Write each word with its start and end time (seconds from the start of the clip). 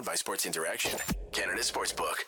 Powered 0.00 0.06
by 0.06 0.14
Sports 0.14 0.46
Interaction, 0.46 0.98
Canada 1.30 1.60
Sportsbook. 1.60 2.24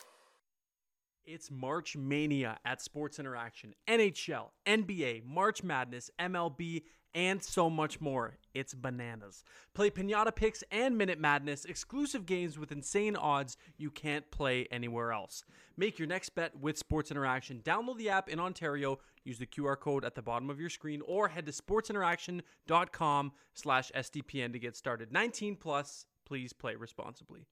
It's 1.25 1.49
March 1.49 1.97
Mania 1.97 2.59
at 2.63 2.83
Sports 2.83 3.17
Interaction, 3.17 3.73
NHL, 3.87 4.49
NBA, 4.67 5.25
March 5.25 5.63
Madness, 5.63 6.11
MLB, 6.19 6.83
and 7.15 7.41
so 7.41 7.71
much 7.71 7.99
more. 7.99 8.37
It's 8.53 8.75
bananas. 8.75 9.43
Play 9.73 9.89
Pinata 9.89 10.35
Picks 10.35 10.63
and 10.69 10.99
Minute 10.99 11.19
Madness, 11.19 11.65
exclusive 11.65 12.27
games 12.27 12.59
with 12.59 12.71
insane 12.71 13.15
odds 13.15 13.57
you 13.77 13.89
can't 13.89 14.29
play 14.29 14.67
anywhere 14.69 15.11
else. 15.11 15.43
Make 15.75 15.97
your 15.97 16.07
next 16.07 16.29
bet 16.35 16.55
with 16.59 16.77
Sports 16.77 17.09
Interaction. 17.09 17.61
Download 17.63 17.97
the 17.97 18.09
app 18.09 18.29
in 18.29 18.39
Ontario, 18.39 18.99
use 19.23 19.39
the 19.39 19.47
QR 19.47 19.79
code 19.79 20.05
at 20.05 20.13
the 20.13 20.21
bottom 20.21 20.51
of 20.51 20.59
your 20.59 20.69
screen, 20.69 21.01
or 21.07 21.27
head 21.29 21.47
to 21.47 21.51
sportsinteraction.com 21.51 23.31
slash 23.55 23.91
SDPN 23.95 24.53
to 24.53 24.59
get 24.59 24.75
started. 24.75 25.11
19 25.11 25.55
plus, 25.55 26.05
please 26.23 26.53
play 26.53 26.75
responsibly. 26.75 27.47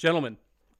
Gentlemen, 0.00 0.38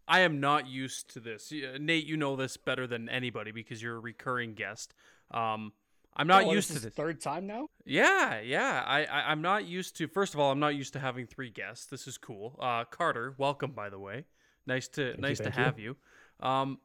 I 0.09 0.21
am 0.21 0.41
not 0.41 0.67
used 0.67 1.13
to 1.13 1.21
this. 1.21 1.53
Nate, 1.79 2.07
you 2.07 2.17
know 2.17 2.37
this 2.37 2.57
better 2.57 2.87
than 2.87 3.11
anybody 3.11 3.53
because 3.53 3.83
you're 3.83 3.97
a 3.97 4.01
recurring 4.01 4.55
guest. 4.55 4.95
Um, 5.31 5.75
I'm 6.17 6.27
not 6.27 6.45
Oh, 6.45 6.53
used 6.53 6.71
this 6.71 6.79
to 6.79 6.85
this. 6.85 6.95
Third 6.95 7.21
time 7.21 7.47
now. 7.47 7.69
Yeah, 7.85 8.41
yeah. 8.41 8.83
I, 8.87 9.05
I 9.05 9.31
I'm 9.31 9.43
not 9.43 9.67
used 9.67 9.95
to. 9.99 10.09
First 10.09 10.33
of 10.33 10.41
all, 10.41 10.51
I'm 10.51 10.59
not 10.59 10.75
used 10.75 10.95
to 10.95 11.01
having 11.01 11.27
three 11.27 11.51
guests. 11.51 11.85
This 11.85 12.07
is 12.07 12.17
cool. 12.17 12.57
Uh, 12.59 12.85
Carter, 12.85 13.35
welcome 13.37 13.73
by 13.73 13.91
the 13.91 13.99
way. 13.99 14.25
Nice 14.67 14.89
to 14.89 15.21
nice 15.21 15.37
to 15.37 15.51
thank 15.51 15.57
you. 15.57 15.63
have 15.63 15.79
you. 15.79 15.97
Um, 16.41 16.79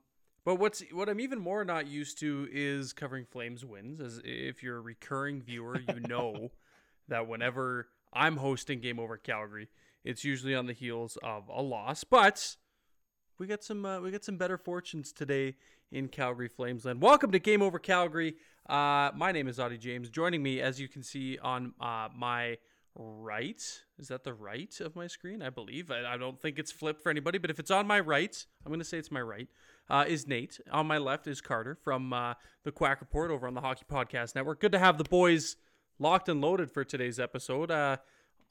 but 0.43 0.55
what's 0.55 0.84
what 0.91 1.07
I'm 1.07 1.21
even 1.21 1.40
more 1.40 1.63
not 1.63 1.88
used 1.88 2.20
to 2.20 2.49
is 2.52 2.91
covering 2.91 3.24
Flames 3.24 3.63
wins. 3.63 4.02
As 4.02 4.20
if 4.26 4.62
you're 4.62 4.77
a 4.77 4.81
recurring 4.81 5.41
viewer, 5.41 5.79
you 5.79 6.02
know 6.02 6.52
that 7.07 7.29
whenever 7.29 7.87
I'm 8.12 8.35
hosting 8.35 8.81
Game 8.81 8.99
Over 8.99 9.15
Calgary, 9.15 9.70
it's 10.05 10.23
usually 10.23 10.55
on 10.55 10.67
the 10.67 10.73
heels 10.73 11.17
of 11.23 11.49
a 11.49 11.61
loss. 11.61 12.03
But 12.03 12.55
we 13.39 13.48
got 13.48 13.63
some 13.63 13.85
uh, 13.85 13.99
we 13.99 14.12
got 14.12 14.23
some 14.23 14.37
better 14.37 14.57
fortunes 14.57 15.12
today 15.12 15.55
in 15.91 16.07
Calgary 16.07 16.49
Flamesland. 16.49 16.99
Welcome 16.99 17.31
to 17.31 17.39
Game 17.39 17.62
Over 17.62 17.79
Calgary. 17.79 18.35
Uh, 18.70 19.12
my 19.15 19.31
name 19.31 19.47
is 19.47 19.57
Auddie 19.57 19.79
James. 19.79 20.09
Joining 20.09 20.41
me, 20.41 20.62
as 20.62 20.79
you 20.79 20.87
can 20.87 21.03
see 21.03 21.37
on 21.39 21.73
uh, 21.81 22.07
my 22.15 22.57
right, 22.95 23.62
is 23.99 24.07
that 24.07 24.23
the 24.23 24.34
right 24.34 24.73
of 24.79 24.95
my 24.95 25.07
screen? 25.07 25.41
I 25.41 25.49
believe. 25.49 25.91
I, 25.91 26.13
I 26.13 26.17
don't 26.17 26.40
think 26.40 26.59
it's 26.59 26.71
flipped 26.71 27.01
for 27.01 27.09
anybody, 27.09 27.37
but 27.37 27.49
if 27.49 27.59
it's 27.59 27.71
on 27.71 27.87
my 27.87 27.99
right, 27.99 28.45
I'm 28.65 28.69
going 28.69 28.79
to 28.79 28.85
say 28.85 28.97
it's 28.97 29.12
my 29.12 29.21
right. 29.21 29.47
Uh, 29.90 30.05
is 30.07 30.27
Nate. 30.27 30.59
On 30.71 30.87
my 30.87 30.97
left 30.97 31.27
is 31.27 31.41
Carter 31.41 31.75
from 31.75 32.13
uh, 32.13 32.35
the 32.63 32.71
Quack 32.71 33.01
Report 33.01 33.31
over 33.31 33.47
on 33.47 33.53
the 33.53 33.62
Hockey 33.62 33.85
Podcast 33.91 34.34
Network. 34.34 34.62
Good 34.62 34.71
to 34.71 34.79
have 34.79 34.97
the 34.97 35.03
boys 35.03 35.57
locked 35.99 36.29
and 36.29 36.41
loaded 36.41 36.71
for 36.71 36.84
today's 36.84 37.19
episode. 37.19 37.69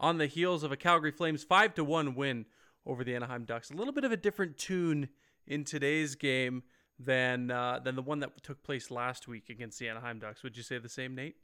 On 0.01 0.19
the 0.19 0.27
heels 0.27 0.63
of 0.65 0.73
a 0.73 0.77
Calgary 0.77 1.13
Flames 1.13 1.45
five 1.45 1.75
to 1.75 1.85
one 1.85 2.15
win 2.15 2.47
over 2.85 3.05
the 3.05 3.15
Anaheim 3.15 3.45
Ducks. 3.45 3.71
A 3.71 3.75
little 3.75 3.93
bit 3.93 4.05
of 4.05 4.13
a 4.13 4.17
different 4.17 4.59
tune 4.59 5.09
in 5.47 5.65
today's 5.65 6.15
game 6.15 6.63
than 6.99 7.51
uh, 7.51 7.81
than 7.83 7.97
the 7.97 8.03
one 8.03 8.21
that 8.21 8.43
took 8.43 8.63
place 8.63 8.91
last 8.91 9.29
week 9.29 9.51
against 9.51 9.79
the 9.79 9.89
Anaheim 9.89 10.19
Ducks. 10.19 10.43
Would 10.43 10.57
you 10.57 10.63
say 10.63 10.79
the 10.79 10.89
same, 10.89 11.15
Nate? 11.15 11.37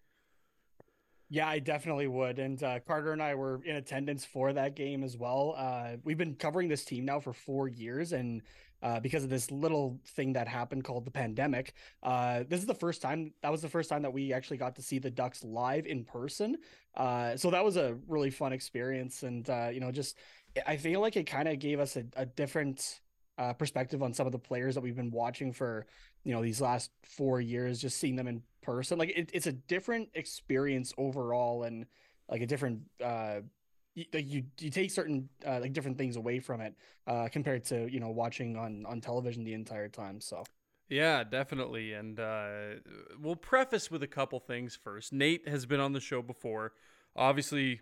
Yeah, 1.32 1.48
I 1.48 1.60
definitely 1.60 2.08
would. 2.08 2.40
And 2.40 2.60
uh, 2.62 2.80
Carter 2.80 3.12
and 3.12 3.22
I 3.22 3.36
were 3.36 3.62
in 3.64 3.76
attendance 3.76 4.24
for 4.24 4.52
that 4.52 4.74
game 4.74 5.04
as 5.04 5.16
well. 5.16 5.54
Uh, 5.56 5.96
we've 6.02 6.18
been 6.18 6.34
covering 6.34 6.68
this 6.68 6.84
team 6.84 7.04
now 7.04 7.20
for 7.20 7.32
four 7.32 7.68
years, 7.68 8.12
and 8.12 8.42
uh, 8.82 9.00
because 9.00 9.24
of 9.24 9.30
this 9.30 9.50
little 9.50 9.98
thing 10.04 10.32
that 10.34 10.48
happened 10.48 10.84
called 10.84 11.04
the 11.04 11.10
pandemic, 11.10 11.74
uh, 12.02 12.44
this 12.48 12.60
is 12.60 12.66
the 12.66 12.74
first 12.74 13.02
time. 13.02 13.32
That 13.42 13.52
was 13.52 13.62
the 13.62 13.68
first 13.68 13.90
time 13.90 14.02
that 14.02 14.12
we 14.12 14.32
actually 14.32 14.56
got 14.56 14.76
to 14.76 14.82
see 14.82 14.98
the 14.98 15.10
Ducks 15.10 15.44
live 15.44 15.86
in 15.86 16.04
person. 16.04 16.56
Uh, 16.96 17.36
so 17.36 17.50
that 17.50 17.64
was 17.64 17.76
a 17.76 17.96
really 18.08 18.30
fun 18.30 18.52
experience, 18.52 19.22
and 19.22 19.48
uh, 19.48 19.68
you 19.72 19.80
know, 19.80 19.92
just 19.92 20.16
I 20.66 20.76
feel 20.76 21.00
like 21.00 21.16
it 21.16 21.24
kind 21.24 21.48
of 21.48 21.58
gave 21.58 21.80
us 21.80 21.96
a, 21.96 22.04
a 22.16 22.26
different 22.26 23.00
uh, 23.38 23.52
perspective 23.52 24.02
on 24.02 24.12
some 24.12 24.26
of 24.26 24.32
the 24.32 24.38
players 24.38 24.74
that 24.74 24.82
we've 24.82 24.96
been 24.96 25.10
watching 25.10 25.52
for 25.52 25.86
you 26.24 26.32
know 26.32 26.42
these 26.42 26.60
last 26.60 26.90
four 27.04 27.40
years. 27.40 27.80
Just 27.80 27.98
seeing 27.98 28.16
them 28.16 28.28
in 28.28 28.42
person, 28.62 28.98
like 28.98 29.10
it, 29.10 29.30
it's 29.32 29.46
a 29.46 29.52
different 29.52 30.08
experience 30.14 30.92
overall, 30.98 31.64
and 31.64 31.86
like 32.28 32.42
a 32.42 32.46
different. 32.46 32.80
You, 33.94 34.04
you 34.12 34.44
you 34.60 34.70
take 34.70 34.90
certain 34.90 35.28
uh, 35.46 35.58
like 35.60 35.72
different 35.72 35.98
things 35.98 36.16
away 36.16 36.38
from 36.38 36.60
it 36.60 36.74
uh, 37.06 37.28
compared 37.32 37.64
to 37.66 37.90
you 37.92 37.98
know 38.00 38.10
watching 38.10 38.56
on 38.56 38.86
on 38.86 39.00
television 39.00 39.42
the 39.44 39.52
entire 39.54 39.88
time. 39.88 40.20
So 40.20 40.44
Yeah, 40.88 41.24
definitely. 41.24 41.92
And 41.94 42.18
uh, 42.20 42.80
we'll 43.20 43.36
preface 43.36 43.90
with 43.90 44.02
a 44.02 44.06
couple 44.08 44.38
things 44.40 44.76
first. 44.76 45.12
Nate 45.12 45.48
has 45.48 45.66
been 45.66 45.80
on 45.80 45.92
the 45.92 46.00
show 46.00 46.22
before, 46.22 46.72
obviously 47.16 47.80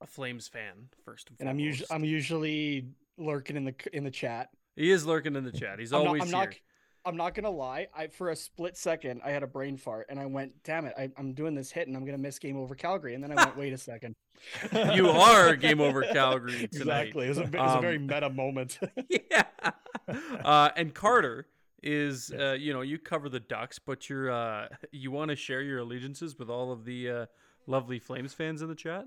a 0.00 0.06
Flames 0.06 0.48
fan 0.48 0.88
first 1.04 1.30
and 1.30 1.38
and 1.40 1.48
I'm 1.48 1.58
usually 1.58 1.86
I'm 1.90 2.04
usually 2.04 2.88
lurking 3.16 3.56
in 3.56 3.64
the 3.64 3.74
in 3.92 4.04
the 4.04 4.10
chat. 4.10 4.50
he 4.76 4.90
is 4.90 5.06
lurking 5.06 5.36
in 5.36 5.44
the 5.44 5.52
chat. 5.52 5.78
He's 5.78 5.92
I'm 5.92 6.00
not- 6.00 6.06
always 6.08 6.22
I'm 6.22 6.28
here. 6.28 6.36
not, 6.36 6.54
I'm 7.06 7.16
not 7.16 7.34
gonna 7.34 7.50
lie. 7.50 7.88
I 7.94 8.06
for 8.06 8.30
a 8.30 8.36
split 8.36 8.76
second 8.76 9.20
I 9.24 9.30
had 9.30 9.42
a 9.42 9.46
brain 9.46 9.76
fart 9.76 10.06
and 10.08 10.18
I 10.18 10.26
went, 10.26 10.52
"Damn 10.64 10.86
it! 10.86 10.94
I, 10.98 11.10
I'm 11.16 11.32
doing 11.34 11.54
this 11.54 11.70
hit 11.70 11.86
and 11.88 11.96
I'm 11.96 12.04
gonna 12.04 12.18
miss 12.18 12.38
game 12.38 12.56
over 12.56 12.74
Calgary." 12.74 13.14
And 13.14 13.22
then 13.22 13.36
I 13.36 13.44
went, 13.44 13.56
"Wait 13.56 13.72
a 13.72 13.78
second. 13.78 14.14
you 14.94 15.08
are 15.08 15.54
game 15.56 15.80
over 15.80 16.02
Calgary 16.02 16.52
tonight. 16.68 16.72
exactly. 16.72 17.26
It 17.26 17.28
was 17.30 17.38
a, 17.38 17.42
it 17.44 17.54
was 17.54 17.76
a 17.76 17.80
very 17.80 17.96
Um, 17.96 18.06
meta 18.06 18.30
moment. 18.30 18.78
yeah. 19.30 19.44
Uh, 20.44 20.70
and 20.76 20.92
Carter 20.92 21.46
is, 21.82 22.30
uh, 22.32 22.52
you 22.58 22.72
know, 22.72 22.80
you 22.80 22.98
cover 22.98 23.28
the 23.28 23.40
Ducks, 23.40 23.78
but 23.78 24.08
you're, 24.10 24.30
uh, 24.30 24.68
you 24.90 25.10
want 25.10 25.28
to 25.30 25.36
share 25.36 25.62
your 25.62 25.78
allegiances 25.78 26.38
with 26.38 26.50
all 26.50 26.72
of 26.72 26.84
the 26.84 27.10
uh, 27.10 27.26
lovely 27.66 27.98
Flames 27.98 28.34
fans 28.34 28.60
in 28.60 28.68
the 28.68 28.74
chat. 28.74 29.04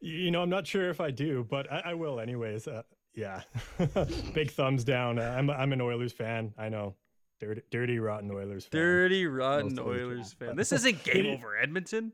You 0.00 0.30
know, 0.30 0.42
I'm 0.42 0.50
not 0.50 0.66
sure 0.66 0.88
if 0.88 1.00
I 1.00 1.10
do, 1.10 1.44
but 1.48 1.70
I, 1.70 1.80
I 1.86 1.94
will 1.94 2.20
anyways. 2.20 2.68
Yeah, 3.14 3.42
big 4.34 4.50
thumbs 4.52 4.84
down. 4.84 5.18
Uh, 5.18 5.34
I'm 5.36 5.50
I'm 5.50 5.72
an 5.72 5.80
Oilers 5.80 6.12
fan. 6.12 6.52
I 6.56 6.68
know, 6.68 6.94
dirty, 7.40 7.62
dirty, 7.70 7.98
rotten 7.98 8.30
Oilers 8.30 8.64
fan. 8.66 8.80
Dirty, 8.80 9.26
rotten 9.26 9.74
Most 9.74 9.86
Oilers 9.86 10.32
fan. 10.32 10.54
This 10.56 10.72
isn't 10.72 11.02
game 11.04 11.26
over 11.34 11.56
Edmonton. 11.56 12.12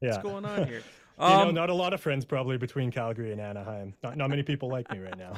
yeah. 0.00 0.10
What's 0.12 0.22
going 0.22 0.44
on 0.46 0.66
here? 0.66 0.82
you 1.18 1.26
know, 1.26 1.48
Um, 1.48 1.54
not 1.54 1.68
a 1.70 1.74
lot 1.74 1.92
of 1.94 2.00
friends 2.00 2.24
probably 2.24 2.56
between 2.58 2.90
Calgary 2.90 3.32
and 3.32 3.40
Anaheim. 3.40 3.94
Not 4.02 4.16
not 4.16 4.30
many 4.30 4.42
people 4.42 4.68
like 4.70 4.90
me 4.90 4.98
right 4.98 5.16
now. 5.18 5.34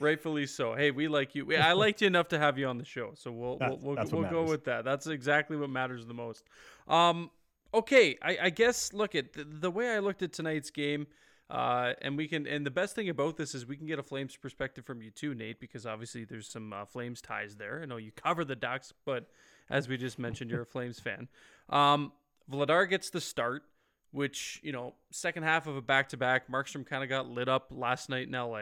Rightfully 0.00 0.46
so. 0.46 0.74
Hey, 0.74 0.90
we 0.90 1.08
like 1.08 1.34
you. 1.34 1.54
I 1.56 1.72
liked 1.72 2.00
you 2.00 2.06
enough 2.06 2.28
to 2.28 2.38
have 2.38 2.58
you 2.58 2.66
on 2.66 2.78
the 2.78 2.84
show, 2.84 3.12
so 3.14 3.30
we'll 3.32 3.58
we'll 3.60 3.78
we'll, 3.82 4.06
we'll 4.10 4.30
go 4.30 4.42
with 4.44 4.64
that. 4.64 4.84
That's 4.84 5.06
exactly 5.06 5.56
what 5.56 5.70
matters 5.70 6.06
the 6.06 6.14
most. 6.14 6.44
Um, 6.86 7.30
okay, 7.74 8.16
I, 8.22 8.38
I 8.44 8.50
guess 8.50 8.92
look 8.92 9.14
at 9.14 9.32
the, 9.32 9.44
the 9.44 9.70
way 9.70 9.94
I 9.94 9.98
looked 9.98 10.22
at 10.22 10.32
tonight's 10.32 10.70
game, 10.70 11.06
uh, 11.50 11.94
and 12.02 12.16
we 12.16 12.28
can. 12.28 12.46
And 12.46 12.64
the 12.66 12.70
best 12.70 12.94
thing 12.94 13.08
about 13.08 13.36
this 13.36 13.54
is 13.54 13.66
we 13.66 13.76
can 13.76 13.86
get 13.86 13.98
a 13.98 14.02
Flames 14.02 14.36
perspective 14.36 14.84
from 14.84 15.02
you 15.02 15.10
too, 15.10 15.34
Nate, 15.34 15.60
because 15.60 15.86
obviously 15.86 16.24
there's 16.24 16.48
some 16.48 16.72
uh, 16.72 16.84
Flames 16.84 17.20
ties 17.20 17.56
there. 17.56 17.80
I 17.82 17.86
know 17.86 17.96
you 17.96 18.12
cover 18.16 18.44
the 18.44 18.56
Ducks, 18.56 18.92
but 19.04 19.26
as 19.70 19.88
we 19.88 19.96
just 19.96 20.18
mentioned, 20.18 20.50
you're 20.50 20.62
a 20.62 20.66
Flames 20.66 21.00
fan. 21.00 21.28
Um, 21.68 22.12
Vladar 22.50 22.88
gets 22.88 23.10
the 23.10 23.20
start 23.20 23.62
which 24.10 24.60
you 24.62 24.72
know 24.72 24.94
second 25.10 25.42
half 25.42 25.66
of 25.66 25.76
a 25.76 25.82
back 25.82 26.08
to 26.08 26.16
back 26.16 26.50
markstrom 26.50 26.86
kind 26.86 27.02
of 27.02 27.08
got 27.08 27.28
lit 27.28 27.48
up 27.48 27.68
last 27.70 28.08
night 28.08 28.26
in 28.26 28.32
la 28.32 28.60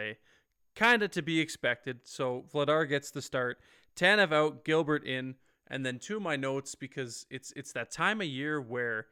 kind 0.75 1.03
of 1.03 1.11
to 1.11 1.23
be 1.23 1.41
expected 1.41 2.01
so 2.05 2.45
vladar 2.53 2.89
gets 2.89 3.11
the 3.11 3.23
start 3.23 3.59
tanev 3.95 4.33
out 4.33 4.65
gilbert 4.65 5.05
in 5.05 5.35
and 5.69 5.85
then 5.85 5.99
to 5.99 6.21
my 6.21 6.37
notes 6.37 6.75
because 6.75 7.27
it's 7.31 7.53
it's 7.57 7.73
that 7.73 7.91
time 7.91 8.21
of 8.21 8.27
year 8.27 8.61
where 8.61 9.07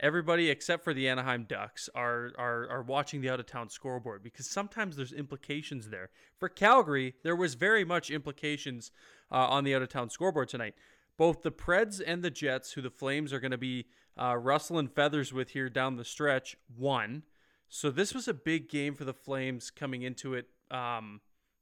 everybody 0.00 0.50
except 0.50 0.82
for 0.82 0.92
the 0.92 1.08
anaheim 1.08 1.44
ducks 1.48 1.88
are 1.94 2.30
are, 2.36 2.68
are 2.68 2.82
watching 2.82 3.20
the 3.20 3.30
out 3.30 3.40
of 3.40 3.46
town 3.46 3.68
scoreboard 3.68 4.22
because 4.22 4.48
sometimes 4.48 4.96
there's 4.96 5.12
implications 5.12 5.88
there 5.88 6.10
for 6.38 6.48
calgary 6.48 7.14
there 7.22 7.36
was 7.36 7.54
very 7.54 7.84
much 7.84 8.10
implications 8.10 8.90
uh, 9.30 9.36
on 9.36 9.64
the 9.64 9.74
out 9.74 9.82
of 9.82 9.88
town 9.88 10.10
scoreboard 10.10 10.48
tonight 10.48 10.74
both 11.16 11.42
the 11.42 11.52
Preds 11.52 12.02
and 12.04 12.22
the 12.22 12.30
Jets, 12.30 12.72
who 12.72 12.82
the 12.82 12.90
Flames 12.90 13.32
are 13.32 13.40
going 13.40 13.50
to 13.52 13.58
be 13.58 13.86
uh, 14.20 14.36
rustling 14.36 14.88
feathers 14.88 15.32
with 15.32 15.50
here 15.50 15.68
down 15.68 15.96
the 15.96 16.04
stretch, 16.04 16.56
won. 16.76 17.22
So 17.68 17.90
this 17.90 18.14
was 18.14 18.28
a 18.28 18.34
big 18.34 18.68
game 18.68 18.94
for 18.94 19.04
the 19.04 19.14
Flames 19.14 19.70
coming 19.70 20.02
into 20.02 20.34
it, 20.34 20.46
um, 20.70 21.20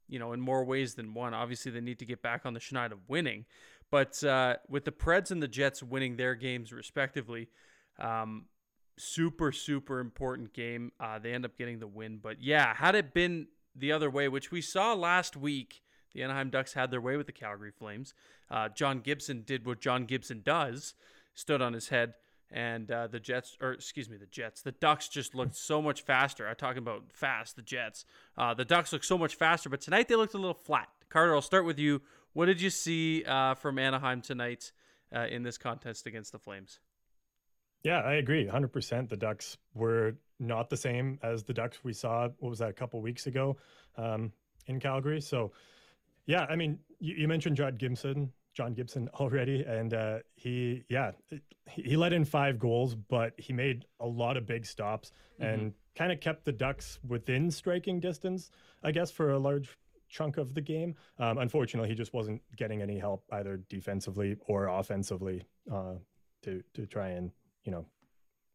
you 0.08 0.18
know, 0.18 0.32
in 0.32 0.40
more 0.40 0.64
ways 0.64 0.94
than 0.94 1.14
one. 1.14 1.34
Obviously, 1.34 1.70
they 1.70 1.80
need 1.80 1.98
to 1.98 2.06
get 2.06 2.22
back 2.22 2.44
on 2.44 2.54
the 2.54 2.60
schneid 2.60 2.92
of 2.92 3.08
winning. 3.08 3.44
But 3.90 4.22
uh, 4.24 4.56
with 4.68 4.84
the 4.84 4.92
Preds 4.92 5.30
and 5.30 5.42
the 5.42 5.48
Jets 5.48 5.82
winning 5.82 6.16
their 6.16 6.34
games 6.34 6.72
respectively, 6.72 7.48
um, 7.98 8.46
super, 8.98 9.52
super 9.52 10.00
important 10.00 10.52
game. 10.52 10.92
Uh, 11.00 11.18
they 11.18 11.32
end 11.32 11.44
up 11.44 11.56
getting 11.56 11.78
the 11.78 11.86
win. 11.86 12.18
But 12.22 12.42
yeah, 12.42 12.74
had 12.74 12.94
it 12.94 13.14
been 13.14 13.48
the 13.74 13.92
other 13.92 14.10
way, 14.10 14.28
which 14.28 14.50
we 14.50 14.60
saw 14.60 14.94
last 14.94 15.36
week, 15.36 15.82
the 16.12 16.22
Anaheim 16.22 16.50
Ducks 16.50 16.74
had 16.74 16.90
their 16.90 17.00
way 17.00 17.16
with 17.16 17.26
the 17.26 17.32
Calgary 17.32 17.70
Flames. 17.70 18.14
Uh, 18.50 18.68
John 18.68 19.00
Gibson 19.00 19.42
did 19.46 19.64
what 19.64 19.80
John 19.80 20.04
Gibson 20.04 20.42
does, 20.44 20.94
stood 21.34 21.62
on 21.62 21.72
his 21.72 21.88
head, 21.88 22.14
and 22.50 22.90
uh, 22.90 23.06
the 23.06 23.18
Jets, 23.18 23.56
or 23.62 23.72
excuse 23.72 24.10
me, 24.10 24.18
the 24.18 24.26
Jets, 24.26 24.60
the 24.60 24.72
Ducks 24.72 25.08
just 25.08 25.34
looked 25.34 25.56
so 25.56 25.80
much 25.80 26.02
faster. 26.02 26.46
I'm 26.46 26.56
talking 26.56 26.78
about 26.78 27.04
fast, 27.12 27.56
the 27.56 27.62
Jets. 27.62 28.04
Uh, 28.36 28.52
the 28.52 28.66
Ducks 28.66 28.92
look 28.92 29.04
so 29.04 29.16
much 29.16 29.36
faster, 29.36 29.70
but 29.70 29.80
tonight 29.80 30.08
they 30.08 30.16
looked 30.16 30.34
a 30.34 30.38
little 30.38 30.52
flat. 30.52 30.88
Carter, 31.08 31.34
I'll 31.34 31.40
start 31.40 31.64
with 31.64 31.78
you. 31.78 32.02
What 32.34 32.46
did 32.46 32.60
you 32.60 32.70
see 32.70 33.24
uh, 33.24 33.54
from 33.54 33.78
Anaheim 33.78 34.20
tonight 34.20 34.72
uh, 35.14 35.26
in 35.30 35.42
this 35.42 35.56
contest 35.56 36.06
against 36.06 36.32
the 36.32 36.38
Flames? 36.38 36.78
Yeah, 37.82 38.00
I 38.00 38.14
agree 38.14 38.46
100%. 38.46 39.08
The 39.08 39.16
Ducks 39.16 39.56
were 39.74 40.14
not 40.38 40.70
the 40.70 40.76
same 40.76 41.18
as 41.22 41.44
the 41.44 41.52
Ducks 41.52 41.82
we 41.82 41.92
saw, 41.92 42.28
what 42.38 42.50
was 42.50 42.58
that, 42.60 42.70
a 42.70 42.74
couple 42.74 43.00
weeks 43.00 43.26
ago 43.26 43.56
um, 43.96 44.32
in 44.66 44.80
Calgary. 44.80 45.20
So, 45.20 45.52
yeah, 46.26 46.46
I 46.48 46.56
mean, 46.56 46.78
you, 47.00 47.14
you 47.16 47.28
mentioned 47.28 47.56
John 47.56 47.76
Gibson, 47.76 48.32
John 48.54 48.74
Gibson 48.74 49.08
already, 49.14 49.62
and 49.62 49.94
uh, 49.94 50.18
he, 50.34 50.84
yeah, 50.88 51.12
he 51.68 51.96
let 51.96 52.12
in 52.12 52.24
five 52.24 52.58
goals, 52.58 52.94
but 52.94 53.34
he 53.36 53.52
made 53.52 53.84
a 54.00 54.06
lot 54.06 54.36
of 54.36 54.46
big 54.46 54.66
stops 54.66 55.10
mm-hmm. 55.40 55.52
and 55.52 55.74
kind 55.94 56.12
of 56.12 56.20
kept 56.20 56.44
the 56.44 56.52
Ducks 56.52 56.98
within 57.06 57.50
striking 57.50 58.00
distance, 58.00 58.50
I 58.82 58.92
guess, 58.92 59.10
for 59.10 59.30
a 59.30 59.38
large 59.38 59.76
chunk 60.08 60.36
of 60.36 60.54
the 60.54 60.60
game. 60.60 60.94
Um, 61.18 61.38
unfortunately, 61.38 61.88
he 61.88 61.94
just 61.94 62.12
wasn't 62.12 62.42
getting 62.56 62.82
any 62.82 62.98
help 62.98 63.24
either 63.32 63.60
defensively 63.68 64.36
or 64.46 64.66
offensively 64.68 65.44
uh, 65.72 65.94
to 66.42 66.62
to 66.74 66.86
try 66.86 67.08
and 67.10 67.30
you 67.64 67.72
know 67.72 67.86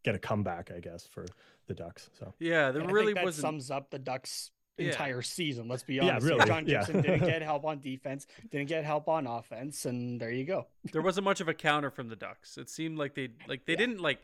get 0.03 0.15
a 0.15 0.19
comeback, 0.19 0.71
I 0.75 0.79
guess, 0.79 1.05
for 1.05 1.25
the 1.67 1.73
Ducks. 1.73 2.09
So 2.17 2.33
yeah, 2.39 2.71
there 2.71 2.85
really 2.85 3.13
that 3.13 3.25
wasn't... 3.25 3.41
sums 3.41 3.71
up 3.71 3.89
the 3.91 3.99
Ducks 3.99 4.51
entire 4.77 5.15
yeah. 5.15 5.21
season. 5.21 5.67
Let's 5.67 5.83
be 5.83 5.99
honest. 5.99 6.25
Yeah, 6.25 6.33
really. 6.33 6.45
John 6.45 6.65
Gibson 6.65 6.95
yeah. 6.95 7.01
didn't 7.01 7.27
get 7.27 7.41
help 7.51 7.65
on 7.65 7.79
defense, 7.79 8.27
didn't 8.51 8.69
get 8.69 8.85
help 8.85 9.07
on 9.07 9.27
offense, 9.27 9.85
and 9.85 10.19
there 10.19 10.31
you 10.31 10.45
go. 10.45 10.67
there 10.91 11.01
wasn't 11.01 11.25
much 11.25 11.41
of 11.41 11.47
a 11.47 11.53
counter 11.53 11.89
from 11.89 12.09
the 12.09 12.15
Ducks. 12.15 12.57
It 12.57 12.69
seemed 12.69 12.97
like 12.97 13.15
they 13.15 13.29
like 13.47 13.65
they 13.65 13.73
yeah. 13.73 13.79
didn't 13.79 14.01
like. 14.01 14.19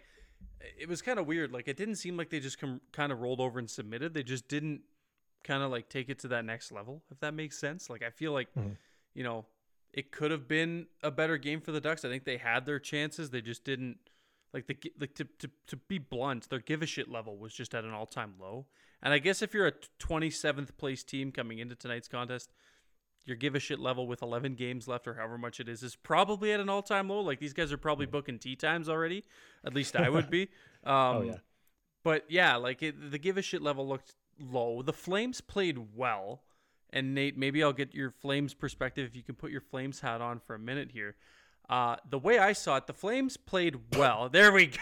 It 0.80 0.88
was 0.88 1.02
kind 1.02 1.20
of 1.20 1.28
weird. 1.28 1.52
Like 1.52 1.68
it 1.68 1.78
didn't 1.78 1.96
seem 1.96 2.18
like 2.18 2.30
they 2.30 2.40
just 2.40 2.60
come 2.60 2.82
kind 2.92 3.12
of 3.12 3.22
rolled 3.22 3.40
over 3.40 3.60
and 3.60 3.70
submitted. 3.70 4.14
They 4.14 4.24
just 4.24 4.48
didn't 4.48 4.82
kind 5.44 5.64
of 5.64 5.72
like 5.72 5.90
take 5.90 6.10
it 6.10 6.20
to 6.20 6.30
that 6.30 6.46
next 6.46 6.72
level. 6.72 7.04
If 7.12 7.20
that 7.20 7.34
makes 7.34 7.58
sense. 7.58 7.90
Like 7.90 8.04
I 8.04 8.10
feel 8.10 8.32
like, 8.32 8.48
mm-hmm. 8.58 8.74
you 9.14 9.24
know, 9.24 9.46
it 9.94 10.12
could 10.12 10.32
have 10.32 10.48
been 10.48 10.88
a 11.04 11.12
better 11.12 11.38
game 11.38 11.62
for 11.62 11.72
the 11.72 11.82
Ducks. 11.82 12.06
I 12.06 12.10
think 12.10 12.24
they 12.24 12.38
had 12.38 12.66
their 12.66 12.80
chances. 12.80 13.30
They 13.30 13.42
just 13.42 13.64
didn't 13.64 13.98
like 14.54 14.68
the 14.68 14.78
like 15.00 15.16
to, 15.16 15.26
to 15.40 15.50
to 15.68 15.76
be 15.76 15.98
blunt, 15.98 16.50
their 16.50 16.60
give 16.60 16.82
a 16.82 16.86
shit 16.86 17.10
level 17.10 17.38
was 17.38 17.54
just 17.54 17.74
at 17.74 17.84
an 17.84 17.92
all 17.92 18.06
time 18.06 18.36
low. 18.40 18.68
And 19.02 19.14
I 19.14 19.18
guess 19.18 19.42
if 19.42 19.54
you're 19.54 19.68
a 19.68 19.74
27th 20.00 20.78
place 20.78 21.04
team 21.04 21.32
coming 21.32 21.60
into 21.60 21.76
tonight's 21.76 22.08
contest, 22.08 22.54
your 23.26 23.36
give 23.36 23.56
a 23.56 23.60
shit 23.60 23.80
level 23.80 24.08
with 24.08 24.22
11 24.22 24.56
games 24.56 24.88
left 24.88 25.08
or 25.08 25.16
however 25.16 25.38
much 25.38 25.60
it 25.60 25.68
is 25.68 25.84
is 25.84 25.96
probably 25.96 26.52
at 26.54 26.60
an 26.60 26.70
all 26.70 26.82
time 26.82 27.10
low. 27.10 27.20
Like 27.20 27.40
these 27.40 27.54
guys 27.54 27.72
are 27.72 27.78
probably 27.78 28.06
booking 28.06 28.40
tea 28.40 28.56
times 28.56 28.88
already. 28.88 29.24
At 29.66 29.74
least 29.74 29.96
I 29.96 30.10
would 30.10 30.30
be. 30.30 30.50
Um, 30.86 30.94
oh 30.94 31.22
yeah. 31.22 31.38
But 32.04 32.26
yeah, 32.28 32.58
like 32.58 32.84
it, 32.84 33.12
the 33.12 33.18
give 33.18 33.38
a 33.38 33.42
shit 33.42 33.62
level 33.62 33.88
looked 33.88 34.16
low. 34.38 34.82
The 34.82 34.92
Flames 34.92 35.40
played 35.40 35.96
well. 35.96 36.44
And 36.90 37.16
Nate, 37.16 37.38
maybe 37.38 37.64
I'll 37.64 37.72
get 37.72 37.96
your 37.96 38.12
Flames 38.12 38.54
perspective 38.54 39.08
if 39.08 39.16
you 39.16 39.24
can 39.24 39.36
put 39.36 39.50
your 39.50 39.62
Flames 39.62 40.02
hat 40.02 40.20
on 40.20 40.40
for 40.40 40.56
a 40.56 40.60
minute 40.60 40.92
here. 40.92 41.16
Uh, 41.70 41.96
the 42.10 42.20
way 42.20 42.40
I 42.40 42.54
saw 42.54 42.78
it, 42.78 42.88
the 42.88 42.94
Flames 42.94 43.38
played 43.38 43.96
well. 43.96 44.30
There 44.30 44.52
we 44.52 44.68
go. 44.68 44.78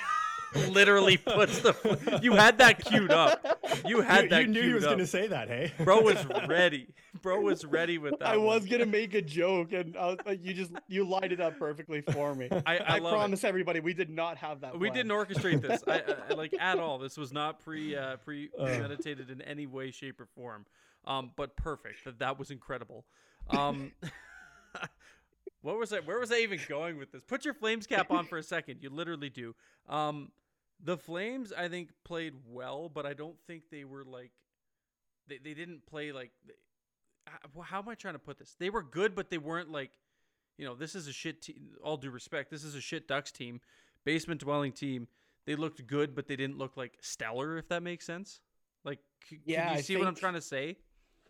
Literally 0.69 1.15
puts 1.15 1.59
the. 1.59 2.19
You 2.21 2.33
had 2.33 2.57
that 2.57 2.83
queued 2.83 3.11
up. 3.11 3.45
You 3.87 4.01
had 4.01 4.25
you, 4.25 4.29
that. 4.31 4.41
You 4.41 4.47
knew 4.47 4.61
he 4.61 4.73
was 4.73 4.83
going 4.83 4.97
to 4.97 5.07
say 5.07 5.27
that. 5.27 5.47
Hey, 5.47 5.71
bro 5.79 6.01
was 6.01 6.25
ready. 6.47 6.87
Bro 7.21 7.41
was 7.41 7.63
ready 7.63 7.97
with 7.97 8.19
that. 8.19 8.27
I 8.27 8.37
one. 8.37 8.47
was 8.47 8.65
gonna 8.65 8.85
make 8.85 9.13
a 9.13 9.21
joke, 9.21 9.71
and 9.71 9.95
was, 9.95 10.17
you 10.41 10.53
just 10.53 10.71
you 10.89 11.07
lined 11.07 11.31
it 11.31 11.39
up 11.39 11.57
perfectly 11.57 12.01
for 12.01 12.35
me. 12.35 12.49
I, 12.65 12.77
I, 12.79 12.95
I 12.95 12.99
promise 12.99 13.45
it. 13.45 13.47
everybody, 13.47 13.79
we 13.79 13.93
did 13.93 14.09
not 14.09 14.37
have 14.37 14.59
that. 14.61 14.77
We 14.77 14.89
didn't 14.89 15.13
orchestrate 15.13 15.61
this, 15.61 15.83
I, 15.87 16.03
I, 16.29 16.33
like 16.33 16.53
at 16.59 16.79
all. 16.79 16.97
This 16.97 17.15
was 17.15 17.31
not 17.31 17.63
pre 17.63 17.95
uh, 17.95 18.17
pre 18.17 18.49
premeditated 18.49 19.29
in 19.29 19.41
any 19.43 19.67
way, 19.67 19.91
shape, 19.91 20.19
or 20.19 20.25
form. 20.25 20.65
Um, 21.05 21.31
but 21.37 21.55
perfect. 21.55 22.03
That 22.03 22.19
that 22.19 22.39
was 22.39 22.51
incredible. 22.51 23.05
Um. 23.51 23.93
What 25.61 25.77
was 25.77 25.93
I? 25.93 25.99
Where 25.99 26.19
was 26.19 26.31
I 26.31 26.37
even 26.37 26.59
going 26.67 26.97
with 26.97 27.11
this? 27.11 27.21
Put 27.23 27.45
your 27.45 27.53
Flames 27.53 27.85
cap 27.85 28.11
on 28.11 28.25
for 28.25 28.37
a 28.37 28.43
second. 28.43 28.79
You 28.81 28.89
literally 28.89 29.29
do. 29.29 29.55
Um, 29.87 30.31
the 30.83 30.97
Flames, 30.97 31.53
I 31.55 31.67
think, 31.67 31.89
played 32.03 32.33
well, 32.49 32.89
but 32.89 33.05
I 33.05 33.13
don't 33.13 33.39
think 33.45 33.63
they 33.69 33.83
were 33.83 34.03
like, 34.03 34.31
they, 35.27 35.37
they 35.37 35.53
didn't 35.53 35.85
play 35.85 36.11
like. 36.11 36.31
How 37.63 37.79
am 37.79 37.89
I 37.89 37.95
trying 37.95 38.15
to 38.15 38.19
put 38.19 38.39
this? 38.39 38.55
They 38.59 38.71
were 38.71 38.81
good, 38.81 39.13
but 39.15 39.29
they 39.29 39.37
weren't 39.37 39.71
like, 39.71 39.91
you 40.57 40.65
know, 40.65 40.73
this 40.73 40.95
is 40.95 41.07
a 41.07 41.13
shit 41.13 41.43
team. 41.43 41.69
All 41.83 41.95
due 41.95 42.09
respect, 42.09 42.49
this 42.49 42.63
is 42.63 42.73
a 42.73 42.81
shit 42.81 43.07
Ducks 43.07 43.31
team, 43.31 43.61
basement 44.03 44.41
dwelling 44.41 44.71
team. 44.71 45.07
They 45.45 45.55
looked 45.55 45.85
good, 45.85 46.15
but 46.15 46.27
they 46.27 46.35
didn't 46.35 46.57
look 46.57 46.75
like 46.75 46.97
stellar. 47.01 47.57
If 47.57 47.67
that 47.69 47.83
makes 47.83 48.05
sense. 48.05 48.41
Like, 48.83 48.99
c- 49.29 49.39
yeah, 49.45 49.65
can 49.65 49.73
you 49.73 49.77
I 49.77 49.81
see 49.81 49.93
think... 49.93 49.99
what 49.99 50.07
I'm 50.07 50.15
trying 50.15 50.33
to 50.33 50.41
say? 50.41 50.77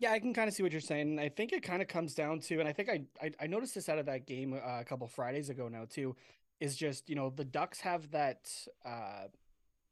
Yeah, 0.02 0.10
I 0.10 0.18
can 0.18 0.34
kind 0.34 0.48
of 0.48 0.54
see 0.54 0.64
what 0.64 0.72
you're 0.72 0.80
saying. 0.80 1.20
I 1.20 1.28
think 1.28 1.52
it 1.52 1.62
kind 1.62 1.80
of 1.80 1.86
comes 1.86 2.12
down 2.12 2.40
to, 2.40 2.58
and 2.58 2.68
I 2.68 2.72
think 2.72 2.88
I 2.88 3.02
I, 3.22 3.30
I 3.42 3.46
noticed 3.46 3.76
this 3.76 3.88
out 3.88 4.00
of 4.00 4.06
that 4.06 4.26
game 4.26 4.52
uh, 4.52 4.80
a 4.80 4.84
couple 4.84 5.06
Fridays 5.06 5.48
ago 5.48 5.68
now 5.68 5.84
too, 5.88 6.16
is 6.58 6.74
just 6.74 7.08
you 7.08 7.14
know 7.14 7.30
the 7.30 7.44
Ducks 7.44 7.78
have 7.82 8.10
that 8.10 8.50
uh, 8.84 9.28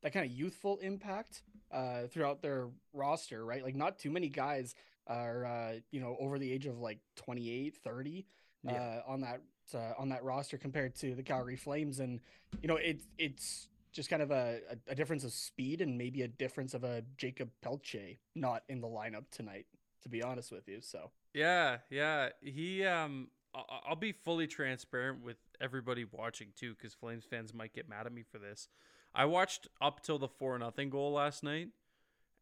that 0.02 0.12
kind 0.12 0.26
of 0.26 0.32
youthful 0.32 0.78
impact 0.78 1.42
uh, 1.70 2.08
throughout 2.08 2.42
their 2.42 2.70
roster, 2.92 3.44
right? 3.44 3.62
Like 3.62 3.76
not 3.76 4.00
too 4.00 4.10
many 4.10 4.28
guys 4.28 4.74
are 5.06 5.46
uh, 5.46 5.72
you 5.92 6.00
know 6.00 6.16
over 6.18 6.40
the 6.40 6.50
age 6.50 6.66
of 6.66 6.80
like 6.80 6.98
28, 7.14 7.76
30 7.76 8.26
yeah. 8.64 8.72
uh, 8.72 9.02
on 9.06 9.20
that 9.20 9.42
uh, 9.72 9.92
on 9.96 10.08
that 10.08 10.24
roster 10.24 10.58
compared 10.58 10.96
to 10.96 11.14
the 11.14 11.22
Calgary 11.22 11.54
Flames, 11.54 12.00
and 12.00 12.18
you 12.60 12.66
know 12.66 12.78
it 12.78 13.00
it's 13.16 13.68
just 13.92 14.10
kind 14.10 14.22
of 14.22 14.32
a, 14.32 14.58
a, 14.88 14.94
difference 14.94 15.24
of 15.24 15.32
speed 15.32 15.80
and 15.80 15.98
maybe 15.98 16.22
a 16.22 16.28
difference 16.28 16.74
of 16.74 16.84
a 16.84 17.02
Jakob 17.16 17.50
Pelletier 17.60 18.14
not 18.36 18.62
in 18.68 18.80
the 18.80 18.86
lineup 18.86 19.24
tonight 19.32 19.66
to 20.02 20.08
be 20.08 20.22
honest 20.22 20.52
with 20.52 20.68
you. 20.68 20.80
So 20.80 21.10
yeah, 21.34 21.78
yeah, 21.90 22.30
he 22.42 22.84
um, 22.84 23.28
I'll 23.54 23.96
be 23.96 24.12
fully 24.12 24.46
transparent 24.46 25.22
with 25.24 25.36
everybody 25.60 26.04
watching 26.10 26.48
too, 26.56 26.74
because 26.74 26.94
Flames 26.94 27.24
fans 27.24 27.52
might 27.52 27.72
get 27.72 27.88
mad 27.88 28.06
at 28.06 28.12
me 28.12 28.22
for 28.22 28.38
this. 28.38 28.68
I 29.14 29.24
watched 29.24 29.68
up 29.80 30.02
till 30.02 30.18
the 30.18 30.28
four 30.28 30.58
nothing 30.58 30.90
goal 30.90 31.12
last 31.12 31.42
night, 31.42 31.68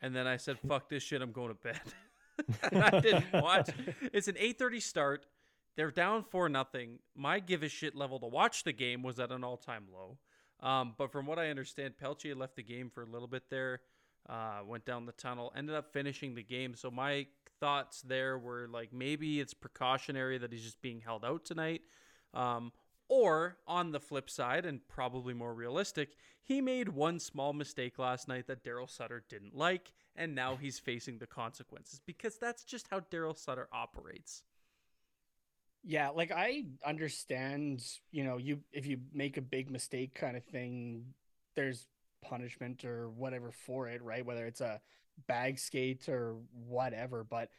and 0.02 0.14
then 0.14 0.26
I 0.26 0.36
said, 0.36 0.58
"Fuck 0.68 0.88
this 0.88 1.02
shit, 1.02 1.22
I'm 1.22 1.32
going 1.32 1.48
to 1.48 1.54
bed." 1.54 1.80
I 2.72 3.00
didn't 3.00 3.32
watch. 3.32 3.70
It's 4.12 4.28
an 4.28 4.36
eight 4.38 4.58
thirty 4.58 4.80
start. 4.80 5.26
They're 5.76 5.90
down 5.90 6.24
four 6.24 6.48
nothing. 6.48 6.98
My 7.14 7.38
give 7.38 7.62
a 7.62 7.68
shit 7.68 7.94
level 7.94 8.18
to 8.20 8.26
watch 8.26 8.64
the 8.64 8.72
game 8.72 9.02
was 9.02 9.20
at 9.20 9.30
an 9.30 9.44
all 9.44 9.56
time 9.56 9.86
low. 9.92 10.18
Um, 10.60 10.94
but 10.98 11.12
from 11.12 11.26
what 11.26 11.38
I 11.38 11.50
understand, 11.50 11.98
Pelletier 11.98 12.34
left 12.34 12.56
the 12.56 12.62
game 12.62 12.90
for 12.90 13.02
a 13.02 13.06
little 13.06 13.28
bit 13.28 13.44
there. 13.48 13.80
Uh, 14.28 14.58
went 14.66 14.84
down 14.84 15.06
the 15.06 15.12
tunnel, 15.12 15.52
ended 15.56 15.74
up 15.74 15.92
finishing 15.92 16.34
the 16.34 16.42
game. 16.42 16.74
So 16.74 16.90
my 16.90 17.26
thoughts 17.60 18.02
there 18.02 18.38
were 18.38 18.68
like 18.68 18.92
maybe 18.92 19.40
it's 19.40 19.54
precautionary 19.54 20.38
that 20.38 20.52
he's 20.52 20.62
just 20.62 20.82
being 20.82 21.00
held 21.00 21.24
out 21.24 21.44
tonight. 21.44 21.82
Um, 22.34 22.72
or 23.08 23.56
on 23.66 23.92
the 23.92 24.00
flip 24.00 24.28
side, 24.28 24.66
and 24.66 24.86
probably 24.86 25.32
more 25.32 25.54
realistic, 25.54 26.10
he 26.42 26.60
made 26.60 26.90
one 26.90 27.18
small 27.18 27.52
mistake 27.52 27.98
last 27.98 28.28
night 28.28 28.46
that 28.46 28.62
Daryl 28.62 28.88
Sutter 28.88 29.24
didn't 29.28 29.56
like, 29.56 29.92
and 30.14 30.34
now 30.34 30.56
he's 30.56 30.78
facing 30.78 31.18
the 31.18 31.26
consequences 31.26 32.00
because 32.04 32.36
that's 32.38 32.64
just 32.64 32.88
how 32.90 33.00
Daryl 33.00 33.36
Sutter 33.36 33.68
operates. 33.72 34.42
Yeah, 35.82 36.10
like 36.10 36.30
I 36.32 36.64
understand, 36.84 37.82
you 38.10 38.24
know, 38.24 38.36
you 38.36 38.60
if 38.72 38.84
you 38.84 38.98
make 39.14 39.36
a 39.36 39.42
big 39.42 39.70
mistake 39.70 40.14
kind 40.14 40.36
of 40.36 40.44
thing, 40.44 41.04
there's 41.54 41.86
punishment 42.22 42.84
or 42.84 43.08
whatever 43.08 43.52
for 43.52 43.88
it, 43.88 44.02
right? 44.02 44.26
Whether 44.26 44.44
it's 44.44 44.60
a 44.60 44.80
bag 45.26 45.58
skate 45.58 46.08
or 46.08 46.36
whatever, 46.52 47.24
but 47.24 47.50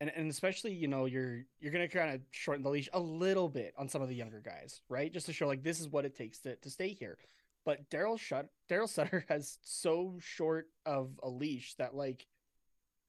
and, 0.00 0.12
and 0.14 0.30
especially 0.30 0.72
you 0.72 0.88
know 0.88 1.06
you're 1.06 1.44
you're 1.60 1.72
gonna 1.72 1.88
kind 1.88 2.14
of 2.14 2.20
shorten 2.30 2.62
the 2.62 2.70
leash 2.70 2.88
a 2.92 3.00
little 3.00 3.48
bit 3.48 3.74
on 3.78 3.88
some 3.88 4.02
of 4.02 4.08
the 4.08 4.14
younger 4.14 4.40
guys, 4.40 4.80
right? 4.88 5.12
Just 5.12 5.26
to 5.26 5.32
show 5.32 5.46
like 5.46 5.62
this 5.62 5.80
is 5.80 5.88
what 5.88 6.04
it 6.04 6.16
takes 6.16 6.38
to, 6.40 6.56
to 6.56 6.70
stay 6.70 6.88
here. 6.88 7.18
But 7.64 7.90
Daryl 7.90 8.18
Shut 8.18 8.48
Daryl 8.68 8.88
Sutter 8.88 9.24
has 9.28 9.58
so 9.62 10.16
short 10.20 10.68
of 10.84 11.10
a 11.22 11.28
leash 11.28 11.74
that 11.74 11.94
like 11.94 12.26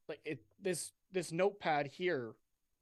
like 0.07 0.19
it 0.25 0.39
this 0.61 0.91
this 1.11 1.31
notepad 1.31 1.87
here 1.87 2.33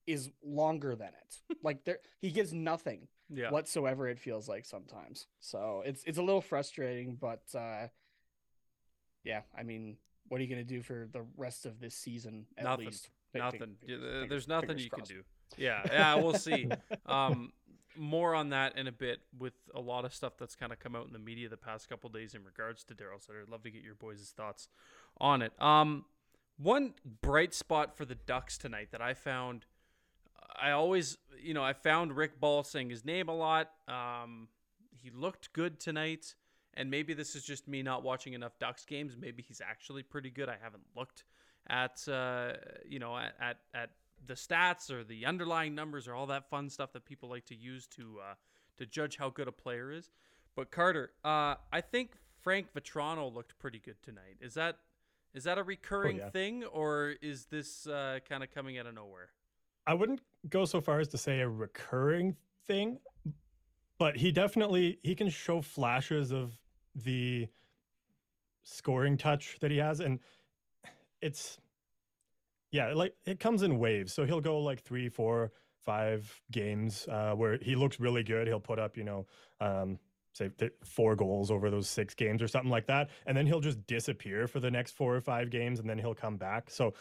is 0.05 0.29
longer 0.43 0.95
than 0.95 1.09
it. 1.09 1.57
like 1.63 1.83
there 1.83 1.99
he 2.21 2.31
gives 2.31 2.53
nothing 2.53 3.07
yeah. 3.29 3.49
whatsoever 3.49 4.07
it 4.07 4.19
feels 4.19 4.47
like 4.47 4.65
sometimes. 4.65 5.27
So 5.39 5.81
it's 5.85 6.03
it's 6.05 6.19
a 6.19 6.23
little 6.23 6.41
frustrating, 6.41 7.17
but 7.19 7.43
uh 7.55 7.87
yeah, 9.23 9.41
I 9.57 9.63
mean 9.63 9.97
what 10.27 10.39
are 10.39 10.43
you 10.43 10.49
going 10.49 10.65
to 10.65 10.73
do 10.73 10.81
for 10.81 11.07
the 11.11 11.23
rest 11.37 11.65
of 11.65 11.79
this 11.79 11.95
season 11.95 12.45
at 12.57 12.63
nothing. 12.63 12.85
least? 12.87 13.09
Nothing. 13.33 13.75
Fingers, 13.85 14.29
There's 14.29 14.47
nothing 14.47 14.77
you 14.77 14.89
crossed. 14.89 15.09
can 15.09 15.17
do. 15.17 15.23
Yeah, 15.57 15.81
yeah, 15.85 16.15
we'll 16.15 16.33
see. 16.33 16.69
um, 17.05 17.51
more 17.97 18.35
on 18.35 18.49
that 18.49 18.77
in 18.77 18.87
a 18.87 18.91
bit 18.91 19.19
with 19.37 19.53
a 19.73 19.79
lot 19.79 20.05
of 20.05 20.13
stuff 20.13 20.33
that's 20.37 20.55
kind 20.55 20.71
of 20.71 20.79
come 20.79 20.95
out 20.95 21.05
in 21.07 21.13
the 21.13 21.19
media 21.19 21.49
the 21.49 21.57
past 21.57 21.89
couple 21.89 22.09
days 22.09 22.33
in 22.33 22.43
regards 22.43 22.83
to 22.85 22.93
Daryl 22.93 23.21
Sutter. 23.21 23.41
I'd 23.41 23.49
love 23.49 23.63
to 23.63 23.71
get 23.71 23.83
your 23.83 23.95
boys' 23.95 24.33
thoughts 24.35 24.67
on 25.17 25.41
it. 25.41 25.53
Um, 25.61 26.05
one 26.57 26.93
bright 27.21 27.53
spot 27.53 27.97
for 27.97 28.05
the 28.05 28.15
Ducks 28.15 28.57
tonight 28.57 28.89
that 28.91 29.01
I 29.01 29.13
found, 29.13 29.65
I 30.61 30.71
always, 30.71 31.17
you 31.41 31.53
know, 31.53 31.63
I 31.63 31.73
found 31.73 32.15
Rick 32.15 32.39
Ball 32.39 32.63
saying 32.63 32.89
his 32.89 33.05
name 33.05 33.29
a 33.29 33.35
lot. 33.35 33.71
Um, 33.87 34.47
he 34.91 35.09
looked 35.09 35.53
good 35.53 35.79
tonight 35.79 36.35
and 36.77 36.89
maybe 36.89 37.13
this 37.13 37.35
is 37.35 37.43
just 37.43 37.67
me 37.67 37.81
not 37.81 38.03
watching 38.03 38.33
enough 38.33 38.57
Ducks 38.59 38.85
games. 38.85 39.15
Maybe 39.19 39.43
he's 39.43 39.61
actually 39.61 40.03
pretty 40.03 40.29
good. 40.29 40.49
I 40.49 40.57
haven't 40.61 40.83
looked 40.95 41.23
at 41.67 42.07
uh, 42.07 42.53
you 42.87 42.99
know 42.99 43.17
at, 43.17 43.33
at, 43.39 43.57
at 43.73 43.89
the 44.25 44.33
stats 44.33 44.91
or 44.91 45.03
the 45.03 45.25
underlying 45.25 45.75
numbers 45.75 46.07
or 46.07 46.15
all 46.15 46.27
that 46.27 46.49
fun 46.49 46.69
stuff 46.69 46.93
that 46.93 47.05
people 47.05 47.29
like 47.29 47.45
to 47.45 47.55
use 47.55 47.87
to 47.87 48.19
uh, 48.21 48.33
to 48.77 48.85
judge 48.85 49.17
how 49.17 49.29
good 49.29 49.47
a 49.47 49.51
player 49.51 49.91
is. 49.91 50.09
But 50.55 50.71
Carter, 50.71 51.11
uh, 51.23 51.55
I 51.71 51.81
think 51.81 52.11
Frank 52.41 52.67
Vatrano 52.73 53.33
looked 53.33 53.57
pretty 53.59 53.79
good 53.79 54.01
tonight. 54.01 54.37
Is 54.41 54.53
that 54.53 54.77
is 55.33 55.43
that 55.43 55.57
a 55.57 55.63
recurring 55.63 56.17
yeah. 56.17 56.29
thing, 56.29 56.63
or 56.63 57.15
is 57.21 57.45
this 57.45 57.87
uh, 57.87 58.19
kind 58.27 58.43
of 58.43 58.53
coming 58.53 58.77
out 58.77 58.85
of 58.85 58.95
nowhere? 58.95 59.29
I 59.85 59.93
wouldn't 59.93 60.21
go 60.49 60.65
so 60.65 60.81
far 60.81 60.99
as 60.99 61.09
to 61.09 61.17
say 61.17 61.41
a 61.41 61.49
recurring 61.49 62.35
thing, 62.65 62.99
but 63.97 64.15
he 64.15 64.31
definitely 64.31 64.99
he 65.03 65.13
can 65.13 65.29
show 65.29 65.61
flashes 65.61 66.31
of 66.31 66.57
the 66.95 67.47
scoring 68.63 69.17
touch 69.17 69.57
that 69.59 69.69
he 69.69 69.77
has 69.77 69.99
and 69.99 70.19
it's 71.21 71.59
yeah 72.71 72.93
like 72.93 73.15
it 73.25 73.39
comes 73.39 73.63
in 73.63 73.77
waves. 73.79 74.13
So 74.13 74.25
he'll 74.25 74.41
go 74.41 74.59
like 74.59 74.81
three 74.81 75.09
four 75.09 75.51
five 75.83 76.41
games 76.51 77.07
uh, 77.11 77.33
where 77.33 77.57
he 77.61 77.75
looks 77.75 77.99
really 77.99 78.23
good. 78.23 78.47
He'll 78.47 78.59
put 78.59 78.79
up 78.79 78.97
you 78.97 79.03
know 79.03 79.25
um, 79.61 79.99
say 80.33 80.49
th- 80.57 80.73
four 80.83 81.15
goals 81.15 81.51
over 81.51 81.69
those 81.69 81.89
six 81.89 82.13
games 82.13 82.41
or 82.41 82.47
something 82.47 82.71
like 82.71 82.87
that. 82.87 83.09
And 83.25 83.37
then 83.37 83.45
he'll 83.45 83.61
just 83.61 83.85
disappear 83.87 84.47
for 84.47 84.59
the 84.59 84.71
next 84.71 84.91
four 84.91 85.15
or 85.15 85.21
five 85.21 85.49
games 85.49 85.79
and 85.79 85.89
then 85.89 85.97
he'll 85.97 86.15
come 86.15 86.37
back. 86.37 86.69
So 86.69 86.93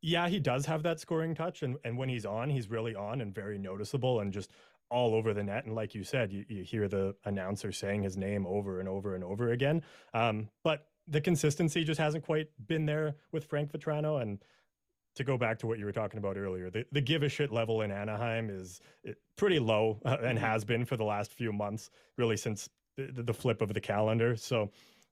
yeah 0.00 0.28
he 0.28 0.38
does 0.38 0.64
have 0.66 0.82
that 0.84 1.00
scoring 1.00 1.34
touch 1.34 1.62
and, 1.62 1.76
and 1.84 1.96
when 1.98 2.08
he's 2.08 2.24
on 2.24 2.48
he's 2.50 2.70
really 2.70 2.94
on 2.94 3.20
and 3.20 3.34
very 3.34 3.58
noticeable 3.58 4.20
and 4.20 4.32
just 4.32 4.50
all 4.90 5.14
over 5.14 5.34
the 5.34 5.42
net 5.42 5.64
and 5.66 5.74
like 5.74 5.94
you 5.94 6.02
said 6.02 6.32
you, 6.32 6.44
you 6.48 6.64
hear 6.64 6.88
the 6.88 7.14
announcer 7.24 7.70
saying 7.72 8.02
his 8.02 8.16
name 8.16 8.46
over 8.46 8.80
and 8.80 8.88
over 8.88 9.14
and 9.14 9.22
over 9.22 9.52
again 9.52 9.82
um, 10.14 10.48
but 10.64 10.86
the 11.08 11.20
consistency 11.20 11.84
just 11.84 11.98
hasn't 11.98 12.24
quite 12.24 12.48
been 12.66 12.86
there 12.86 13.16
with 13.32 13.46
Frank 13.46 13.72
Vatrano. 13.72 14.20
And 14.20 14.38
to 15.14 15.24
go 15.24 15.38
back 15.38 15.58
to 15.60 15.66
what 15.66 15.78
you 15.78 15.84
were 15.84 15.92
talking 15.92 16.18
about 16.18 16.36
earlier, 16.36 16.70
the, 16.70 16.84
the 16.92 17.00
give 17.00 17.22
a 17.22 17.28
shit 17.28 17.50
level 17.50 17.82
in 17.82 17.90
Anaheim 17.90 18.50
is 18.50 18.80
pretty 19.36 19.58
low 19.58 19.98
uh, 20.04 20.18
and 20.22 20.38
mm-hmm. 20.38 20.46
has 20.46 20.64
been 20.64 20.84
for 20.84 20.96
the 20.96 21.04
last 21.04 21.32
few 21.32 21.52
months, 21.52 21.90
really 22.16 22.36
since 22.36 22.68
the, 22.96 23.22
the 23.22 23.34
flip 23.34 23.62
of 23.62 23.72
the 23.72 23.80
calendar. 23.80 24.36
So, 24.36 24.70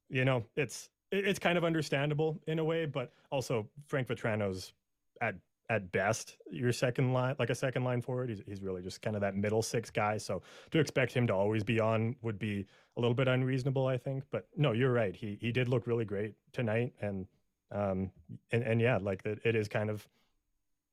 you 0.08 0.24
know, 0.24 0.44
it's 0.56 0.90
it's 1.12 1.38
kind 1.38 1.56
of 1.56 1.64
understandable 1.64 2.36
in 2.48 2.58
a 2.58 2.64
way, 2.64 2.84
but 2.84 3.12
also 3.30 3.68
Frank 3.86 4.08
Vatrano's 4.08 4.72
at 5.20 5.36
at 5.68 5.90
best 5.92 6.36
your 6.50 6.72
second 6.72 7.12
line, 7.12 7.34
like 7.38 7.50
a 7.50 7.54
second 7.54 7.84
line 7.84 8.00
forward. 8.00 8.28
He's, 8.28 8.42
he's 8.46 8.62
really 8.62 8.82
just 8.82 9.02
kind 9.02 9.16
of 9.16 9.22
that 9.22 9.34
middle 9.34 9.62
six 9.62 9.90
guy. 9.90 10.16
So 10.16 10.42
to 10.70 10.78
expect 10.78 11.12
him 11.12 11.26
to 11.26 11.34
always 11.34 11.64
be 11.64 11.80
on 11.80 12.14
would 12.22 12.38
be 12.38 12.66
a 12.96 13.00
little 13.00 13.14
bit 13.14 13.28
unreasonable, 13.28 13.86
I 13.86 13.98
think. 13.98 14.24
But 14.30 14.46
no, 14.56 14.72
you're 14.72 14.92
right. 14.92 15.14
He 15.14 15.38
he 15.40 15.52
did 15.52 15.68
look 15.68 15.86
really 15.86 16.04
great 16.04 16.34
tonight, 16.52 16.92
and 17.00 17.26
um 17.72 18.10
and 18.52 18.62
and 18.62 18.80
yeah, 18.80 18.98
like 19.00 19.22
that 19.24 19.44
it 19.44 19.56
is 19.56 19.68
kind 19.68 19.90
of 19.90 20.06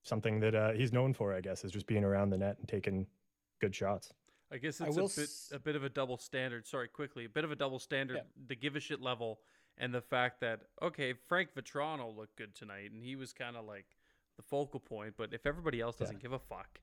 something 0.02 0.40
that 0.42 0.54
uh, 0.54 0.72
he's 0.72 0.92
known 0.92 1.14
for, 1.14 1.34
I 1.34 1.40
guess, 1.40 1.64
is 1.64 1.72
just 1.72 1.88
being 1.88 2.04
around 2.04 2.30
the 2.30 2.38
net 2.38 2.58
and 2.60 2.68
taking 2.68 3.08
good 3.62 3.74
shots. 3.74 4.12
I 4.52 4.58
guess 4.58 4.82
it's 4.82 4.98
I 4.98 5.02
a 5.02 5.04
bit 5.04 5.20
s- 5.20 5.52
a 5.54 5.60
bit 5.60 5.76
of 5.76 5.84
a 5.84 5.90
double 5.90 6.18
standard. 6.18 6.68
Sorry, 6.68 6.88
quickly, 6.88 7.26
a 7.26 7.30
bit 7.30 7.44
of 7.44 7.52
a 7.52 7.56
double 7.56 7.80
standard. 7.80 8.18
Yeah. 8.18 8.24
The 8.48 8.56
give 8.56 8.76
a 8.76 8.80
shit 8.80 9.02
level 9.02 9.40
and 9.78 9.94
the 9.94 10.02
fact 10.02 10.42
that 10.42 10.62
okay, 10.82 11.14
Frank 11.14 11.50
Vatrano 11.56 12.16
looked 12.16 12.36
good 12.36 12.54
tonight, 12.56 12.92
and 12.92 13.04
he 13.04 13.16
was 13.16 13.34
kind 13.34 13.56
of 13.56 13.66
like 13.66 13.86
the 14.36 14.44
focal 14.44 14.80
point. 14.80 15.16
But 15.18 15.34
if 15.34 15.46
everybody 15.46 15.82
else 15.82 15.96
doesn't 15.96 16.18
yeah. 16.18 16.22
give 16.22 16.34
a 16.34 16.40
fuck, 16.40 16.80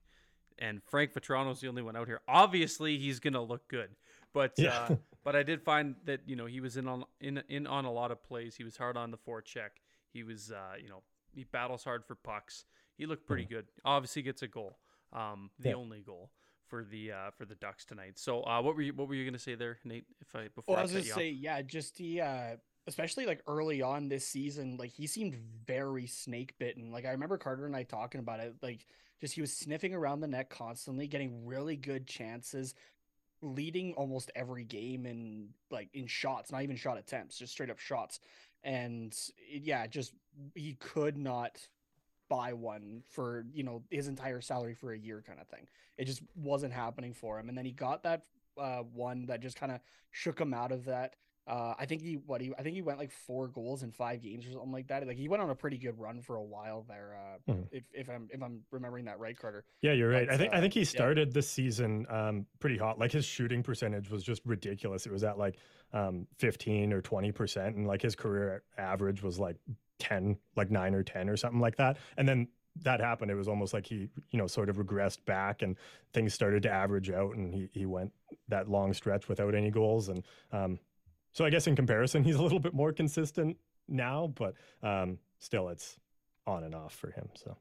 and 0.59 0.81
Frank 0.83 1.13
Vatrano's 1.13 1.61
the 1.61 1.67
only 1.67 1.81
one 1.81 1.95
out 1.95 2.07
here, 2.07 2.21
obviously 2.27 2.97
he's 2.97 3.19
gonna 3.19 3.41
look 3.41 3.67
good. 3.67 3.89
But 4.33 4.53
yeah. 4.57 4.87
uh, 4.89 4.95
but 5.23 5.35
I 5.35 5.43
did 5.43 5.61
find 5.61 5.95
that 6.05 6.21
you 6.25 6.35
know 6.35 6.45
he 6.45 6.59
was 6.59 6.77
in 6.77 6.87
on 6.87 7.03
in 7.19 7.43
in 7.49 7.67
on 7.67 7.85
a 7.85 7.91
lot 7.91 8.11
of 8.11 8.23
plays. 8.23 8.55
He 8.55 8.63
was 8.63 8.77
hard 8.77 8.97
on 8.97 9.11
the 9.11 9.17
forecheck. 9.17 9.71
He 10.13 10.23
was 10.23 10.51
uh, 10.51 10.75
you 10.81 10.89
know 10.89 11.03
he 11.33 11.43
battles 11.43 11.83
hard 11.83 12.05
for 12.05 12.15
pucks. 12.15 12.65
He 12.97 13.05
looked 13.05 13.25
pretty 13.25 13.43
mm-hmm. 13.43 13.55
good. 13.55 13.65
Obviously 13.83 14.21
gets 14.21 14.41
a 14.41 14.47
goal. 14.47 14.77
Um, 15.13 15.49
the 15.59 15.69
yeah. 15.69 15.75
only 15.75 16.01
goal 16.01 16.31
for 16.67 16.83
the 16.83 17.11
uh, 17.11 17.31
for 17.37 17.45
the 17.45 17.55
Ducks 17.55 17.85
tonight. 17.85 18.17
So 18.17 18.43
uh, 18.43 18.61
what 18.61 18.75
were 18.75 18.81
you 18.81 18.93
what 18.93 19.07
were 19.07 19.15
you 19.15 19.25
gonna 19.25 19.39
say 19.39 19.55
there, 19.55 19.77
Nate? 19.83 20.05
If 20.21 20.35
I 20.35 20.47
before 20.55 20.75
well, 20.75 20.79
I, 20.79 20.83
was 20.83 20.91
gonna 20.91 21.03
say 21.03 21.29
yeah, 21.29 21.61
just 21.61 21.97
the 21.97 22.21
uh, 22.21 22.55
especially 22.87 23.25
like 23.25 23.41
early 23.47 23.81
on 23.81 24.09
this 24.09 24.25
season, 24.25 24.77
like 24.77 24.91
he 24.91 25.07
seemed 25.07 25.35
very 25.65 26.07
snake 26.07 26.53
bitten. 26.59 26.91
Like 26.91 27.05
I 27.05 27.11
remember 27.11 27.37
Carter 27.37 27.65
and 27.65 27.75
I 27.75 27.83
talking 27.83 28.19
about 28.19 28.39
it. 28.39 28.55
Like 28.61 28.85
just 29.19 29.35
he 29.35 29.41
was 29.41 29.55
sniffing 29.55 29.93
around 29.93 30.21
the 30.21 30.27
net 30.27 30.49
constantly, 30.49 31.07
getting 31.07 31.45
really 31.45 31.75
good 31.75 32.07
chances, 32.07 32.73
leading 33.41 33.93
almost 33.93 34.31
every 34.35 34.63
game 34.63 35.05
in 35.05 35.49
like 35.69 35.89
in 35.93 36.07
shots, 36.07 36.51
not 36.51 36.63
even 36.63 36.75
shot 36.75 36.97
attempts, 36.97 37.37
just 37.37 37.53
straight 37.53 37.69
up 37.69 37.79
shots. 37.79 38.19
And 38.63 39.15
yeah, 39.47 39.85
just 39.87 40.13
he 40.55 40.73
could 40.73 41.17
not 41.17 41.59
buy 42.29 42.53
one 42.53 43.03
for 43.09 43.45
you 43.53 43.63
know 43.63 43.83
his 43.91 44.07
entire 44.07 44.41
salary 44.41 44.73
for 44.73 44.93
a 44.93 44.97
year 44.97 45.23
kind 45.25 45.39
of 45.39 45.47
thing. 45.47 45.67
It 45.97 46.05
just 46.05 46.23
wasn't 46.35 46.73
happening 46.73 47.13
for 47.13 47.39
him. 47.39 47.49
And 47.49 47.57
then 47.57 47.65
he 47.65 47.71
got 47.71 48.03
that 48.03 48.23
uh, 48.57 48.79
one 48.93 49.27
that 49.27 49.41
just 49.41 49.59
kind 49.59 49.71
of 49.71 49.81
shook 50.11 50.39
him 50.39 50.53
out 50.53 50.71
of 50.71 50.85
that. 50.85 51.15
Uh, 51.47 51.73
I 51.77 51.85
think 51.85 52.01
he 52.03 52.13
what 52.13 52.39
he 52.39 52.53
I 52.57 52.61
think 52.61 52.75
he 52.75 52.81
went 52.81 52.99
like 52.99 53.11
four 53.11 53.47
goals 53.47 53.81
in 53.83 53.91
five 53.91 54.21
games 54.21 54.45
or 54.45 54.51
something 54.51 54.71
like 54.71 54.87
that. 54.87 55.05
Like 55.07 55.17
he 55.17 55.27
went 55.27 55.41
on 55.41 55.49
a 55.49 55.55
pretty 55.55 55.77
good 55.77 55.97
run 55.99 56.21
for 56.21 56.35
a 56.35 56.43
while 56.43 56.85
there. 56.87 57.17
Uh, 57.17 57.53
mm. 57.53 57.67
If 57.71 57.83
if 57.93 58.09
I'm 58.09 58.29
if 58.31 58.41
I'm 58.43 58.61
remembering 58.71 59.05
that 59.05 59.19
right, 59.19 59.37
Carter. 59.37 59.65
Yeah, 59.81 59.93
you're 59.93 60.09
right. 60.09 60.27
But, 60.27 60.35
I 60.35 60.37
think 60.37 60.53
uh, 60.53 60.57
I 60.57 60.61
think 60.61 60.73
he 60.73 60.85
started 60.85 61.29
yeah. 61.29 61.33
this 61.33 61.49
season 61.49 62.05
um, 62.09 62.45
pretty 62.59 62.77
hot. 62.77 62.99
Like 62.99 63.11
his 63.11 63.25
shooting 63.25 63.63
percentage 63.63 64.09
was 64.11 64.23
just 64.23 64.41
ridiculous. 64.45 65.05
It 65.05 65.11
was 65.11 65.23
at 65.23 65.37
like 65.39 65.57
um, 65.93 66.27
15 66.37 66.93
or 66.93 67.01
20 67.01 67.31
percent, 67.31 67.75
and 67.75 67.87
like 67.87 68.01
his 68.01 68.15
career 68.15 68.63
average 68.77 69.23
was 69.23 69.39
like 69.39 69.57
10, 70.01 70.37
like 70.55 70.69
nine 70.69 70.93
or 70.93 71.03
10 71.03 71.29
or 71.29 71.37
something 71.37 71.59
like 71.59 71.77
that. 71.77 71.97
And 72.17 72.27
then 72.27 72.47
that 72.83 72.99
happened. 72.99 73.31
It 73.31 73.35
was 73.35 73.47
almost 73.47 73.73
like 73.73 73.85
he, 73.85 74.09
you 74.31 74.39
know, 74.39 74.47
sort 74.47 74.69
of 74.69 74.77
regressed 74.77 75.23
back 75.25 75.61
and 75.61 75.77
things 76.13 76.33
started 76.33 76.63
to 76.63 76.71
average 76.71 77.09
out 77.09 77.35
and 77.35 77.53
he, 77.53 77.69
he 77.73 77.85
went 77.85 78.11
that 78.47 78.69
long 78.69 78.93
stretch 78.93 79.27
without 79.27 79.55
any 79.55 79.69
goals. 79.69 80.09
And 80.09 80.23
um, 80.51 80.79
so 81.33 81.45
I 81.45 81.49
guess 81.49 81.67
in 81.67 81.75
comparison, 81.75 82.23
he's 82.23 82.35
a 82.35 82.43
little 82.43 82.59
bit 82.59 82.73
more 82.73 82.91
consistent 82.91 83.57
now, 83.87 84.33
but 84.35 84.55
um, 84.83 85.17
still, 85.39 85.69
it's 85.69 85.97
on 86.47 86.63
and 86.63 86.75
off 86.75 86.93
for 86.93 87.11
him. 87.11 87.29
So. 87.35 87.57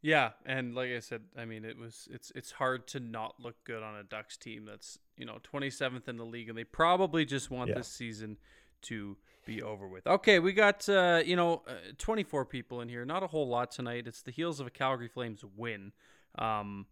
Yeah, 0.00 0.30
and 0.46 0.74
like 0.74 0.90
I 0.90 1.00
said, 1.00 1.22
I 1.36 1.44
mean, 1.44 1.64
it 1.64 1.76
was 1.76 2.08
it's 2.12 2.30
it's 2.36 2.52
hard 2.52 2.86
to 2.88 3.00
not 3.00 3.34
look 3.40 3.56
good 3.64 3.82
on 3.82 3.96
a 3.96 4.04
Ducks 4.04 4.36
team 4.36 4.64
that's 4.64 4.98
you 5.16 5.26
know 5.26 5.38
27th 5.52 6.08
in 6.08 6.16
the 6.16 6.24
league, 6.24 6.48
and 6.48 6.56
they 6.56 6.64
probably 6.64 7.24
just 7.24 7.50
want 7.50 7.70
yeah. 7.70 7.76
this 7.76 7.88
season 7.88 8.36
to 8.82 9.16
be 9.44 9.60
over 9.60 9.88
with. 9.88 10.06
Okay, 10.06 10.38
we 10.38 10.52
got 10.52 10.88
uh, 10.88 11.20
you 11.24 11.34
know 11.34 11.62
uh, 11.66 11.72
24 11.98 12.44
people 12.44 12.80
in 12.80 12.88
here, 12.88 13.04
not 13.04 13.24
a 13.24 13.26
whole 13.26 13.48
lot 13.48 13.72
tonight. 13.72 14.06
It's 14.06 14.22
the 14.22 14.30
heels 14.30 14.60
of 14.60 14.68
a 14.68 14.70
Calgary 14.70 15.08
Flames 15.08 15.44
win. 15.56 15.92
Um, 16.38 16.86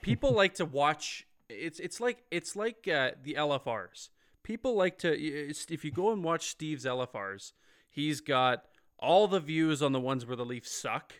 people 0.00 0.30
like 0.34 0.54
to 0.54 0.64
watch. 0.64 1.26
It's 1.48 1.80
it's 1.80 2.00
like 2.00 2.22
it's 2.30 2.54
like 2.54 2.86
uh, 2.86 3.12
the 3.24 3.34
LFRs 3.34 4.10
people 4.50 4.74
like 4.74 4.98
to 4.98 5.12
if 5.16 5.84
you 5.84 5.92
go 5.92 6.10
and 6.10 6.24
watch 6.24 6.48
Steve's 6.48 6.84
LFRs, 6.84 7.52
he's 7.88 8.20
got 8.20 8.64
all 8.98 9.28
the 9.28 9.38
views 9.38 9.80
on 9.80 9.92
the 9.92 10.00
ones 10.00 10.26
where 10.26 10.34
the 10.34 10.44
Leafs 10.44 10.72
suck 10.72 11.12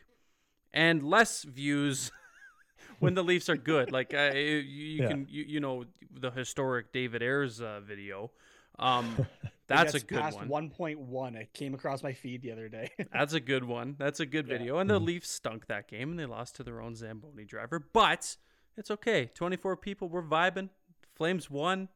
and 0.72 1.04
less 1.04 1.44
views 1.44 2.10
when 2.99 3.14
the 3.14 3.22
Leafs 3.22 3.49
are 3.49 3.56
good. 3.56 3.92
Like 3.92 4.12
uh, 4.12 4.32
you, 4.34 4.40
you 4.40 5.02
yeah. 5.02 5.08
can 5.08 5.26
you, 5.30 5.44
you 5.46 5.60
know 5.60 5.84
the 6.10 6.32
historic 6.32 6.92
David 6.92 7.22
Ayres 7.22 7.60
uh, 7.60 7.80
video. 7.87 8.32
Um, 8.80 9.25
that's 9.68 9.94
a 9.94 10.00
good 10.00 10.34
one. 10.49 10.72
1.1. 10.72 11.37
It 11.37 11.52
came 11.52 11.75
across 11.75 12.02
my 12.02 12.12
feed 12.12 12.42
the 12.42 12.50
other 12.50 12.68
day. 12.68 12.90
that's 13.12 13.34
a 13.34 13.40
good 13.40 13.62
one. 13.62 13.94
That's 13.96 14.18
a 14.18 14.26
good 14.26 14.49
yeah. 14.49 14.58
video. 14.58 14.78
And 14.78 14.90
the 14.90 14.96
mm-hmm. 14.96 15.04
Leafs 15.04 15.30
stunk 15.30 15.68
that 15.68 15.87
game 15.87 16.10
and 16.10 16.18
they 16.18 16.26
lost 16.26 16.56
to 16.56 16.64
their 16.64 16.80
own 16.80 16.96
Zamboni 16.96 17.44
driver. 17.44 17.78
But 17.78 18.37
it's 18.76 18.90
okay. 18.90 19.30
24 19.32 19.76
people 19.76 20.08
were 20.08 20.22
vibing. 20.22 20.70
Flames 21.14 21.49
won. 21.49 21.90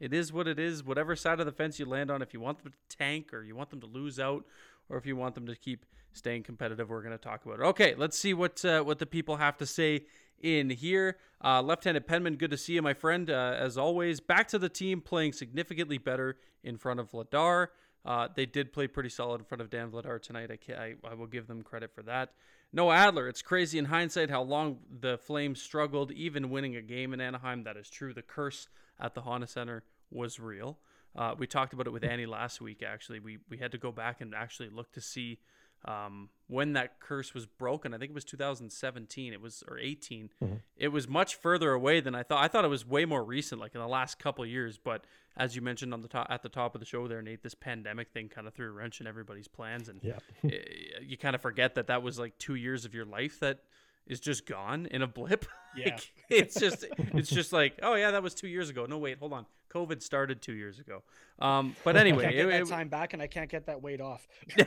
It 0.00 0.12
is 0.12 0.32
what 0.32 0.46
it 0.46 0.58
is. 0.58 0.84
Whatever 0.84 1.16
side 1.16 1.40
of 1.40 1.46
the 1.46 1.52
fence 1.52 1.78
you 1.78 1.86
land 1.86 2.10
on, 2.10 2.22
if 2.22 2.32
you 2.32 2.40
want 2.40 2.62
them 2.62 2.72
to 2.72 2.96
tank 2.96 3.32
or 3.32 3.42
you 3.42 3.56
want 3.56 3.70
them 3.70 3.80
to 3.80 3.86
lose 3.86 4.18
out, 4.20 4.44
or 4.88 4.96
if 4.96 5.06
you 5.06 5.16
want 5.16 5.34
them 5.34 5.46
to 5.46 5.56
keep 5.56 5.84
staying 6.12 6.42
competitive, 6.42 6.88
we're 6.88 7.02
going 7.02 7.16
to 7.16 7.22
talk 7.22 7.44
about 7.44 7.60
it. 7.60 7.64
Okay, 7.64 7.94
let's 7.96 8.18
see 8.18 8.34
what 8.34 8.64
uh, 8.64 8.82
what 8.82 8.98
the 8.98 9.06
people 9.06 9.36
have 9.36 9.56
to 9.58 9.66
say 9.66 10.04
in 10.40 10.70
here. 10.70 11.16
Uh, 11.44 11.62
left-handed 11.62 12.06
Penman, 12.06 12.36
good 12.36 12.50
to 12.50 12.56
see 12.56 12.74
you, 12.74 12.82
my 12.82 12.94
friend. 12.94 13.28
Uh, 13.30 13.54
as 13.58 13.76
always, 13.76 14.20
back 14.20 14.48
to 14.48 14.58
the 14.58 14.68
team 14.68 15.00
playing 15.00 15.32
significantly 15.32 15.98
better 15.98 16.36
in 16.62 16.76
front 16.76 17.00
of 17.00 17.10
Vladar. 17.10 17.68
Uh, 18.04 18.28
they 18.34 18.46
did 18.46 18.72
play 18.72 18.86
pretty 18.86 19.08
solid 19.08 19.40
in 19.40 19.44
front 19.44 19.60
of 19.60 19.68
Dan 19.68 19.90
Vladar 19.90 20.20
tonight. 20.22 20.50
I, 20.50 20.72
I, 20.72 20.94
I 21.10 21.14
will 21.14 21.26
give 21.26 21.46
them 21.46 21.62
credit 21.62 21.92
for 21.94 22.02
that. 22.02 22.32
No 22.72 22.92
Adler, 22.92 23.28
it's 23.28 23.42
crazy 23.42 23.78
in 23.78 23.86
hindsight 23.86 24.30
how 24.30 24.42
long 24.42 24.78
the 25.00 25.18
Flames 25.18 25.60
struggled, 25.60 26.12
even 26.12 26.50
winning 26.50 26.76
a 26.76 26.82
game 26.82 27.12
in 27.12 27.20
Anaheim. 27.20 27.64
That 27.64 27.76
is 27.76 27.88
true. 27.88 28.12
The 28.12 28.22
curse 28.22 28.68
at 29.00 29.14
the 29.14 29.22
Honda 29.22 29.46
Center 29.46 29.82
was 30.10 30.40
real. 30.40 30.78
Uh, 31.16 31.34
we 31.36 31.46
talked 31.46 31.72
about 31.72 31.86
it 31.86 31.92
with 31.92 32.04
Annie 32.04 32.26
last 32.26 32.60
week. 32.60 32.82
Actually, 32.86 33.20
we 33.20 33.38
we 33.48 33.58
had 33.58 33.72
to 33.72 33.78
go 33.78 33.90
back 33.90 34.20
and 34.20 34.34
actually 34.34 34.68
look 34.68 34.92
to 34.92 35.00
see 35.00 35.38
um, 35.84 36.28
when 36.48 36.74
that 36.74 37.00
curse 37.00 37.34
was 37.34 37.46
broken. 37.46 37.94
I 37.94 37.98
think 37.98 38.10
it 38.10 38.14
was 38.14 38.24
2017. 38.24 39.32
It 39.32 39.40
was 39.40 39.62
or 39.68 39.78
18. 39.78 40.30
Mm-hmm. 40.42 40.54
It 40.76 40.88
was 40.88 41.08
much 41.08 41.36
further 41.36 41.72
away 41.72 42.00
than 42.00 42.14
I 42.14 42.22
thought. 42.22 42.42
I 42.42 42.48
thought 42.48 42.64
it 42.64 42.68
was 42.68 42.86
way 42.86 43.04
more 43.04 43.24
recent, 43.24 43.60
like 43.60 43.74
in 43.74 43.80
the 43.80 43.88
last 43.88 44.18
couple 44.18 44.44
years. 44.44 44.78
But 44.78 45.04
as 45.36 45.56
you 45.56 45.62
mentioned 45.62 45.92
on 45.92 46.02
the 46.02 46.08
top 46.08 46.26
at 46.30 46.42
the 46.42 46.48
top 46.48 46.74
of 46.74 46.80
the 46.80 46.86
show 46.86 47.08
there, 47.08 47.22
Nate, 47.22 47.42
this 47.42 47.54
pandemic 47.54 48.10
thing 48.10 48.28
kind 48.28 48.46
of 48.46 48.54
threw 48.54 48.68
a 48.68 48.72
wrench 48.72 49.00
in 49.00 49.06
everybody's 49.06 49.48
plans, 49.48 49.88
and 49.88 50.00
yeah. 50.02 50.18
you 51.02 51.16
kind 51.16 51.34
of 51.34 51.40
forget 51.40 51.74
that 51.76 51.86
that 51.86 52.02
was 52.02 52.18
like 52.18 52.36
two 52.38 52.54
years 52.54 52.84
of 52.84 52.94
your 52.94 53.06
life 53.06 53.40
that 53.40 53.60
is 54.08 54.18
just 54.20 54.46
gone 54.46 54.86
in 54.90 55.02
a 55.02 55.06
blip. 55.06 55.44
Yeah. 55.76 55.90
Like, 55.90 56.12
it's 56.30 56.58
just 56.58 56.86
it's 56.96 57.28
just 57.28 57.52
like, 57.52 57.78
oh 57.82 57.94
yeah, 57.94 58.10
that 58.12 58.22
was 58.22 58.34
two 58.34 58.48
years 58.48 58.68
ago. 58.70 58.86
No, 58.86 58.98
wait, 58.98 59.18
hold 59.18 59.34
on. 59.34 59.44
COVID 59.72 60.02
started 60.02 60.40
two 60.40 60.54
years 60.54 60.78
ago. 60.80 61.02
Um, 61.38 61.76
but 61.84 61.94
I 61.96 62.00
anyway, 62.00 62.24
can't 62.24 62.34
get 62.36 62.46
it- 62.46 62.50
that 62.50 62.60
it- 62.62 62.68
time 62.68 62.88
back, 62.88 63.12
and 63.12 63.22
I 63.22 63.26
can't 63.28 63.50
get 63.50 63.66
that 63.66 63.80
weight 63.82 64.00
off. 64.00 64.26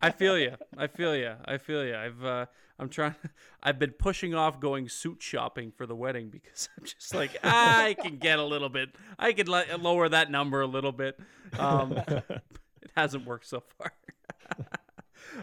I 0.00 0.10
feel 0.16 0.38
you. 0.38 0.54
I 0.78 0.86
feel 0.86 1.14
you. 1.16 1.32
I 1.44 1.58
feel 1.58 1.84
you. 1.84 1.96
I've 1.96 2.24
uh, 2.24 2.46
I'm 2.78 2.88
trying. 2.88 3.16
I've 3.62 3.78
been 3.80 3.90
pushing 3.90 4.32
off 4.34 4.58
going 4.60 4.88
suit 4.88 5.20
shopping 5.22 5.72
for 5.76 5.84
the 5.84 5.96
wedding 5.96 6.30
because 6.30 6.68
I'm 6.78 6.84
just 6.84 7.12
like 7.14 7.36
I 7.42 7.96
can 8.00 8.16
get 8.16 8.38
a 8.38 8.44
little 8.44 8.70
bit. 8.70 8.90
I 9.18 9.32
could 9.32 9.48
lower 9.48 10.08
that 10.08 10.30
number 10.30 10.60
a 10.62 10.66
little 10.68 10.92
bit. 10.92 11.18
Um, 11.58 11.92
it 11.92 12.90
hasn't 12.96 13.26
worked 13.26 13.46
so 13.48 13.62
far. 13.76 13.92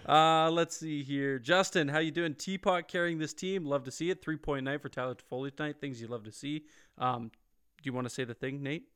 Uh, 0.08 0.50
let's 0.52 0.78
see 0.78 1.04
here, 1.04 1.40
Justin. 1.40 1.88
How 1.88 2.00
you 2.00 2.12
doing? 2.12 2.36
Teapot 2.36 2.88
carrying 2.88 3.18
this 3.20 3.34
team. 3.34 3.66
Love 3.66 3.84
to 3.86 3.92
see 3.92 4.10
it. 4.10 4.22
Three 4.22 4.38
point 4.38 4.66
night 4.66 4.82
for 4.82 4.90
Tyler 4.90 5.16
Toffoli 5.16 5.56
tonight. 5.56 5.78
Things 5.80 6.02
you 6.02 6.08
love 6.08 6.24
to 6.24 6.32
see. 6.32 6.66
Um, 6.98 7.32
do 7.82 7.88
you 7.88 7.94
want 7.94 8.06
to 8.08 8.14
say 8.14 8.24
the 8.24 8.34
thing, 8.34 8.64
Nate? 8.64 8.88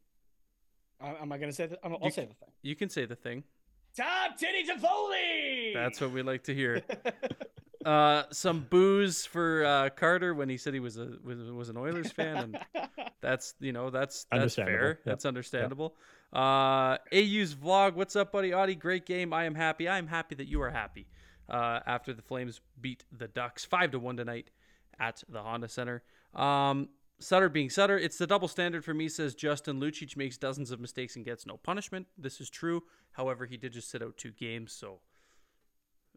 Uh, 1.01 1.13
am 1.22 1.32
I 1.32 1.38
gonna 1.38 1.51
say 1.51 1.68
that? 1.68 1.80
I'll 1.84 2.00
You 2.04 2.12
say 2.12 2.25
the 2.25 2.34
thing. 2.34 2.50
You 2.62 2.75
can 2.75 2.89
say 2.89 3.06
the 3.06 3.16
thing. 3.16 3.44
Top 3.96 4.38
Titty 4.38 4.63
to 4.63 4.77
Foley. 4.80 5.72
That's 5.74 6.00
what 6.00 6.12
we 6.12 6.22
like 6.22 6.44
to 6.44 6.54
hear. 6.54 6.84
uh, 7.86 8.24
some 8.32 8.66
booze 8.70 9.25
for 9.25 9.66
uh, 9.66 9.89
Carter 9.89 10.34
when 10.34 10.50
he 10.50 10.58
said 10.58 10.74
he 10.74 10.80
was 10.80 10.98
a 10.98 11.13
was, 11.24 11.39
was 11.51 11.70
an 11.70 11.77
Oilers 11.77 12.12
fan, 12.12 12.38
and 12.38 12.60
that's 13.21 13.55
you 13.59 13.71
know 13.71 13.89
that's 13.89 14.25
that's 14.31 14.55
fair. 14.55 14.88
Yep. 14.88 15.00
That's 15.05 15.25
understandable. 15.25 15.95
Uh, 16.33 16.97
AU's 17.13 17.55
vlog. 17.55 17.95
What's 17.95 18.15
up, 18.15 18.31
buddy? 18.31 18.51
Auddie, 18.51 18.77
great 18.77 19.05
game. 19.05 19.33
I 19.33 19.45
am 19.45 19.55
happy. 19.55 19.88
I 19.88 19.97
am 19.97 20.07
happy 20.07 20.36
that 20.36 20.47
you 20.47 20.62
are 20.62 20.71
happy. 20.71 21.07
Uh, 21.50 21.79
after 21.86 22.13
the 22.13 22.21
Flames 22.21 22.59
beat 22.81 23.05
the 23.17 23.27
Ducks 23.27 23.63
five 23.63 23.91
to 23.91 24.00
one 24.00 24.17
tonight 24.17 24.50
at 25.00 25.24
the 25.29 25.41
Honda 25.41 25.69
Center. 25.69 26.03
Um, 26.36 26.89
Sutter 27.19 27.50
being 27.50 27.69
Sutter, 27.69 27.97
it's 27.97 28.17
the 28.17 28.27
double 28.27 28.47
standard 28.47 28.86
for 28.86 28.93
me, 28.93 29.09
says 29.09 29.33
Justin 29.33 29.79
Lucic 29.79 30.15
makes 30.15 30.38
dozens 30.38 30.69
of 30.71 30.79
mistakes 30.79 31.15
and 31.15 31.25
gets 31.25 31.45
no 31.45 31.57
punishment. 31.57 32.05
This 32.17 32.39
is 32.39 32.50
true. 32.50 32.83
However, 33.13 33.45
he 33.45 33.57
did 33.57 33.74
just 33.74 33.89
sit 33.89 34.03
out 34.03 34.17
two 34.17 34.31
games, 34.31 34.71
so 34.71 35.00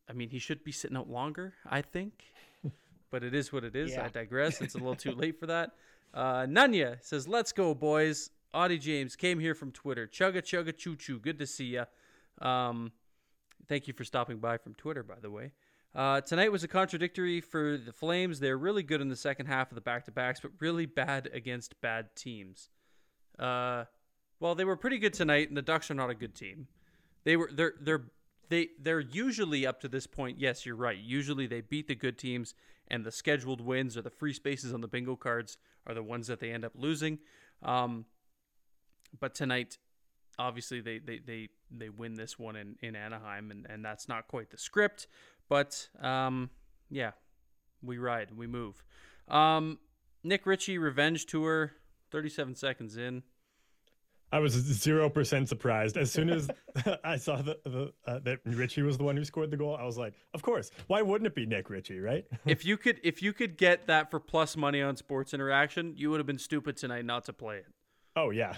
I 0.08 0.12
mean, 0.12 0.28
he 0.28 0.38
should 0.38 0.64
be 0.64 0.72
sitting 0.72 0.96
out 0.96 1.08
longer, 1.08 1.54
I 1.64 1.82
think. 1.82 2.24
but 3.10 3.22
it 3.22 3.34
is 3.34 3.52
what 3.52 3.64
it 3.64 3.76
is. 3.76 3.92
Yeah. 3.92 4.04
I 4.04 4.08
digress. 4.08 4.60
It's 4.60 4.74
a 4.74 4.78
little 4.78 4.96
too 4.96 5.12
late 5.12 5.38
for 5.38 5.46
that. 5.46 5.70
Uh, 6.12 6.46
Nanya 6.46 7.02
says, 7.02 7.28
"Let's 7.28 7.52
go, 7.52 7.74
boys." 7.74 8.30
Auddie 8.54 8.80
James 8.80 9.14
came 9.14 9.38
here 9.38 9.54
from 9.54 9.70
Twitter. 9.70 10.08
Chugga 10.08 10.42
chugga 10.42 10.76
choo 10.76 10.96
choo. 10.96 11.20
Good 11.20 11.38
to 11.38 11.46
see 11.46 11.76
ya. 11.76 11.84
Um, 12.40 12.92
thank 13.68 13.86
you 13.86 13.94
for 13.94 14.04
stopping 14.04 14.38
by 14.38 14.58
from 14.58 14.74
Twitter, 14.74 15.02
by 15.02 15.20
the 15.20 15.30
way. 15.30 15.52
Uh, 15.94 16.20
tonight 16.20 16.52
was 16.52 16.62
a 16.62 16.68
contradictory 16.68 17.40
for 17.40 17.76
the 17.76 17.92
Flames. 17.92 18.40
They're 18.40 18.58
really 18.58 18.82
good 18.82 19.00
in 19.00 19.08
the 19.08 19.16
second 19.16 19.46
half 19.46 19.70
of 19.70 19.74
the 19.74 19.80
back 19.80 20.04
to 20.04 20.12
backs, 20.12 20.40
but 20.40 20.52
really 20.60 20.86
bad 20.86 21.28
against 21.32 21.80
bad 21.80 22.14
teams. 22.14 22.68
Uh, 23.38 23.84
well, 24.38 24.54
they 24.54 24.64
were 24.64 24.76
pretty 24.76 24.98
good 24.98 25.12
tonight, 25.12 25.48
and 25.48 25.56
the 25.56 25.62
Ducks 25.62 25.90
are 25.90 25.94
not 25.94 26.10
a 26.10 26.14
good 26.14 26.34
team. 26.34 26.68
They 27.24 27.36
were 27.36 27.50
they're 27.52 27.74
they're 27.80 28.04
they 28.48 28.68
they're 28.80 29.00
usually 29.00 29.66
up 29.66 29.80
to 29.80 29.88
this 29.88 30.06
point. 30.06 30.38
Yes, 30.38 30.64
you're 30.64 30.76
right. 30.76 30.98
Usually 30.98 31.46
they 31.46 31.60
beat 31.60 31.88
the 31.88 31.94
good 31.94 32.18
teams, 32.18 32.54
and 32.90 33.04
the 33.04 33.12
scheduled 33.12 33.60
wins 33.60 33.96
or 33.96 34.02
the 34.02 34.10
free 34.10 34.32
spaces 34.32 34.74
on 34.74 34.80
the 34.80 34.88
bingo 34.88 35.16
cards 35.16 35.58
are 35.86 35.94
the 35.94 36.02
ones 36.02 36.26
that 36.26 36.40
they 36.40 36.50
end 36.50 36.64
up 36.64 36.72
losing. 36.74 37.18
Um, 37.62 38.06
but 39.18 39.34
tonight, 39.34 39.78
obviously 40.38 40.80
they 40.80 40.98
they 40.98 41.18
they, 41.18 41.48
they 41.70 41.88
win 41.88 42.14
this 42.14 42.38
one 42.38 42.56
in, 42.56 42.76
in 42.82 42.96
Anaheim, 42.96 43.50
and, 43.50 43.66
and 43.68 43.84
that's 43.84 44.08
not 44.08 44.28
quite 44.28 44.50
the 44.50 44.58
script. 44.58 45.06
But 45.48 45.88
um, 46.00 46.50
yeah, 46.90 47.12
we 47.82 47.98
ride, 47.98 48.30
we 48.36 48.46
move. 48.46 48.82
Um, 49.28 49.78
Nick 50.22 50.46
Ritchie 50.46 50.78
revenge 50.78 51.26
tour, 51.26 51.72
37 52.10 52.54
seconds 52.56 52.96
in. 52.96 53.22
I 54.32 54.38
was 54.38 54.52
zero 54.52 55.10
percent 55.10 55.48
surprised 55.48 55.96
as 55.96 56.12
soon 56.12 56.30
as 56.30 56.48
I 57.04 57.16
saw 57.16 57.36
the, 57.42 57.58
the 57.64 57.92
uh, 58.06 58.18
that 58.20 58.38
Ritchie 58.44 58.82
was 58.82 58.96
the 58.98 59.04
one 59.04 59.16
who 59.16 59.24
scored 59.24 59.50
the 59.50 59.56
goal. 59.56 59.76
I 59.76 59.84
was 59.84 59.98
like, 59.98 60.14
of 60.34 60.42
course. 60.42 60.70
Why 60.86 61.02
wouldn't 61.02 61.26
it 61.26 61.34
be 61.34 61.46
Nick 61.46 61.68
Ritchie, 61.70 61.98
right? 62.00 62.24
if 62.46 62.64
you 62.64 62.76
could 62.84 63.00
if 63.02 63.22
you 63.22 63.32
could 63.32 63.56
get 63.56 63.86
that 63.88 64.10
for 64.10 64.20
plus 64.20 64.56
money 64.56 64.82
on 64.82 64.96
Sports 64.96 65.34
Interaction, 65.34 65.94
you 65.96 66.10
would 66.10 66.20
have 66.20 66.26
been 66.26 66.38
stupid 66.38 66.76
tonight 66.76 67.04
not 67.04 67.24
to 67.26 67.32
play 67.32 67.56
it. 67.58 67.66
oh 68.16 68.30
yeah, 68.30 68.54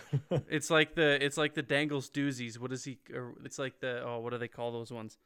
It's 0.48 0.70
like 0.70 0.94
the 0.94 1.22
it's 1.24 1.36
like 1.38 1.54
the 1.54 1.62
Dangles 1.62 2.10
doozies. 2.10 2.58
What 2.58 2.72
is 2.72 2.84
he? 2.84 2.98
Or 3.14 3.34
it's 3.44 3.58
like 3.58 3.80
the 3.80 4.02
oh, 4.04 4.18
what 4.20 4.30
do 4.32 4.38
they 4.38 4.48
call 4.48 4.72
those 4.72 4.90
ones? 4.92 5.16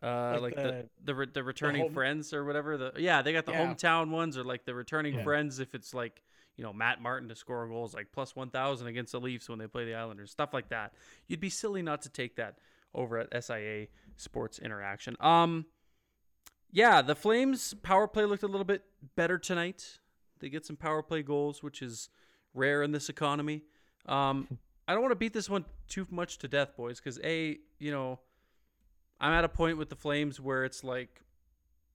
Uh, 0.00 0.38
like, 0.40 0.42
Like 0.42 0.54
the 0.56 0.62
the- 0.62 0.88
the 1.06 1.14
re- 1.14 1.26
the 1.32 1.42
returning 1.42 1.82
home- 1.82 1.92
friends 1.92 2.32
or 2.32 2.44
whatever. 2.44 2.76
The 2.76 2.92
yeah, 2.98 3.22
they 3.22 3.32
got 3.32 3.46
the 3.46 3.52
Yeah. 3.52 3.66
hometown 3.66 4.10
ones 4.10 4.38
or 4.38 4.44
like 4.44 4.64
the 4.64 4.74
returning 4.74 5.14
Yeah. 5.14 5.24
friends. 5.24 5.58
If 5.58 5.74
it's 5.74 5.92
like 5.92 6.22
you 6.58 6.64
know 6.64 6.72
Matt 6.72 7.00
Martin 7.00 7.28
to 7.30 7.34
score 7.34 7.66
goals 7.66 7.94
like 7.94 8.08
plus 8.12 8.36
one 8.36 8.50
thousand 8.50 8.88
against 8.88 9.12
the 9.12 9.20
Leafs 9.20 9.48
when 9.48 9.58
they 9.58 9.66
play 9.66 9.86
the 9.86 9.94
Islanders, 9.94 10.30
stuff 10.30 10.52
like 10.52 10.68
that. 10.68 10.92
You'd 11.28 11.40
be 11.40 11.48
silly 11.48 11.80
not 11.80 12.02
to 12.02 12.10
take 12.10 12.36
that 12.36 12.58
over 12.94 13.16
at 13.16 13.44
SIA 13.44 13.86
Sports 14.16 14.58
Interaction. 14.58 15.16
Um, 15.20 15.64
yeah, 16.70 17.00
the 17.00 17.14
Flames 17.14 17.72
power 17.82 18.06
play 18.06 18.24
looked 18.24 18.42
a 18.42 18.48
little 18.48 18.64
bit 18.64 18.82
better 19.16 19.38
tonight. 19.38 19.98
They 20.40 20.48
get 20.50 20.66
some 20.66 20.76
power 20.76 21.02
play 21.02 21.22
goals, 21.22 21.62
which 21.62 21.80
is 21.80 22.10
rare 22.52 22.82
in 22.82 22.92
this 22.92 23.08
economy. 23.08 23.62
Um, 24.06 24.58
I 24.86 24.92
don't 24.92 25.02
want 25.02 25.12
to 25.12 25.16
beat 25.16 25.32
this 25.32 25.48
one 25.48 25.64
too 25.88 26.06
much 26.10 26.38
to 26.38 26.48
death, 26.48 26.76
boys, 26.76 26.98
because 26.98 27.20
a 27.22 27.58
you 27.78 27.92
know 27.92 28.18
I'm 29.20 29.32
at 29.32 29.44
a 29.44 29.48
point 29.48 29.78
with 29.78 29.90
the 29.90 29.96
Flames 29.96 30.40
where 30.40 30.64
it's 30.64 30.82
like, 30.82 31.22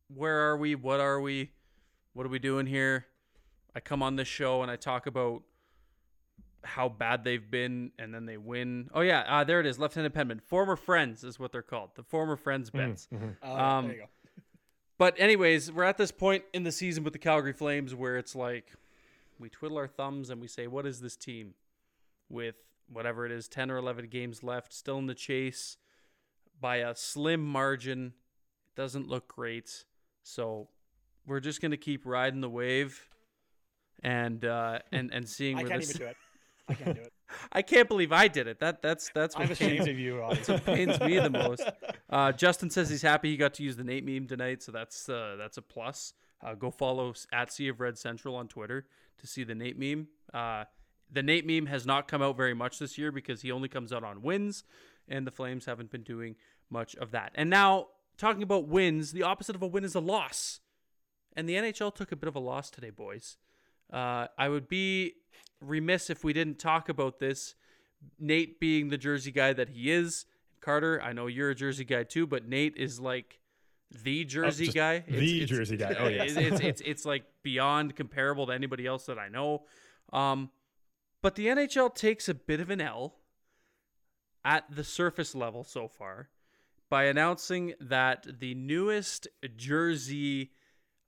where 0.07 0.49
are 0.49 0.57
we? 0.57 0.75
What 0.75 1.01
are 1.01 1.19
we? 1.19 1.51
What 2.13 2.25
are 2.25 2.29
we 2.29 2.39
doing 2.39 2.65
here? 2.65 3.07
I 3.75 3.79
come 3.79 4.03
on 4.03 4.15
this 4.15 4.27
show 4.27 4.61
and 4.61 4.69
I 4.71 4.75
talk 4.75 5.07
about 5.07 5.43
how 6.63 6.87
bad 6.87 7.23
they've 7.25 7.51
been, 7.51 7.91
and 7.99 8.13
then 8.13 8.25
they 8.25 8.37
win. 8.37 8.89
Oh 8.93 9.01
yeah, 9.01 9.23
uh, 9.27 9.43
there 9.43 9.59
it 9.59 9.65
is, 9.65 9.79
Left-handed 9.79 10.13
Penman. 10.13 10.39
Former 10.39 10.75
friends 10.75 11.23
is 11.23 11.37
what 11.39 11.51
they're 11.51 11.61
called. 11.61 11.89
The 11.95 12.03
former 12.03 12.37
friends 12.37 12.69
bets. 12.69 13.07
Uh, 13.11 13.53
Um, 13.53 13.87
there 13.87 13.95
you 13.95 14.01
go. 14.03 14.07
But 14.97 15.15
anyways, 15.19 15.71
we're 15.71 15.83
at 15.83 15.97
this 15.97 16.11
point 16.11 16.45
in 16.53 16.63
the 16.63 16.71
season 16.71 17.03
with 17.03 17.13
the 17.13 17.19
Calgary 17.19 17.51
Flames 17.51 17.93
where 17.93 18.17
it's 18.17 18.35
like 18.35 18.71
we 19.39 19.49
twiddle 19.49 19.77
our 19.77 19.87
thumbs 19.87 20.29
and 20.29 20.39
we 20.39 20.47
say, 20.47 20.67
"What 20.67 20.85
is 20.85 21.01
this 21.01 21.17
team?" 21.17 21.55
With 22.29 22.55
whatever 22.87 23.25
it 23.25 23.31
is, 23.31 23.47
ten 23.49 23.69
or 23.69 23.77
eleven 23.77 24.07
games 24.07 24.43
left, 24.43 24.71
still 24.71 24.97
in 24.99 25.07
the 25.07 25.15
chase 25.15 25.77
by 26.61 26.77
a 26.77 26.95
slim 26.95 27.43
margin. 27.43 28.13
It 28.71 28.75
doesn't 28.79 29.07
look 29.09 29.27
great, 29.27 29.83
so 30.21 30.69
we're 31.25 31.41
just 31.41 31.59
gonna 31.61 31.75
keep 31.75 32.05
riding 32.05 32.39
the 32.41 32.49
wave 32.49 33.09
and 34.03 34.45
uh, 34.45 34.79
and 34.91 35.11
and 35.11 35.27
seeing 35.27 35.57
I 35.57 35.61
where 35.61 35.69
can't 35.69 35.81
this. 35.81 35.89
even 35.95 36.01
do 36.01 36.07
it. 36.07 36.17
I 36.69 36.73
can't 36.73 36.95
do 36.95 37.01
it. 37.01 37.13
I 37.51 37.61
can't 37.61 37.87
believe 37.87 38.11
I 38.11 38.27
did 38.27 38.47
it. 38.47 38.59
That 38.59 38.81
that's 38.81 39.09
that's 39.13 39.35
what 39.35 39.49
I'm 39.49 39.55
pains 39.55 39.61
ashamed 39.61 39.87
of 39.87 39.99
you, 39.99 40.21
pains 40.65 40.99
me 40.99 41.19
the 41.19 41.29
most. 41.29 41.63
Uh, 42.09 42.31
Justin 42.31 42.69
says 42.69 42.89
he's 42.89 43.01
happy 43.01 43.31
he 43.31 43.37
got 43.37 43.55
to 43.55 43.63
use 43.63 43.75
the 43.75 43.83
Nate 43.83 44.05
meme 44.05 44.27
tonight, 44.27 44.61
so 44.61 44.71
that's 44.71 45.09
uh, 45.09 45.35
that's 45.37 45.57
a 45.57 45.61
plus. 45.61 46.13
Uh, 46.43 46.53
go 46.55 46.69
follow 46.69 47.13
at 47.31 47.51
Sea 47.51 47.69
of 47.69 47.79
Red 47.79 47.97
Central 47.97 48.35
on 48.35 48.47
Twitter 48.47 48.85
to 49.19 49.27
see 49.27 49.43
the 49.43 49.55
Nate 49.55 49.79
meme. 49.79 50.07
Uh, 50.33 50.65
the 51.11 51.23
Nate 51.23 51.45
meme 51.45 51.67
has 51.67 51.85
not 51.85 52.07
come 52.07 52.21
out 52.21 52.35
very 52.35 52.53
much 52.53 52.79
this 52.79 52.97
year 52.97 53.11
because 53.11 53.41
he 53.41 53.51
only 53.51 53.69
comes 53.69 53.93
out 53.93 54.03
on 54.03 54.21
wins, 54.21 54.63
and 55.07 55.25
the 55.25 55.31
Flames 55.31 55.65
haven't 55.65 55.91
been 55.91 56.03
doing 56.03 56.35
much 56.69 56.95
of 56.95 57.11
that. 57.11 57.31
And 57.35 57.49
now 57.49 57.87
talking 58.17 58.43
about 58.43 58.67
wins, 58.67 59.11
the 59.11 59.23
opposite 59.23 59.55
of 59.55 59.61
a 59.61 59.67
win 59.67 59.83
is 59.83 59.95
a 59.95 59.99
loss, 59.99 60.59
and 61.35 61.47
the 61.47 61.55
NHL 61.55 61.95
took 61.95 62.11
a 62.11 62.15
bit 62.15 62.27
of 62.27 62.35
a 62.35 62.39
loss 62.39 62.69
today, 62.69 62.89
boys. 62.89 63.37
Uh, 63.93 64.27
I 64.37 64.49
would 64.49 64.67
be 64.67 65.13
remiss 65.61 66.09
if 66.09 66.23
we 66.23 66.33
didn't 66.33 66.57
talk 66.59 66.89
about 66.89 67.19
this. 67.19 67.55
Nate 68.19 68.59
being 68.59 68.89
the 68.89 68.97
Jersey 68.97 69.31
guy 69.31 69.53
that 69.53 69.69
he 69.69 69.91
is, 69.91 70.25
Carter, 70.59 71.01
I 71.01 71.13
know 71.13 71.27
you're 71.27 71.51
a 71.51 71.55
Jersey 71.55 71.85
guy 71.85 72.03
too, 72.03 72.25
but 72.25 72.47
Nate 72.47 72.75
is 72.75 72.99
like 72.99 73.39
the 74.03 74.25
Jersey 74.25 74.65
just 74.65 74.75
guy. 74.75 75.03
the 75.07 75.45
Jersey 75.45 75.77
guy. 75.77 75.95
Oh, 75.99 76.07
yes. 76.07 76.35
it's, 76.35 76.37
it's 76.37 76.61
it's 76.61 76.81
it's 76.81 77.05
like 77.05 77.23
beyond 77.43 77.95
comparable 77.95 78.47
to 78.47 78.53
anybody 78.53 78.87
else 78.87 79.05
that 79.05 79.19
I 79.19 79.29
know. 79.29 79.63
Um, 80.11 80.49
but 81.21 81.35
the 81.35 81.47
NHL 81.47 81.93
takes 81.93 82.27
a 82.27 82.33
bit 82.33 82.59
of 82.59 82.69
an 82.69 82.81
L 82.81 83.15
at 84.43 84.65
the 84.69 84.83
surface 84.83 85.35
level 85.35 85.63
so 85.63 85.87
far 85.87 86.29
by 86.89 87.05
announcing 87.05 87.73
that 87.79 88.39
the 88.39 88.53
newest 88.55 89.27
jersey 89.55 90.51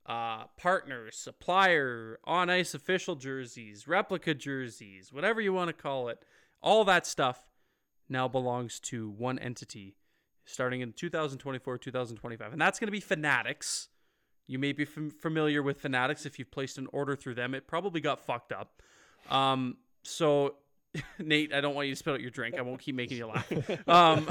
uh, 0.06 0.44
partner, 0.56 1.10
supplier, 1.10 2.18
on 2.24 2.48
ice 2.48 2.74
official 2.74 3.16
jerseys, 3.16 3.88
replica 3.88 4.34
jerseys, 4.34 5.12
whatever 5.12 5.40
you 5.40 5.52
want 5.52 5.68
to 5.68 5.72
call 5.72 6.08
it, 6.08 6.24
all 6.62 6.84
that 6.84 7.06
stuff 7.06 7.42
now 8.08 8.28
belongs 8.28 8.78
to 8.80 9.10
one 9.10 9.38
entity 9.38 9.96
starting 10.46 10.80
in 10.80 10.92
2024 10.92 11.78
2025. 11.78 12.52
And 12.52 12.60
that's 12.60 12.78
going 12.78 12.86
to 12.86 12.92
be 12.92 13.00
Fanatics. 13.00 13.88
You 14.46 14.58
may 14.58 14.72
be 14.72 14.84
fam- 14.84 15.10
familiar 15.10 15.62
with 15.62 15.80
Fanatics 15.80 16.24
if 16.24 16.38
you've 16.38 16.50
placed 16.50 16.78
an 16.78 16.86
order 16.92 17.16
through 17.16 17.34
them. 17.34 17.54
It 17.54 17.66
probably 17.66 18.00
got 18.00 18.20
fucked 18.20 18.52
up. 18.52 18.80
Um, 19.28 19.76
so, 20.04 20.54
Nate, 21.18 21.52
I 21.52 21.60
don't 21.60 21.74
want 21.74 21.88
you 21.88 21.94
to 21.94 21.98
spill 21.98 22.14
out 22.14 22.20
your 22.20 22.30
drink. 22.30 22.56
I 22.56 22.62
won't 22.62 22.80
keep 22.80 22.94
making 22.94 23.18
you 23.18 23.26
laugh. 23.26 23.50
Um, 23.88 24.28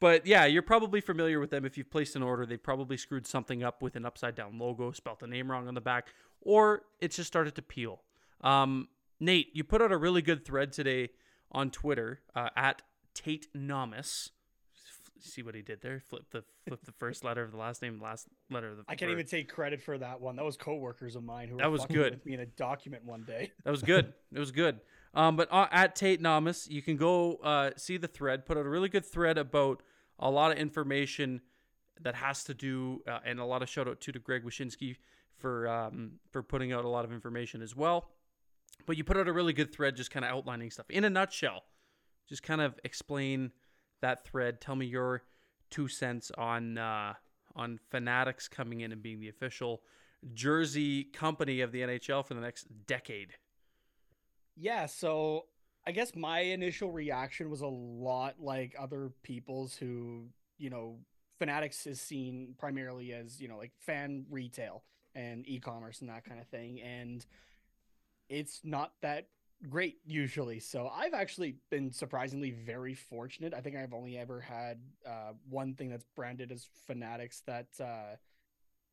but 0.00 0.26
yeah, 0.26 0.44
you're 0.46 0.62
probably 0.62 1.00
familiar 1.00 1.40
with 1.40 1.50
them 1.50 1.64
if 1.64 1.76
you've 1.76 1.90
placed 1.90 2.16
an 2.16 2.22
order. 2.22 2.46
They've 2.46 2.62
probably 2.62 2.96
screwed 2.96 3.26
something 3.26 3.62
up 3.62 3.82
with 3.82 3.96
an 3.96 4.04
upside 4.04 4.34
down 4.34 4.58
logo, 4.58 4.92
spelt 4.92 5.20
the 5.20 5.26
name 5.26 5.50
wrong 5.50 5.68
on 5.68 5.74
the 5.74 5.80
back, 5.80 6.08
or 6.40 6.82
it's 7.00 7.16
just 7.16 7.28
started 7.28 7.54
to 7.56 7.62
peel. 7.62 8.02
Um, 8.40 8.88
Nate, 9.20 9.48
you 9.54 9.64
put 9.64 9.80
out 9.80 9.92
a 9.92 9.96
really 9.96 10.22
good 10.22 10.44
thread 10.44 10.72
today 10.72 11.10
on 11.52 11.70
Twitter 11.70 12.20
uh, 12.34 12.50
at 12.56 12.82
Tate 13.14 13.48
Nomis. 13.54 14.30
See 15.20 15.42
what 15.42 15.54
he 15.54 15.62
did 15.62 15.80
there? 15.80 16.00
Flip 16.00 16.24
the 16.32 16.44
flip 16.68 16.84
the 16.84 16.92
first 16.92 17.24
letter 17.24 17.42
of 17.42 17.50
the 17.50 17.56
last 17.56 17.80
name, 17.80 17.98
last 18.02 18.28
letter 18.50 18.72
of 18.72 18.76
the. 18.76 18.84
I 18.88 18.94
can't 18.94 19.10
word. 19.10 19.20
even 19.20 19.26
take 19.26 19.48
credit 19.48 19.80
for 19.80 19.96
that 19.96 20.20
one. 20.20 20.36
That 20.36 20.44
was 20.44 20.58
coworkers 20.58 21.16
of 21.16 21.24
mine 21.24 21.48
who 21.48 21.54
were 21.54 21.62
That 21.62 21.70
was 21.70 21.86
good. 21.86 22.12
with 22.12 22.26
me 22.26 22.34
in 22.34 22.40
a 22.40 22.46
document 22.46 23.06
one 23.06 23.22
day. 23.22 23.52
That 23.64 23.70
was 23.70 23.80
good. 23.80 24.12
it 24.32 24.38
was 24.38 24.50
good. 24.50 24.80
Um, 25.14 25.36
but 25.36 25.52
uh, 25.52 25.68
at 25.70 25.94
Tate 25.94 26.20
Namas, 26.20 26.68
you 26.68 26.82
can 26.82 26.96
go 26.96 27.36
uh, 27.36 27.70
see 27.76 27.96
the 27.96 28.08
thread. 28.08 28.46
Put 28.46 28.58
out 28.58 28.66
a 28.66 28.68
really 28.68 28.88
good 28.88 29.04
thread 29.04 29.38
about 29.38 29.82
a 30.18 30.30
lot 30.30 30.50
of 30.50 30.58
information 30.58 31.40
that 32.00 32.16
has 32.16 32.44
to 32.44 32.54
do, 32.54 33.02
uh, 33.08 33.20
and 33.24 33.38
a 33.38 33.44
lot 33.44 33.62
of 33.62 33.68
shout 33.68 33.86
out 33.88 34.00
to 34.02 34.12
to 34.12 34.18
Greg 34.18 34.44
Wyshynski 34.44 34.96
for 35.38 35.68
um, 35.68 36.12
for 36.30 36.42
putting 36.42 36.72
out 36.72 36.84
a 36.84 36.88
lot 36.88 37.04
of 37.04 37.12
information 37.12 37.62
as 37.62 37.76
well. 37.76 38.10
But 38.86 38.96
you 38.96 39.04
put 39.04 39.16
out 39.16 39.28
a 39.28 39.32
really 39.32 39.52
good 39.52 39.72
thread, 39.72 39.96
just 39.96 40.10
kind 40.10 40.24
of 40.24 40.32
outlining 40.32 40.70
stuff 40.70 40.86
in 40.90 41.04
a 41.04 41.10
nutshell. 41.10 41.62
Just 42.28 42.42
kind 42.42 42.60
of 42.60 42.78
explain 42.84 43.52
that 44.00 44.24
thread. 44.24 44.60
Tell 44.60 44.74
me 44.74 44.86
your 44.86 45.22
two 45.70 45.88
cents 45.88 46.32
on 46.36 46.76
uh, 46.78 47.14
on 47.54 47.78
Fanatics 47.90 48.48
coming 48.48 48.80
in 48.80 48.90
and 48.90 49.02
being 49.02 49.20
the 49.20 49.28
official 49.28 49.82
jersey 50.32 51.04
company 51.04 51.60
of 51.60 51.70
the 51.70 51.82
NHL 51.82 52.24
for 52.24 52.34
the 52.34 52.40
next 52.40 52.66
decade. 52.86 53.34
Yeah, 54.56 54.86
so 54.86 55.46
I 55.86 55.92
guess 55.92 56.14
my 56.14 56.40
initial 56.40 56.92
reaction 56.92 57.50
was 57.50 57.60
a 57.60 57.66
lot 57.66 58.36
like 58.40 58.74
other 58.78 59.10
people's 59.22 59.74
who, 59.76 60.26
you 60.58 60.70
know, 60.70 60.98
Fanatics 61.38 61.86
is 61.86 62.00
seen 62.00 62.54
primarily 62.58 63.12
as, 63.12 63.40
you 63.40 63.48
know, 63.48 63.58
like 63.58 63.72
fan 63.80 64.24
retail 64.30 64.84
and 65.16 65.46
e-commerce 65.48 66.00
and 66.00 66.08
that 66.08 66.24
kind 66.24 66.40
of 66.40 66.46
thing 66.48 66.80
and 66.80 67.26
it's 68.28 68.60
not 68.64 68.92
that 69.02 69.28
great 69.68 69.98
usually. 70.04 70.60
So 70.60 70.88
I've 70.88 71.14
actually 71.14 71.56
been 71.70 71.92
surprisingly 71.92 72.50
very 72.50 72.94
fortunate. 72.94 73.54
I 73.54 73.60
think 73.60 73.76
I've 73.76 73.94
only 73.94 74.18
ever 74.18 74.40
had 74.40 74.78
uh, 75.06 75.32
one 75.48 75.74
thing 75.74 75.90
that's 75.90 76.04
branded 76.16 76.50
as 76.52 76.66
Fanatics 76.86 77.42
that 77.46 77.66
uh, 77.80 78.16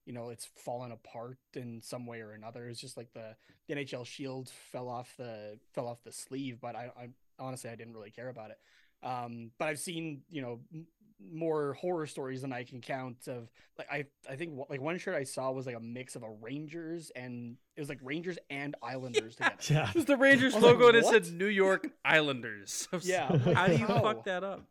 you 0.06 0.14
know 0.14 0.30
it's 0.30 0.48
fallen 0.58 0.92
apart 0.92 1.38
in 1.54 1.82
some 1.82 2.06
way 2.06 2.22
or 2.22 2.32
another. 2.32 2.68
It's 2.68 2.80
just 2.82 2.98
like 2.98 3.12
the, 3.14 3.36
the 3.68 3.76
NHL 3.76 4.06
shield 4.06 4.50
fell 4.72 4.88
off 4.90 5.14
the 5.18 5.60
fell 5.74 5.88
off 5.88 6.04
the 6.04 6.12
sleeve, 6.12 6.60
but 6.62 6.76
I, 6.76 6.92
I 6.98 7.10
honestly 7.40 7.70
I 7.70 7.76
didn't 7.76 7.94
really 7.94 8.12
care 8.12 8.30
about 8.30 8.52
it. 8.52 8.58
Um, 9.04 9.52
but 9.58 9.68
I've 9.68 9.80
seen 9.80 10.22
you 10.30 10.42
know 10.42 10.60
m- 10.74 10.88
more 11.34 11.74
horror 11.74 12.08
stories 12.08 12.42
than 12.42 12.52
I 12.52 12.64
can 12.64 12.82
count 12.82 13.28
of 13.28 13.50
like 13.78 13.88
I 13.92 14.06
I 14.30 14.36
think 14.36 14.60
like 14.70 14.82
one 14.82 14.98
shirt 14.98 15.16
I 15.16 15.24
saw 15.24 15.52
was 15.52 15.66
like 15.68 15.76
a 15.76 15.80
mix 15.80 16.16
of 16.16 16.24
a 16.24 16.30
Rangers 16.42 17.12
and 17.16 17.58
it 17.76 17.80
was 17.80 17.90
like 17.90 18.00
Rangers 18.02 18.38
and 18.50 18.76
Islanders 18.82 19.36
together. 19.38 19.56
Yeah. 19.70 19.90
It 19.90 19.96
was 19.96 20.06
the 20.06 20.18
Rangers 20.18 20.54
I 20.54 20.58
was 20.58 20.64
like, 20.64 20.74
logo 20.74 20.88
and 20.88 20.98
it 20.98 21.06
said 21.06 21.32
New 21.34 21.46
York 21.46 21.88
Islanders. 22.04 22.88
I 22.94 23.00
Yeah, 23.04 23.28
like, 23.30 23.46
like, 23.46 23.56
how 23.56 23.68
do 23.68 23.76
you 23.78 23.86
fuck 23.88 24.26
that 24.26 24.44
up? 24.44 24.66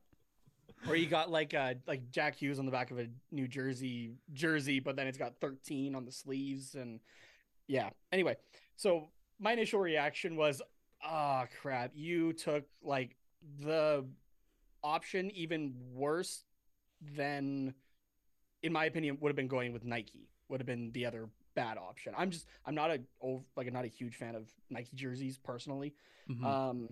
Or 0.88 0.96
you 0.96 1.06
got 1.06 1.30
like 1.30 1.52
uh 1.54 1.74
like 1.86 2.10
Jack 2.10 2.36
Hughes 2.36 2.58
on 2.58 2.66
the 2.66 2.72
back 2.72 2.90
of 2.90 2.98
a 2.98 3.06
New 3.30 3.46
Jersey 3.46 4.12
jersey, 4.32 4.80
but 4.80 4.96
then 4.96 5.06
it's 5.06 5.18
got 5.18 5.34
13 5.40 5.94
on 5.94 6.04
the 6.04 6.12
sleeves 6.12 6.74
and 6.74 7.00
yeah. 7.66 7.90
Anyway, 8.12 8.36
so 8.76 9.08
my 9.38 9.52
initial 9.52 9.78
reaction 9.80 10.36
was, 10.36 10.60
ah 11.04 11.46
crap, 11.60 11.92
you 11.94 12.32
took 12.32 12.64
like 12.82 13.16
the 13.60 14.04
option 14.82 15.30
even 15.32 15.74
worse 15.92 16.44
than 17.16 17.74
in 18.62 18.72
my 18.72 18.86
opinion 18.86 19.18
would 19.20 19.28
have 19.28 19.36
been 19.36 19.48
going 19.48 19.72
with 19.72 19.84
Nike. 19.84 20.28
Would 20.48 20.60
have 20.60 20.66
been 20.66 20.90
the 20.92 21.06
other 21.06 21.28
bad 21.54 21.78
option. 21.78 22.14
I'm 22.16 22.30
just 22.30 22.46
I'm 22.66 22.74
not 22.74 22.90
a 22.90 23.00
like 23.56 23.66
I'm 23.66 23.74
not 23.74 23.84
a 23.84 23.88
huge 23.88 24.16
fan 24.16 24.34
of 24.34 24.48
Nike 24.70 24.90
jerseys 24.94 25.38
personally. 25.38 25.94
Mhm. 26.28 26.44
Um, 26.44 26.88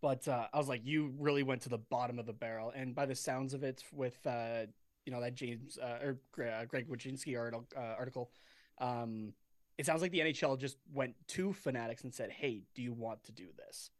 but 0.00 0.26
uh, 0.28 0.46
I 0.52 0.58
was 0.58 0.68
like, 0.68 0.82
you 0.84 1.12
really 1.18 1.42
went 1.42 1.62
to 1.62 1.68
the 1.68 1.78
bottom 1.78 2.18
of 2.18 2.26
the 2.26 2.32
barrel, 2.32 2.70
and 2.74 2.94
by 2.94 3.06
the 3.06 3.14
sounds 3.14 3.54
of 3.54 3.62
it, 3.62 3.82
with 3.92 4.24
uh, 4.26 4.66
you 5.06 5.12
know 5.12 5.20
that 5.20 5.34
James 5.34 5.78
uh, 5.78 5.98
or 6.02 6.18
uh, 6.44 6.64
Greg 6.66 6.88
Wyshynski 6.88 7.36
article, 7.38 7.66
uh, 7.76 7.80
article, 7.98 8.30
um, 8.78 9.32
it 9.78 9.86
sounds 9.86 10.02
like 10.02 10.12
the 10.12 10.20
NHL 10.20 10.58
just 10.58 10.76
went 10.92 11.14
to 11.28 11.52
Fanatics 11.52 12.04
and 12.04 12.12
said, 12.14 12.30
"Hey, 12.30 12.62
do 12.74 12.82
you 12.82 12.92
want 12.92 13.24
to 13.24 13.32
do 13.32 13.46
this?" 13.56 13.90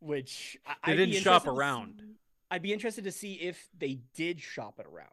Which 0.00 0.56
I- 0.66 0.74
They 0.86 0.92
I'd 0.92 0.96
didn't 0.96 1.22
shop 1.22 1.46
around. 1.46 2.00
see- 2.04 2.14
I'd 2.50 2.62
be 2.62 2.72
interested 2.72 3.04
to 3.04 3.12
see 3.12 3.34
if 3.34 3.68
they 3.76 4.00
did 4.14 4.40
shop 4.40 4.78
it 4.78 4.86
around. 4.86 5.08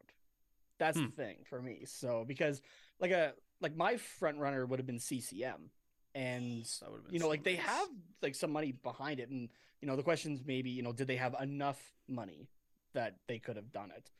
That's 0.77 0.99
Hmm. 0.99 1.06
the 1.06 1.12
thing 1.12 1.38
for 1.45 1.62
me. 1.62 1.86
So 1.86 2.25
because 2.25 2.62
like 2.99 3.12
a 3.12 3.34
like 3.62 3.75
my 3.75 3.97
front 3.97 4.38
runner 4.39 4.65
would 4.65 4.77
have 4.79 4.86
been 4.86 4.99
CCM, 4.99 5.69
and 6.15 6.65
That 6.82 6.91
would've 6.91 7.06
been 7.06 7.13
you 7.13 7.19
know 7.19 7.28
like 7.28 7.43
they 7.43 7.56
have 7.56 7.88
like 8.21 8.36
some 8.36 8.52
money 8.52 8.71
behind 8.71 9.19
it 9.19 9.30
and 9.30 9.49
you 9.82 9.88
know 9.88 9.95
the 9.95 10.04
questions 10.04 10.41
maybe 10.45 10.69
you 10.69 10.82
know 10.84 10.93
did 10.93 11.08
they 11.08 11.15
have 11.17 11.36
enough 11.41 11.82
money 12.08 12.49
that 12.93 13.15
they 13.28 13.39
could 13.39 13.56
have 13.56 13.71
done 13.71 13.91
it 13.95 14.12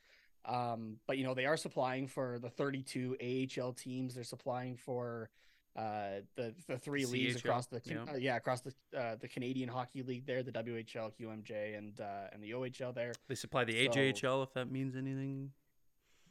um 0.50 0.96
but 1.06 1.16
you 1.18 1.24
know 1.24 1.34
they 1.34 1.46
are 1.46 1.56
supplying 1.56 2.06
for 2.06 2.38
the 2.38 2.50
32 2.50 3.16
AHL 3.60 3.72
teams 3.72 4.14
they're 4.14 4.24
supplying 4.24 4.76
for 4.76 5.30
uh 5.76 6.20
the 6.36 6.54
the 6.68 6.78
three 6.78 7.04
leagues 7.06 7.36
across 7.36 7.66
the 7.66 7.80
yeah. 7.84 8.04
uh, 8.12 8.16
yeah 8.16 8.36
across 8.36 8.60
the 8.60 8.72
uh, 8.96 9.16
the 9.16 9.26
Canadian 9.26 9.68
Hockey 9.68 10.02
League 10.02 10.24
there 10.26 10.42
the 10.42 10.52
WHL 10.52 11.10
QMJ 11.18 11.76
and 11.78 12.00
uh 12.00 12.28
and 12.32 12.42
the 12.42 12.52
OHL 12.52 12.94
there 12.94 13.12
They 13.28 13.34
supply 13.34 13.64
the 13.64 13.86
So- 13.86 13.90
AJHL 13.92 14.42
if 14.44 14.52
that 14.54 14.70
means 14.70 14.94
anything. 14.96 15.50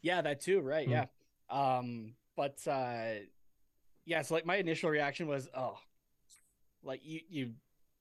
Yeah, 0.01 0.21
that 0.21 0.41
too, 0.41 0.59
right? 0.59 0.85
Hmm. 0.85 0.91
Yeah. 0.91 1.05
Um, 1.49 2.13
but 2.35 2.57
uh 2.67 3.25
yeah, 4.05 4.21
so 4.21 4.33
like 4.33 4.45
my 4.45 4.57
initial 4.57 4.89
reaction 4.89 5.27
was, 5.27 5.49
oh, 5.55 5.77
like 6.83 7.01
you 7.03 7.21
you 7.29 7.51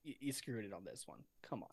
you 0.02 0.32
screwed 0.32 0.64
it 0.64 0.72
on 0.72 0.84
this 0.84 1.06
one. 1.06 1.20
Come 1.48 1.62
on. 1.62 1.68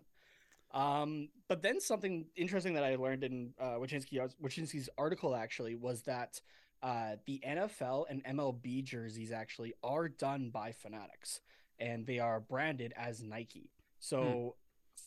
Um, 0.71 1.29
but 1.47 1.63
then 1.63 1.79
something 1.79 2.27
interesting 2.35 2.75
that 2.75 2.83
I 2.83 2.95
learned 2.95 3.23
in 3.23 3.53
uh 3.59 3.77
Wyshynski 3.77 4.19
Wyshynski's 4.41 4.89
article 4.97 5.35
actually 5.35 5.75
was 5.75 6.03
that 6.03 6.39
uh 6.83 7.15
the 7.25 7.41
NFL 7.45 8.05
and 8.09 8.23
MLB 8.23 8.83
jerseys 8.83 9.31
actually 9.31 9.73
are 9.83 10.07
done 10.07 10.51
by 10.51 10.71
Fanatics 10.71 11.41
and 11.79 12.05
they 12.05 12.19
are 12.19 12.39
branded 12.39 12.93
as 12.95 13.23
Nike. 13.23 13.71
So 13.99 14.55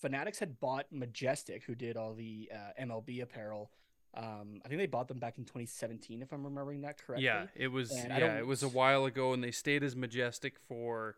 Fanatics 0.00 0.38
had 0.38 0.58
bought 0.58 0.87
Majestic, 0.90 1.62
who 1.64 1.74
did 1.74 1.96
all 1.96 2.14
the 2.14 2.50
uh, 2.52 2.82
MLB 2.82 3.22
apparel. 3.22 3.70
Um, 4.14 4.61
I 4.64 4.68
think 4.68 4.79
they 4.79 4.87
bought 4.87 5.09
them 5.09 5.18
back 5.18 5.38
in 5.38 5.44
2017, 5.44 6.20
if 6.20 6.33
I'm 6.33 6.44
remembering 6.44 6.83
that 6.83 6.98
correctly. 6.98 7.25
Yeah, 7.25 7.46
it 7.55 7.68
was. 7.68 7.90
And 7.92 8.11
yeah, 8.11 8.38
it 8.38 8.46
was 8.46 8.62
a 8.62 8.68
while 8.68 9.07
ago, 9.07 9.33
and 9.33 9.42
they 9.42 9.51
stayed 9.53 9.83
as 9.83 9.96
majestic 9.96 10.59
for 10.68 11.16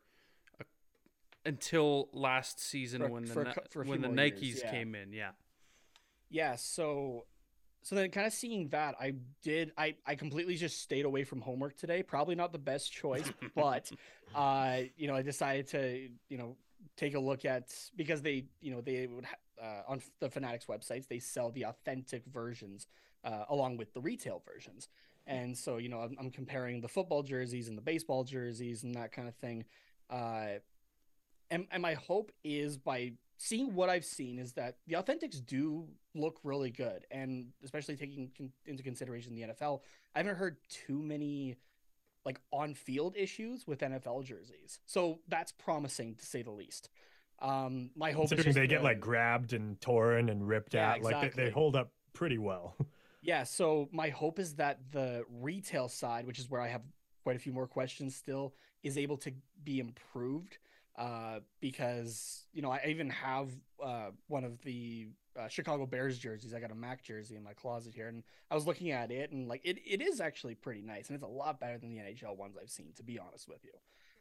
a, 0.61 0.65
until 1.45 2.09
last 2.13 2.61
season 2.61 3.03
For- 3.03 3.09
when 3.09 3.25
the 3.25 3.33
for 3.33 3.43
a 3.43 3.55
for 3.71 3.83
a 3.83 3.87
when 3.87 4.01
the 4.01 4.09
Nikes 4.09 4.43
years, 4.43 4.63
yeah. 4.65 4.71
came 4.71 4.95
in. 4.95 5.13
Yeah, 5.13 5.31
yeah 6.31 6.57
so 6.57 7.27
so 7.83 7.95
then 7.95 8.11
kind 8.11 8.27
of 8.27 8.33
seeing 8.33 8.69
that 8.69 8.95
i 9.01 9.13
did 9.43 9.73
i 9.79 9.95
i 10.07 10.15
completely 10.15 10.57
just 10.57 10.81
stayed 10.83 11.05
away 11.05 11.23
from 11.23 11.41
homework 11.41 11.77
today 11.77 12.03
probably 12.03 12.35
not 12.35 12.51
the 12.53 12.59
best 12.59 12.93
choice 12.93 13.31
but 13.55 13.91
uh 14.35 14.79
you 14.97 15.07
know 15.07 15.15
i 15.15 15.23
decided 15.23 15.67
to 15.69 16.09
you 16.29 16.39
know 16.39 16.57
take 16.97 17.15
a 17.15 17.21
look 17.21 17.45
at 17.45 17.73
because 17.97 18.23
they 18.23 18.47
you 18.61 18.73
know 18.73 18.81
they 18.81 19.07
would 19.07 19.25
ha- 19.25 19.37
uh, 19.63 19.83
on 19.87 20.03
the 20.21 20.31
fanatics 20.31 20.67
websites 20.67 21.09
they 21.09 21.19
sell 21.19 21.51
the 21.51 21.65
authentic 21.65 22.25
versions 22.27 22.87
uh, 23.25 23.45
along 23.49 23.77
with 23.77 23.93
the 23.95 24.01
retail 24.01 24.43
versions. 24.53 24.89
And 25.27 25.57
so 25.57 25.79
you 25.79 25.89
know 25.89 26.01
I'm, 26.01 26.17
I'm 26.19 26.31
comparing 26.31 26.81
the 26.81 26.89
football 26.89 27.23
jerseys 27.23 27.69
and 27.69 27.79
the 27.79 27.83
baseball 27.83 28.25
jerseys 28.25 28.83
and 28.83 28.95
that 28.95 29.13
kind 29.13 29.29
of 29.29 29.35
thing. 29.35 29.65
Uh 30.11 30.59
and, 31.51 31.67
and 31.71 31.83
my 31.83 31.95
hope 31.95 32.33
is 32.43 32.77
by 32.77 33.13
seeing 33.37 33.75
what 33.75 33.89
I've 33.89 34.05
seen 34.05 34.39
is 34.39 34.53
that 34.55 34.77
the 34.87 34.95
authentics 34.95 35.45
do 35.45 35.87
look 36.15 36.39
really 36.43 36.71
good, 36.71 37.07
and 37.11 37.49
especially 37.63 37.97
taking 37.97 38.31
con- 38.37 38.53
into 38.67 38.83
consideration 38.83 39.35
the 39.35 39.43
NFL, 39.43 39.81
I 40.15 40.21
haven't 40.21 40.37
heard 40.37 40.57
too 40.69 41.03
many 41.03 41.57
like 42.25 42.41
on-field 42.53 43.17
issues 43.17 43.67
with 43.67 43.81
NFL 43.81 44.25
jerseys, 44.25 44.81
so 44.87 45.21
that's 45.29 45.53
promising 45.53 46.15
to 46.15 46.25
say 46.25 46.43
the 46.43 46.51
least. 46.51 46.89
Um, 47.45 47.91
my 47.95 48.13
hope 48.13 48.25
is 48.25 48.31
Considering 48.31 48.55
just 48.55 48.57
they 48.57 48.67
get 48.67 48.83
like 48.83 49.01
grabbed 49.01 49.53
and 49.53 49.79
torn 49.81 50.31
and 50.31 50.49
ripped 50.49 50.73
Yeah, 50.73 50.93
out, 50.93 51.03
like 51.03 51.35
they, 51.35 51.45
they 51.45 51.51
hold 51.51 51.77
up 51.77 51.93
pretty 52.13 52.39
well. 52.39 52.75
Yeah, 53.27 53.45
so 53.45 53.89
my 53.91 54.11
hope 54.11 54.39
is 54.39 54.57
that 54.57 54.81
the 54.93 55.25
retail 55.41 55.89
side, 55.89 56.27
which 56.27 56.39
is 56.39 56.51
where 56.51 56.61
I 56.61 56.69
have 56.69 56.83
quite 57.23 57.37
a 57.37 57.39
few 57.39 57.55
more 57.55 57.67
questions 57.67 58.15
still, 58.15 58.53
is 58.83 58.99
able 58.99 59.17
to 59.17 59.33
be 59.65 59.81
improved. 59.81 60.59
Uh, 60.97 61.41
because 61.59 62.45
you 62.53 62.61
know 62.61 62.71
I 62.71 62.85
even 62.87 63.09
have 63.09 63.49
uh, 63.83 64.11
one 64.29 64.45
of 64.45 64.61
the 64.63 65.09
uh, 65.41 65.49
Chicago 65.49 65.87
Bears 65.87 66.19
jerseys. 66.19 66.53
I 66.53 66.61
got 66.61 66.71
a 66.71 66.75
Mack 66.75 67.03
jersey 67.03 67.35
in 67.35 67.43
my 67.43 67.55
closet 67.55 67.95
here, 67.95 68.09
and 68.09 68.23
I 68.51 68.55
was 68.55 68.67
looking 68.67 68.91
at 68.91 69.11
it, 69.11 69.33
and 69.33 69.49
like 69.49 69.63
it, 69.65 69.79
it 69.87 70.03
is 70.03 70.21
actually 70.21 70.55
pretty 70.55 70.83
nice, 70.83 71.09
and 71.09 71.15
it's 71.17 71.25
a 71.25 71.27
lot 71.27 71.59
better 71.59 71.79
than 71.79 71.91
the 71.91 71.99
NHL 71.99 72.37
ones 72.37 72.57
I've 72.61 72.71
seen, 72.71 72.93
to 72.97 73.03
be 73.03 73.19
honest 73.19 73.49
with 73.49 73.65
you. 73.65 73.73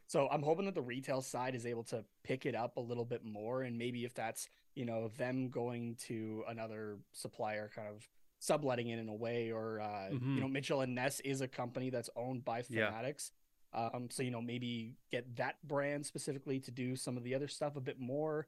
So 0.06 0.28
I'm 0.30 0.42
hoping 0.42 0.66
that 0.66 0.74
the 0.74 0.82
retail 0.82 1.22
side 1.22 1.54
is 1.54 1.64
able 1.66 1.84
to 1.84 2.04
pick 2.22 2.44
it 2.46 2.54
up 2.54 2.76
a 2.76 2.80
little 2.80 3.04
bit 3.04 3.24
more, 3.24 3.62
and 3.62 3.78
maybe 3.78 4.04
if 4.04 4.14
that's 4.14 4.48
you 4.74 4.84
know 4.84 5.08
them 5.16 5.48
going 5.50 5.96
to 6.06 6.44
another 6.48 6.98
supplier, 7.12 7.70
kind 7.74 7.88
of 7.88 8.06
subletting 8.38 8.88
it 8.88 8.98
in 8.98 9.08
a 9.08 9.14
way, 9.14 9.50
or 9.50 9.80
uh, 9.80 10.10
Mhm. 10.12 10.34
you 10.34 10.40
know 10.40 10.48
Mitchell 10.48 10.80
and 10.82 10.94
Ness 10.94 11.20
is 11.20 11.40
a 11.40 11.48
company 11.48 11.90
that's 11.90 12.10
owned 12.16 12.44
by 12.44 12.58
Yeah. 12.68 12.88
Fanatics. 12.90 13.32
Um, 13.72 14.08
so 14.10 14.22
you 14.22 14.30
know 14.30 14.40
maybe 14.42 14.94
get 15.10 15.36
that 15.36 15.56
brand 15.66 16.04
specifically 16.06 16.60
to 16.60 16.70
do 16.70 16.94
some 16.96 17.16
of 17.16 17.24
the 17.24 17.34
other 17.34 17.48
stuff 17.48 17.74
a 17.76 17.80
bit 17.80 17.98
more 17.98 18.46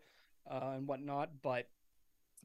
uh, 0.49 0.75
and 0.77 0.87
whatnot. 0.87 1.41
But 1.43 1.69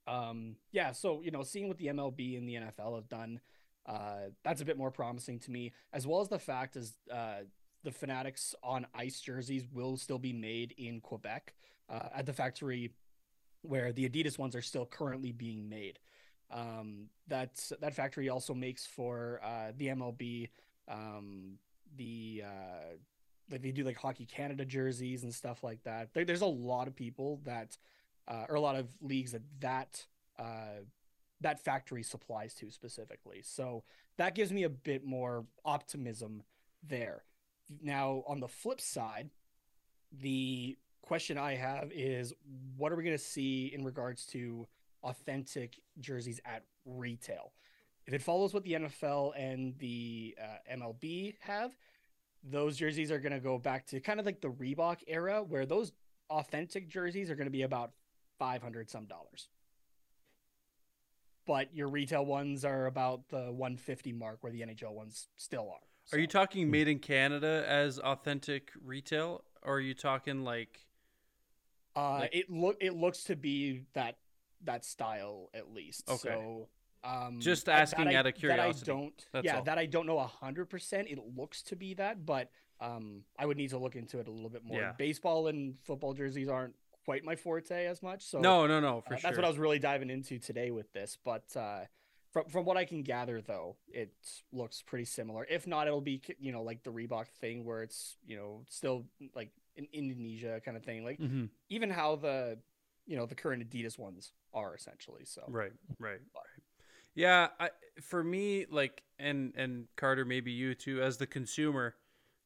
um, 0.07 0.55
yeah, 0.71 0.91
so 0.93 1.21
you 1.21 1.31
know 1.31 1.43
seeing 1.43 1.67
what 1.67 1.77
the 1.77 1.87
MLB 1.87 2.37
and 2.37 2.47
the 2.47 2.55
NFL 2.55 2.95
have 2.95 3.07
done, 3.09 3.39
uh, 3.85 4.29
that's 4.43 4.61
a 4.61 4.65
bit 4.65 4.77
more 4.77 4.89
promising 4.91 5.37
to 5.39 5.51
me, 5.51 5.73
as 5.93 6.07
well 6.07 6.21
as 6.21 6.29
the 6.29 6.39
fact 6.39 6.75
is 6.75 6.97
uh, 7.11 7.41
the 7.83 7.91
Fanatics 7.91 8.55
on 8.63 8.85
ice 8.93 9.19
jerseys 9.21 9.65
will 9.71 9.97
still 9.97 10.19
be 10.19 10.33
made 10.33 10.73
in 10.77 11.01
Quebec 11.01 11.53
uh, 11.89 12.09
at 12.15 12.25
the 12.25 12.33
factory 12.33 12.91
where 13.61 13.91
the 13.91 14.07
Adidas 14.07 14.37
ones 14.37 14.55
are 14.55 14.61
still 14.61 14.85
currently 14.85 15.31
being 15.31 15.69
made. 15.69 15.99
Um, 16.51 17.07
that 17.27 17.71
that 17.79 17.93
factory 17.93 18.29
also 18.29 18.53
makes 18.53 18.85
for 18.85 19.39
uh, 19.43 19.71
the 19.77 19.87
MLB, 19.87 20.49
um, 20.87 21.57
the 21.95 22.43
uh, 22.45 22.95
like 23.49 23.61
they 23.61 23.71
do 23.71 23.83
like 23.83 23.97
Hockey 23.97 24.25
Canada 24.25 24.65
jerseys 24.65 25.23
and 25.23 25.33
stuff 25.33 25.63
like 25.63 25.83
that. 25.83 26.13
There, 26.13 26.25
there's 26.25 26.41
a 26.41 26.45
lot 26.45 26.87
of 26.87 26.95
people 26.95 27.39
that, 27.45 27.77
uh, 28.27 28.45
or 28.49 28.55
a 28.55 28.61
lot 28.61 28.75
of 28.75 28.89
leagues 29.01 29.31
that 29.31 29.43
that 29.61 30.05
uh, 30.37 30.83
that 31.39 31.63
factory 31.63 32.03
supplies 32.03 32.53
to 32.55 32.69
specifically. 32.69 33.41
So 33.43 33.83
that 34.17 34.35
gives 34.35 34.51
me 34.51 34.63
a 34.63 34.69
bit 34.69 35.05
more 35.05 35.45
optimism 35.63 36.43
there. 36.83 37.23
Now, 37.81 38.23
on 38.27 38.39
the 38.39 38.47
flip 38.47 38.81
side, 38.81 39.29
the 40.11 40.77
question 41.01 41.37
I 41.37 41.55
have 41.55 41.91
is 41.91 42.33
what 42.77 42.91
are 42.91 42.95
we 42.95 43.03
going 43.03 43.17
to 43.17 43.23
see 43.23 43.71
in 43.73 43.83
regards 43.83 44.25
to 44.27 44.67
authentic 45.03 45.79
jerseys 45.99 46.39
at 46.45 46.63
retail? 46.85 47.53
If 48.05 48.13
it 48.13 48.21
follows 48.21 48.53
what 48.53 48.63
the 48.63 48.73
NFL 48.73 49.33
and 49.37 49.77
the 49.77 50.35
uh, 50.41 50.75
MLB 50.75 51.35
have, 51.41 51.75
those 52.43 52.77
jerseys 52.77 53.11
are 53.11 53.19
going 53.19 53.33
to 53.33 53.39
go 53.39 53.57
back 53.57 53.85
to 53.87 53.99
kind 53.99 54.19
of 54.19 54.25
like 54.25 54.41
the 54.41 54.49
Reebok 54.49 54.97
era 55.07 55.43
where 55.43 55.65
those 55.65 55.91
authentic 56.29 56.89
jerseys 56.89 57.29
are 57.29 57.35
going 57.35 57.45
to 57.45 57.51
be 57.51 57.61
about 57.61 57.91
500 58.39 58.89
some 58.89 59.05
dollars. 59.05 59.49
But 61.45 61.75
your 61.75 61.89
retail 61.89 62.25
ones 62.25 62.65
are 62.65 62.85
about 62.85 63.27
the 63.29 63.51
150 63.51 64.13
mark 64.13 64.37
where 64.41 64.51
the 64.51 64.61
NHL 64.61 64.93
ones 64.93 65.27
still 65.35 65.69
are. 65.69 65.90
Are 66.13 66.19
you 66.19 66.25
So- 66.25 66.31
talking 66.39 66.69
made 66.69 66.87
in 66.87 66.99
Canada 66.99 67.63
as 67.67 67.99
authentic 67.99 68.71
retail, 68.81 69.43
or 69.61 69.75
are 69.75 69.79
you 69.79 69.93
talking 69.93 70.43
like? 70.43 70.85
Uh, 71.95 72.19
Like- 72.19 72.35
it 72.35 72.49
look 72.49 72.77
it 72.81 72.93
looks 72.93 73.23
to 73.25 73.35
be 73.35 73.85
that 73.93 74.17
that 74.63 74.85
style 74.85 75.49
at 75.53 75.71
least. 75.73 76.07
Okay. 76.09 76.29
So, 76.29 76.69
um, 77.03 77.39
Just 77.41 77.65
that- 77.65 77.73
that 77.77 77.81
asking 77.81 78.07
I- 78.09 78.15
out 78.15 78.27
of 78.27 78.39
That. 78.39 78.59
I 78.59 78.71
don't. 78.71 79.27
That's 79.31 79.45
yeah, 79.45 79.57
all. 79.57 79.63
that 79.63 79.77
I 79.77 79.85
don't 79.87 80.05
know 80.05 80.19
a 80.19 80.27
hundred 80.27 80.65
percent. 80.69 81.07
It 81.09 81.17
looks 81.17 81.63
to 81.63 81.75
be 81.75 81.93
that, 81.95 82.25
but 82.25 82.51
um, 82.79 83.23
I 83.37 83.45
would 83.45 83.57
need 83.57 83.69
to 83.71 83.77
look 83.77 83.95
into 83.95 84.19
it 84.19 84.27
a 84.27 84.31
little 84.31 84.49
bit 84.49 84.63
more. 84.63 84.79
Yeah. 84.79 84.93
Baseball 84.93 85.47
and 85.47 85.77
football 85.83 86.13
jerseys 86.13 86.47
aren't 86.47 86.75
quite 87.05 87.23
my 87.23 87.35
forte 87.35 87.85
as 87.85 88.01
much. 88.01 88.23
So 88.23 88.39
no, 88.39 88.65
no, 88.67 88.79
no, 88.79 89.01
for 89.01 89.13
uh, 89.13 89.17
sure. 89.17 89.21
that's 89.29 89.37
what 89.37 89.45
I 89.45 89.49
was 89.49 89.57
really 89.57 89.79
diving 89.79 90.09
into 90.09 90.39
today 90.39 90.71
with 90.71 90.91
this. 90.93 91.17
But 91.23 91.55
uh, 91.55 91.85
from 92.31 92.45
from 92.49 92.65
what 92.65 92.77
I 92.77 92.85
can 92.85 93.03
gather, 93.03 93.41
though, 93.41 93.75
it 93.87 94.13
looks 94.51 94.81
pretty 94.81 95.05
similar. 95.05 95.45
If 95.49 95.67
not, 95.67 95.87
it'll 95.87 96.01
be 96.01 96.21
you 96.39 96.51
know 96.51 96.63
like 96.63 96.83
the 96.83 96.91
Reebok 96.91 97.27
thing 97.39 97.65
where 97.65 97.83
it's 97.83 98.17
you 98.25 98.37
know 98.37 98.63
still 98.69 99.05
like 99.35 99.49
an 99.77 99.87
Indonesia 99.93 100.61
kind 100.63 100.77
of 100.77 100.83
thing. 100.83 101.03
Like 101.03 101.19
Mhm. 101.19 101.49
even 101.69 101.89
how 101.89 102.15
the 102.15 102.57
you 103.05 103.17
know 103.17 103.25
the 103.25 103.35
current 103.35 103.69
Adidas 103.69 103.97
ones 103.99 104.31
are 104.53 104.75
essentially. 104.75 105.25
So 105.25 105.43
Right, 105.47 105.73
right, 105.99 106.19
right. 106.33 106.63
Yeah, 107.13 107.49
I 107.59 107.71
for 108.01 108.23
me 108.23 108.65
like 108.69 109.03
and 109.19 109.53
and 109.55 109.87
Carter 109.97 110.23
maybe 110.25 110.51
you 110.51 110.73
too 110.75 111.01
as 111.01 111.17
the 111.17 111.27
consumer, 111.27 111.95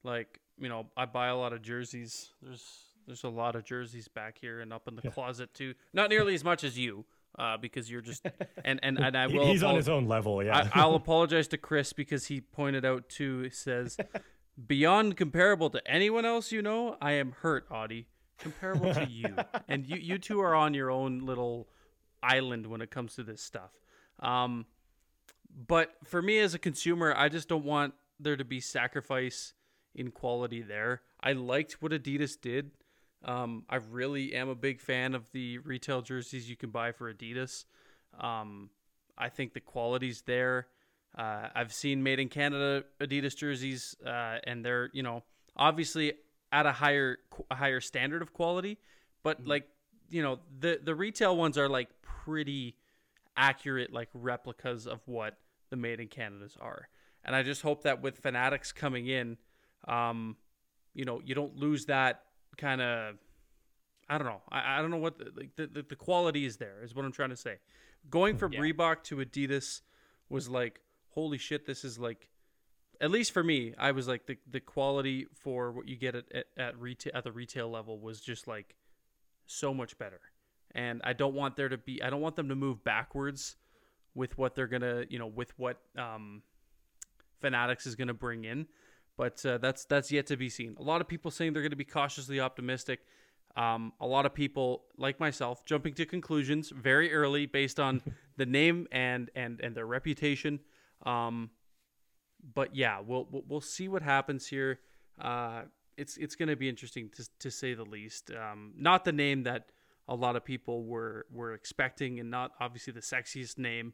like, 0.03 0.39
you 0.57 0.69
know, 0.69 0.89
I 0.97 1.05
buy 1.05 1.27
a 1.27 1.35
lot 1.37 1.53
of 1.53 1.61
jerseys. 1.61 2.31
There's 2.41 2.81
there's 3.05 3.23
a 3.23 3.29
lot 3.29 3.55
of 3.55 3.63
jerseys 3.63 4.07
back 4.07 4.39
here 4.39 4.61
and 4.61 4.73
up 4.73 4.87
in 4.87 4.95
the 4.95 5.03
Yeah. 5.03 5.11
closet 5.11 5.53
too. 5.53 5.75
Not 5.93 6.09
nearly 6.09 6.33
as 6.33 6.43
much 6.43 6.63
as 6.63 6.75
you, 6.79 7.05
uh, 7.37 7.57
because 7.57 7.89
you're 7.89 8.01
just 8.01 8.25
and 8.65 8.79
and, 8.83 8.99
and 8.99 9.17
I 9.17 9.27
will 9.27 9.47
He's 9.47 9.63
on 9.63 9.75
his 9.75 9.89
own 9.89 10.07
level. 10.07 10.43
Yeah. 10.43 10.57
I, 10.57 10.69
I'll 10.81 10.95
apologize 10.95 11.47
to 11.49 11.57
Chris 11.57 11.93
because 11.93 12.25
he 12.27 12.41
pointed 12.41 12.85
out 12.85 13.09
too. 13.09 13.41
He 13.41 13.49
says, 13.49 13.97
beyond 14.67 15.17
comparable 15.17 15.69
to 15.71 15.81
anyone 15.89 16.25
else 16.25 16.51
you 16.51 16.61
know, 16.61 16.97
I 17.01 17.13
am 17.13 17.33
hurt, 17.41 17.69
Auddie. 17.69 18.05
Comparable 18.37 18.93
to 18.93 19.07
you, 19.09 19.33
and 19.69 19.85
you 19.85 19.95
you 19.95 20.17
two 20.17 20.41
are 20.41 20.53
on 20.53 20.73
your 20.73 20.91
own 20.91 21.19
little 21.19 21.69
island 22.21 22.67
when 22.67 22.81
it 22.81 22.91
comes 22.91 23.15
to 23.15 23.23
this 23.23 23.41
stuff. 23.41 23.71
Um, 24.19 24.65
but 25.67 25.91
for 26.03 26.21
me 26.21 26.39
as 26.39 26.53
a 26.53 26.59
consumer, 26.59 27.13
I 27.15 27.29
just 27.29 27.47
don't 27.47 27.63
want 27.63 27.93
there 28.19 28.35
to 28.35 28.43
be 28.43 28.59
sacrifice 28.59 29.53
in 29.93 30.11
quality 30.11 30.61
there. 30.61 31.01
I 31.21 31.31
liked 31.31 31.81
what 31.81 31.93
Adidas 31.93 32.39
did. 32.39 32.71
Um, 33.25 33.63
I 33.69 33.77
really 33.77 34.35
am 34.35 34.49
a 34.49 34.55
big 34.55 34.79
fan 34.79 35.15
of 35.15 35.31
the 35.31 35.57
retail 35.59 36.01
jerseys 36.01 36.49
you 36.49 36.55
can 36.55 36.69
buy 36.69 36.91
for 36.91 37.11
Adidas. 37.11 37.65
Um, 38.19 38.69
I 39.17 39.29
think 39.29 39.53
the 39.53 39.59
quality's 39.59 40.21
there. 40.21 40.67
Uh, 41.17 41.47
I've 41.55 41.73
seen 41.73 42.03
made 42.03 42.19
in 42.19 42.29
Canada 42.29 42.83
Adidas 42.99 43.35
jerseys, 43.35 43.95
uh, 44.05 44.37
and 44.43 44.63
they're 44.63 44.89
you 44.93 45.01
know 45.01 45.23
obviously 45.55 46.13
at 46.51 46.65
a 46.65 46.71
higher 46.71 47.17
a 47.49 47.55
higher 47.55 47.81
standard 47.81 48.21
of 48.21 48.31
quality, 48.31 48.77
but 49.23 49.45
like 49.45 49.67
you 50.09 50.21
know 50.21 50.39
the 50.59 50.79
the 50.83 50.93
retail 50.93 51.35
ones 51.35 51.57
are 51.57 51.69
like 51.69 51.89
pretty 52.01 52.75
accurate 53.37 53.91
like 53.91 54.09
replicas 54.13 54.85
of 54.87 55.01
what 55.05 55.37
the 55.69 55.75
made 55.75 55.99
in 55.99 56.07
Canada's 56.07 56.57
are. 56.61 56.89
And 57.23 57.35
I 57.35 57.41
just 57.41 57.63
hope 57.63 57.83
that 57.83 58.01
with 58.01 58.19
Fanatics 58.19 58.71
coming 58.71 59.07
in, 59.07 59.37
um, 59.87 60.37
you 60.93 61.05
know, 61.05 61.21
you 61.25 61.33
don't 61.33 61.55
lose 61.57 61.85
that 61.85 62.24
kind 62.57 62.81
of. 62.81 63.15
I 64.07 64.17
don't 64.17 64.27
know. 64.27 64.41
I, 64.51 64.77
I 64.77 64.81
don't 64.81 64.91
know 64.91 64.97
what 64.97 65.17
the, 65.17 65.31
like 65.35 65.55
the, 65.55 65.67
the 65.67 65.81
the 65.81 65.95
quality 65.95 66.45
is 66.45 66.57
there 66.57 66.83
is 66.83 66.93
what 66.95 67.05
I'm 67.05 67.11
trying 67.11 67.31
to 67.31 67.35
say. 67.35 67.57
Going 68.09 68.37
from 68.37 68.53
Yeah. 68.53 68.59
Reebok 68.59 69.03
to 69.05 69.17
Adidas 69.17 69.81
was 70.29 70.47
like 70.47 70.81
holy 71.09 71.37
shit. 71.37 71.65
This 71.65 71.83
is 71.83 71.97
like 71.97 72.29
at 73.01 73.09
least 73.11 73.31
for 73.31 73.43
me. 73.43 73.73
I 73.77 73.91
was 73.91 74.07
like 74.07 74.27
the 74.27 74.37
the 74.49 74.59
quality 74.59 75.27
for 75.33 75.71
what 75.71 75.87
you 75.87 75.95
get 75.95 76.15
at 76.15 76.25
at, 76.31 76.45
at 76.57 76.79
retail 76.79 77.11
at 77.15 77.23
the 77.23 77.31
retail 77.31 77.69
level 77.69 77.99
was 77.99 78.21
just 78.21 78.47
like 78.47 78.75
so 79.47 79.73
much 79.73 79.97
better. 79.97 80.21
And 80.73 81.01
I 81.03 81.13
don't 81.13 81.33
want 81.33 81.55
there 81.55 81.69
to 81.69 81.77
be. 81.77 82.03
I 82.03 82.09
don't 82.09 82.21
want 82.21 82.35
them 82.35 82.49
to 82.49 82.55
move 82.55 82.83
backwards 82.83 83.55
with 84.13 84.37
what 84.37 84.55
they're 84.55 84.67
gonna 84.67 85.05
you 85.09 85.17
know 85.19 85.27
with 85.27 85.57
what 85.57 85.77
um 85.97 86.43
Fanatics 87.41 87.85
is 87.85 87.95
gonna 87.95 88.13
bring 88.13 88.45
in. 88.45 88.67
But 89.17 89.45
uh, 89.45 89.57
that's 89.59 89.85
that's 89.85 90.11
yet 90.11 90.27
to 90.27 90.37
be 90.37 90.49
seen. 90.49 90.75
A 90.79 90.83
lot 90.83 91.01
of 91.01 91.07
people 91.07 91.31
saying 91.31 91.53
they're 91.53 91.61
going 91.61 91.71
to 91.71 91.77
be 91.77 91.85
cautiously 91.85 92.39
optimistic. 92.39 92.99
Um, 93.55 93.93
a 94.01 94.07
lot 94.07 94.25
of 94.25 94.33
people, 94.33 94.83
like 94.97 95.19
myself, 95.19 95.63
jumping 95.63 95.93
to 95.93 96.05
conclusions 96.05 96.71
very 96.71 97.13
early 97.13 97.45
based 97.45 97.79
on 97.79 98.01
the 98.37 98.45
name 98.45 98.87
and 98.91 99.29
and 99.35 99.61
and 99.61 99.75
their 99.75 99.85
reputation. 99.85 100.59
Um, 101.05 101.51
but 102.53 102.75
yeah, 102.75 102.99
we'll 102.99 103.27
we'll, 103.31 103.43
we'll 103.47 103.61
see 103.61 103.87
what 103.87 104.01
happens 104.01 104.47
here. 104.47 104.79
Uh, 105.19 105.63
it's 105.97 106.17
it's 106.17 106.35
going 106.35 106.49
to 106.49 106.57
be 106.57 106.67
interesting 106.67 107.09
to 107.15 107.25
to 107.39 107.51
say 107.51 107.73
the 107.73 107.85
least. 107.85 108.31
Um, 108.31 108.73
not 108.75 109.05
the 109.05 109.13
name 109.13 109.43
that 109.43 109.69
a 110.07 110.15
lot 110.15 110.35
of 110.35 110.43
people 110.43 110.83
were 110.83 111.25
were 111.31 111.53
expecting, 111.53 112.19
and 112.19 112.29
not 112.29 112.51
obviously 112.59 112.91
the 112.91 112.99
sexiest 112.99 113.57
name 113.57 113.93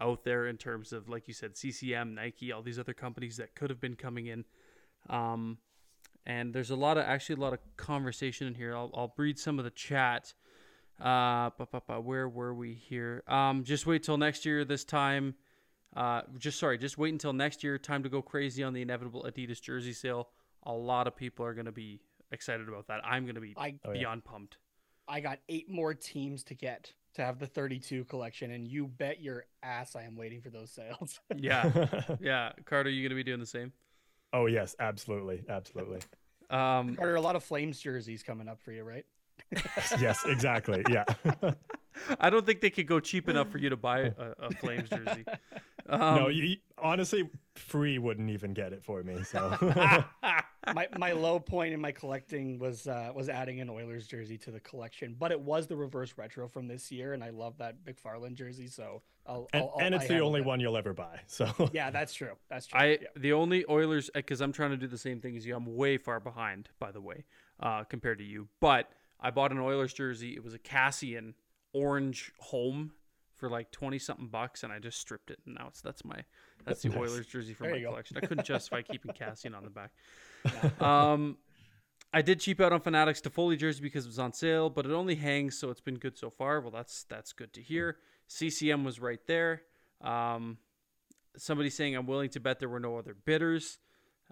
out 0.00 0.24
there 0.24 0.46
in 0.46 0.56
terms 0.56 0.92
of 0.92 1.08
like 1.08 1.26
you 1.28 1.34
said, 1.34 1.56
CCM, 1.56 2.14
Nike, 2.14 2.52
all 2.52 2.62
these 2.62 2.78
other 2.78 2.94
companies 2.94 3.36
that 3.38 3.54
could 3.54 3.70
have 3.70 3.80
been 3.80 3.96
coming 3.96 4.26
in. 4.26 4.44
Um, 5.08 5.58
and 6.26 6.52
there's 6.52 6.70
a 6.70 6.76
lot 6.76 6.98
of 6.98 7.04
actually 7.04 7.36
a 7.36 7.40
lot 7.40 7.52
of 7.52 7.60
conversation 7.76 8.46
in 8.46 8.54
here. 8.54 8.74
I'll, 8.76 8.90
I'll 8.94 9.12
read 9.16 9.38
some 9.38 9.58
of 9.58 9.64
the 9.64 9.70
chat. 9.70 10.34
Uh, 11.00 11.50
bu- 11.58 11.66
bu- 11.70 11.80
bu- 11.86 12.00
where 12.00 12.28
were 12.28 12.54
we 12.54 12.72
here? 12.74 13.22
Um, 13.28 13.64
just 13.64 13.86
wait 13.86 14.02
till 14.02 14.16
next 14.16 14.44
year. 14.46 14.64
This 14.64 14.84
time, 14.84 15.34
uh, 15.94 16.22
just 16.38 16.58
sorry, 16.58 16.78
just 16.78 16.98
wait 16.98 17.12
until 17.12 17.32
next 17.32 17.62
year. 17.62 17.78
Time 17.78 18.02
to 18.02 18.08
go 18.08 18.22
crazy 18.22 18.62
on 18.62 18.72
the 18.72 18.82
inevitable 18.82 19.26
Adidas 19.28 19.60
jersey 19.60 19.92
sale. 19.92 20.28
A 20.64 20.72
lot 20.72 21.06
of 21.06 21.14
people 21.14 21.44
are 21.44 21.54
going 21.54 21.66
to 21.66 21.72
be 21.72 22.00
excited 22.32 22.68
about 22.68 22.88
that. 22.88 23.02
I'm 23.04 23.24
going 23.24 23.34
to 23.36 23.40
be 23.40 23.54
I 23.56 23.76
Oh, 23.84 23.92
yeah. 23.92 24.00
beyond 24.00 24.24
pumped. 24.24 24.56
I 25.06 25.20
got 25.20 25.38
eight 25.48 25.70
more 25.70 25.94
teams 25.94 26.42
to 26.44 26.54
get 26.54 26.92
to 27.16 27.24
have 27.24 27.38
the 27.38 27.46
32 27.46 28.04
collection, 28.04 28.52
and 28.52 28.68
you 28.68 28.86
bet 28.86 29.20
your 29.20 29.46
ass 29.62 29.96
I 29.96 30.02
am 30.04 30.16
waiting 30.16 30.40
for 30.40 30.50
those 30.50 30.70
sales. 30.70 31.18
Yeah, 31.36 31.88
yeah. 32.20 32.52
Carter, 32.64 32.88
you 32.88 33.02
going 33.02 33.10
to 33.10 33.16
be 33.16 33.24
doing 33.24 33.40
the 33.40 33.46
same? 33.46 33.72
oh 34.32 34.46
yes, 34.46 34.76
absolutely, 34.78 35.42
absolutely. 35.48 36.00
Um, 36.50 36.94
Carter, 36.96 37.14
a 37.14 37.20
lot 37.20 37.36
of 37.36 37.44
Flames 37.44 37.80
jerseys 37.80 38.22
coming 38.22 38.48
up 38.48 38.60
for 38.60 38.72
you, 38.72 38.84
right? 38.84 39.04
yes, 40.00 40.24
exactly. 40.26 40.84
Yeah. 40.90 41.04
I 42.20 42.30
don't 42.30 42.44
think 42.44 42.60
they 42.60 42.70
could 42.70 42.86
go 42.86 43.00
cheap 43.00 43.28
enough 43.28 43.50
for 43.50 43.58
you 43.58 43.70
to 43.70 43.76
buy 43.76 44.00
a, 44.00 44.32
a 44.38 44.50
Flames 44.50 44.88
jersey. 44.88 45.24
Um, 45.88 46.16
no, 46.16 46.28
you, 46.28 46.56
honestly, 46.78 47.28
free 47.54 47.98
wouldn't 47.98 48.30
even 48.30 48.54
get 48.54 48.72
it 48.72 48.84
for 48.84 49.02
me. 49.02 49.22
So 49.22 49.56
my 50.74 50.88
my 50.98 51.12
low 51.12 51.38
point 51.38 51.74
in 51.74 51.80
my 51.80 51.92
collecting 51.92 52.58
was 52.58 52.86
uh, 52.86 53.12
was 53.14 53.28
adding 53.28 53.60
an 53.60 53.70
Oilers 53.70 54.06
jersey 54.06 54.38
to 54.38 54.50
the 54.50 54.60
collection, 54.60 55.16
but 55.18 55.30
it 55.30 55.40
was 55.40 55.66
the 55.66 55.76
reverse 55.76 56.14
retro 56.16 56.48
from 56.48 56.66
this 56.66 56.90
year, 56.90 57.12
and 57.12 57.22
I 57.22 57.30
love 57.30 57.58
that 57.58 57.76
McFarlane 57.84 58.34
jersey. 58.34 58.66
So 58.68 59.02
I'll, 59.26 59.48
and, 59.52 59.62
I'll, 59.62 59.74
and 59.80 59.94
I 59.94 59.98
it's 59.98 60.08
the 60.08 60.20
only 60.20 60.40
that. 60.40 60.46
one 60.46 60.60
you'll 60.60 60.76
ever 60.76 60.92
buy. 60.92 61.20
So 61.26 61.70
Yeah, 61.72 61.90
that's 61.90 62.14
true. 62.14 62.32
That's 62.48 62.66
true. 62.66 62.78
I 62.80 62.86
yeah. 62.86 62.96
the 63.16 63.32
only 63.32 63.64
Oilers 63.68 64.10
because 64.14 64.40
I'm 64.40 64.52
trying 64.52 64.70
to 64.70 64.76
do 64.76 64.86
the 64.86 64.98
same 64.98 65.20
thing 65.20 65.36
as 65.36 65.46
you. 65.46 65.54
I'm 65.56 65.76
way 65.76 65.98
far 65.98 66.20
behind, 66.20 66.68
by 66.78 66.92
the 66.92 67.00
way, 67.00 67.24
uh, 67.60 67.84
compared 67.84 68.18
to 68.18 68.24
you. 68.24 68.48
But 68.60 68.90
I 69.20 69.30
bought 69.30 69.52
an 69.52 69.58
Oilers 69.58 69.92
jersey. 69.92 70.34
It 70.34 70.44
was 70.44 70.54
a 70.54 70.58
Kassian 70.58 71.34
orange 71.72 72.32
home 72.38 72.92
for 73.36 73.50
like 73.50 73.70
twenty 73.70 73.98
something 73.98 74.28
bucks, 74.28 74.62
and 74.62 74.72
I 74.72 74.78
just 74.78 74.98
stripped 74.98 75.30
it. 75.30 75.38
And 75.46 75.56
now 75.56 75.66
it's 75.68 75.80
that's 75.80 76.04
my 76.04 76.24
that's 76.64 76.82
the 76.82 76.88
Nice. 76.88 76.98
Oilers 76.98 77.26
jersey 77.26 77.52
from 77.54 77.68
There 77.68 77.76
my 77.76 77.82
collection. 77.82 78.16
I 78.16 78.20
couldn't 78.20 78.46
justify 78.46 78.82
keeping 78.82 79.12
Kassian 79.12 79.56
on 79.56 79.64
the 79.64 79.70
back. 79.70 79.90
Um, 80.80 81.38
I 82.12 82.22
did 82.22 82.40
cheap 82.40 82.60
out 82.60 82.72
on 82.72 82.80
Fanatics 82.80 83.20
to 83.22 83.30
Foley 83.30 83.56
jersey 83.56 83.82
because 83.82 84.04
it 84.06 84.08
was 84.08 84.18
on 84.18 84.32
sale, 84.32 84.70
but 84.70 84.86
it 84.86 84.92
only 84.92 85.16
hangs, 85.16 85.58
so 85.58 85.70
it's 85.70 85.80
been 85.80 85.96
good 85.98 86.16
so 86.16 86.30
far. 86.30 86.60
Well, 86.60 86.70
that's 86.70 87.04
that's 87.04 87.32
good 87.32 87.52
to 87.54 87.60
hear. 87.62 87.98
CCM 88.28 88.84
was 88.84 89.00
right 89.00 89.20
there. 89.26 89.62
Um, 90.00 90.58
somebody 91.36 91.68
saying 91.70 91.94
I'm 91.94 92.06
willing 92.06 92.30
to 92.30 92.40
bet 92.40 92.58
there 92.58 92.68
were 92.68 92.80
no 92.80 92.96
other 92.96 93.14
bidders. 93.24 93.78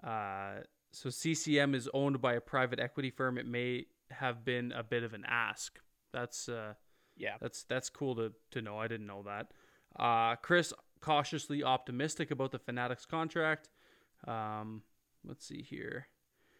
Uh, 0.03 0.61
so 0.91 1.09
CCM 1.09 1.75
is 1.75 1.89
owned 1.93 2.21
by 2.21 2.33
a 2.33 2.41
private 2.41 2.79
equity 2.79 3.11
firm. 3.11 3.37
It 3.37 3.45
may 3.45 3.85
have 4.09 4.43
been 4.43 4.71
a 4.71 4.83
bit 4.83 5.03
of 5.03 5.13
an 5.13 5.23
ask. 5.27 5.79
That's 6.11 6.49
uh, 6.49 6.73
Yeah. 7.17 7.35
that's 7.39 7.63
that's 7.63 7.89
cool 7.89 8.15
to 8.15 8.33
to 8.51 8.61
know. 8.61 8.77
I 8.79 8.87
didn't 8.87 9.07
know 9.07 9.23
that. 9.23 9.51
Uh, 9.97 10.35
Chris 10.37 10.73
cautiously 11.01 11.63
optimistic 11.63 12.31
about 12.31 12.51
the 12.51 12.59
Fanatics 12.59 13.05
contract. 13.05 13.69
Um, 14.27 14.81
let's 15.27 15.45
see 15.45 15.61
here. 15.61 16.07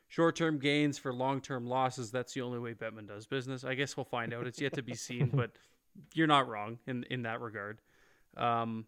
Short-term 0.07 0.59
gains 0.59 0.97
for 0.97 1.11
long-term 1.11 1.65
losses. 1.65 2.11
That's 2.11 2.33
the 2.33 2.41
only 2.41 2.59
way 2.59 2.73
Bettman 2.73 3.07
does 3.07 3.25
business. 3.25 3.63
I 3.63 3.73
guess 3.73 3.97
we'll 3.97 4.05
find 4.05 4.33
out. 4.33 4.47
It's 4.47 4.61
yet 4.61 4.73
to 4.73 4.83
be 4.83 4.95
seen, 4.95 5.29
but 5.33 5.51
you're 6.13 6.27
not 6.27 6.47
wrong 6.47 6.79
in 6.87 7.03
in 7.09 7.23
that 7.23 7.41
regard. 7.41 7.81
Um, 8.37 8.85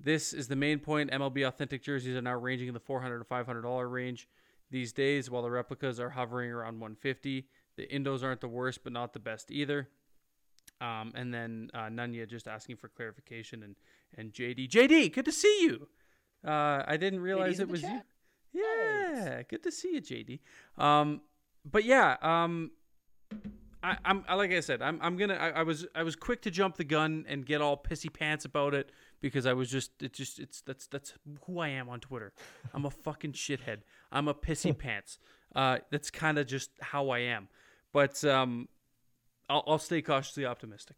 this 0.00 0.32
is 0.32 0.48
the 0.48 0.56
main 0.56 0.78
point. 0.78 1.10
MLB 1.10 1.46
authentic 1.46 1.82
jerseys 1.82 2.16
are 2.16 2.22
now 2.22 2.36
ranging 2.36 2.68
in 2.68 2.74
the 2.74 2.80
400 2.80 3.18
to 3.18 3.24
500 3.24 3.62
dollar 3.62 3.88
range 3.88 4.28
these 4.70 4.92
days, 4.92 5.30
while 5.30 5.42
the 5.42 5.50
replicas 5.50 5.98
are 5.98 6.10
hovering 6.10 6.50
around 6.50 6.80
150. 6.80 7.46
The 7.76 7.86
Indos 7.86 8.22
aren't 8.22 8.40
the 8.40 8.48
worst, 8.48 8.84
but 8.84 8.92
not 8.92 9.12
the 9.12 9.18
best 9.18 9.50
either. 9.50 9.88
Um, 10.80 11.12
and 11.14 11.32
then 11.32 11.70
uh, 11.74 11.86
Nunya 11.86 12.28
just 12.28 12.46
asking 12.46 12.76
for 12.76 12.88
clarification 12.88 13.62
and 13.62 13.76
and 14.16 14.32
JD 14.32 14.68
JD, 14.68 15.12
good 15.12 15.24
to 15.24 15.32
see 15.32 15.62
you. 15.62 15.88
Uh, 16.46 16.82
I 16.86 16.96
didn't 16.96 17.20
realize 17.20 17.58
in 17.58 17.68
it 17.68 17.72
was 17.72 17.82
chat. 17.82 17.92
you. 17.92 18.00
Yeah, 18.52 19.42
good 19.48 19.62
to 19.62 19.70
see 19.72 19.94
you, 19.94 20.00
JD. 20.00 20.40
Um, 20.82 21.20
but 21.64 21.84
yeah, 21.84 22.16
um, 22.22 22.70
I, 23.82 23.96
I'm 24.04 24.24
like 24.34 24.50
I 24.50 24.60
said, 24.60 24.82
I'm 24.82 24.98
I'm 25.00 25.16
gonna 25.16 25.34
I, 25.34 25.50
I 25.50 25.62
was 25.62 25.86
I 25.94 26.02
was 26.02 26.16
quick 26.16 26.42
to 26.42 26.50
jump 26.50 26.76
the 26.76 26.84
gun 26.84 27.24
and 27.28 27.46
get 27.46 27.60
all 27.60 27.76
pissy 27.76 28.12
pants 28.12 28.44
about 28.44 28.74
it 28.74 28.90
because 29.20 29.46
I 29.46 29.52
was 29.52 29.70
just 29.70 30.02
it 30.02 30.12
just 30.12 30.38
it's 30.38 30.60
that's 30.62 30.86
that's 30.86 31.14
who 31.46 31.58
I 31.60 31.68
am 31.68 31.88
on 31.88 32.00
Twitter. 32.00 32.32
I'm 32.74 32.84
a 32.84 32.90
fucking 32.90 33.32
shithead. 33.32 33.78
I'm 34.10 34.28
a 34.28 34.34
pissy 34.34 34.76
pants. 34.78 35.18
Uh, 35.54 35.78
that's 35.90 36.10
kind 36.10 36.38
of 36.38 36.46
just 36.46 36.70
how 36.80 37.10
I 37.10 37.20
am. 37.20 37.48
But 37.92 38.24
um, 38.24 38.68
I'll 39.48 39.64
I'll 39.66 39.78
stay 39.78 40.02
cautiously 40.02 40.44
optimistic. 40.44 40.96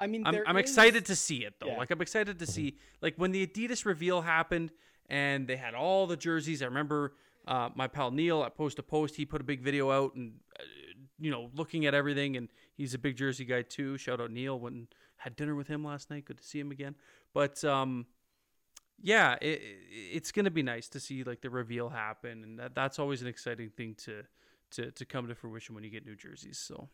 I 0.00 0.06
mean, 0.06 0.26
I'm, 0.26 0.38
I'm 0.46 0.56
is- 0.56 0.70
excited 0.70 1.06
to 1.06 1.16
see 1.16 1.44
it 1.44 1.54
though. 1.60 1.68
Yeah. 1.68 1.78
Like 1.78 1.90
I'm 1.90 2.00
excited 2.00 2.38
to 2.38 2.46
see 2.46 2.76
like 3.00 3.14
when 3.16 3.32
the 3.32 3.46
Adidas 3.46 3.84
reveal 3.84 4.22
happened 4.22 4.70
and 5.08 5.46
they 5.46 5.56
had 5.56 5.74
all 5.74 6.06
the 6.06 6.16
jerseys. 6.16 6.62
I 6.62 6.66
remember 6.66 7.14
uh, 7.46 7.70
my 7.74 7.86
pal 7.86 8.10
Neil 8.10 8.42
at 8.44 8.56
Post 8.56 8.76
to 8.76 8.82
Post. 8.82 9.16
He 9.16 9.24
put 9.24 9.40
a 9.40 9.44
big 9.44 9.60
video 9.60 9.90
out 9.90 10.14
and 10.14 10.34
uh, 10.58 10.62
you 11.18 11.30
know 11.30 11.50
looking 11.54 11.86
at 11.86 11.94
everything. 11.94 12.36
And 12.36 12.48
he's 12.74 12.94
a 12.94 12.98
big 12.98 13.16
jersey 13.16 13.44
guy 13.44 13.62
too. 13.62 13.98
Shout 13.98 14.20
out 14.20 14.30
Neil. 14.30 14.58
Went 14.58 14.76
and 14.76 14.86
had 15.16 15.36
dinner 15.36 15.54
with 15.54 15.68
him 15.68 15.84
last 15.84 16.10
night. 16.10 16.24
Good 16.24 16.38
to 16.38 16.44
see 16.44 16.60
him 16.60 16.70
again. 16.70 16.94
But 17.32 17.62
um, 17.64 18.06
yeah, 19.02 19.36
it, 19.40 19.60
it's 19.90 20.32
gonna 20.32 20.50
be 20.50 20.62
nice 20.62 20.88
to 20.90 21.00
see 21.00 21.24
like 21.24 21.40
the 21.40 21.50
reveal 21.50 21.90
happen, 21.90 22.42
and 22.42 22.58
that, 22.58 22.74
that's 22.74 22.98
always 22.98 23.22
an 23.22 23.28
exciting 23.28 23.70
thing 23.70 23.94
to 24.04 24.22
to 24.72 24.90
to 24.90 25.04
come 25.04 25.28
to 25.28 25.34
fruition 25.34 25.74
when 25.74 25.84
you 25.84 25.90
get 25.90 26.06
new 26.06 26.16
jerseys. 26.16 26.58
So. 26.58 26.88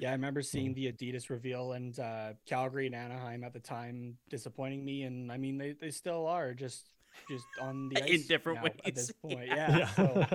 Yeah, 0.00 0.10
I 0.10 0.12
remember 0.12 0.42
seeing 0.42 0.74
the 0.74 0.92
Adidas 0.92 1.28
reveal 1.28 1.72
and 1.72 1.98
uh, 1.98 2.34
Calgary 2.46 2.86
and 2.86 2.94
Anaheim 2.94 3.42
at 3.42 3.52
the 3.52 3.58
time 3.58 4.16
disappointing 4.30 4.84
me, 4.84 5.02
and 5.02 5.32
I 5.32 5.38
mean 5.38 5.58
they, 5.58 5.72
they 5.72 5.90
still 5.90 6.24
are 6.28 6.54
just 6.54 6.86
just 7.28 7.44
on 7.60 7.88
the 7.88 8.02
ice 8.02 8.22
In 8.22 8.26
different 8.26 8.60
now 8.62 8.66
at 8.84 8.94
this 8.94 9.10
point. 9.22 9.46
Yeah. 9.48 9.76
Yeah. 9.78 9.88
so- 9.94 10.26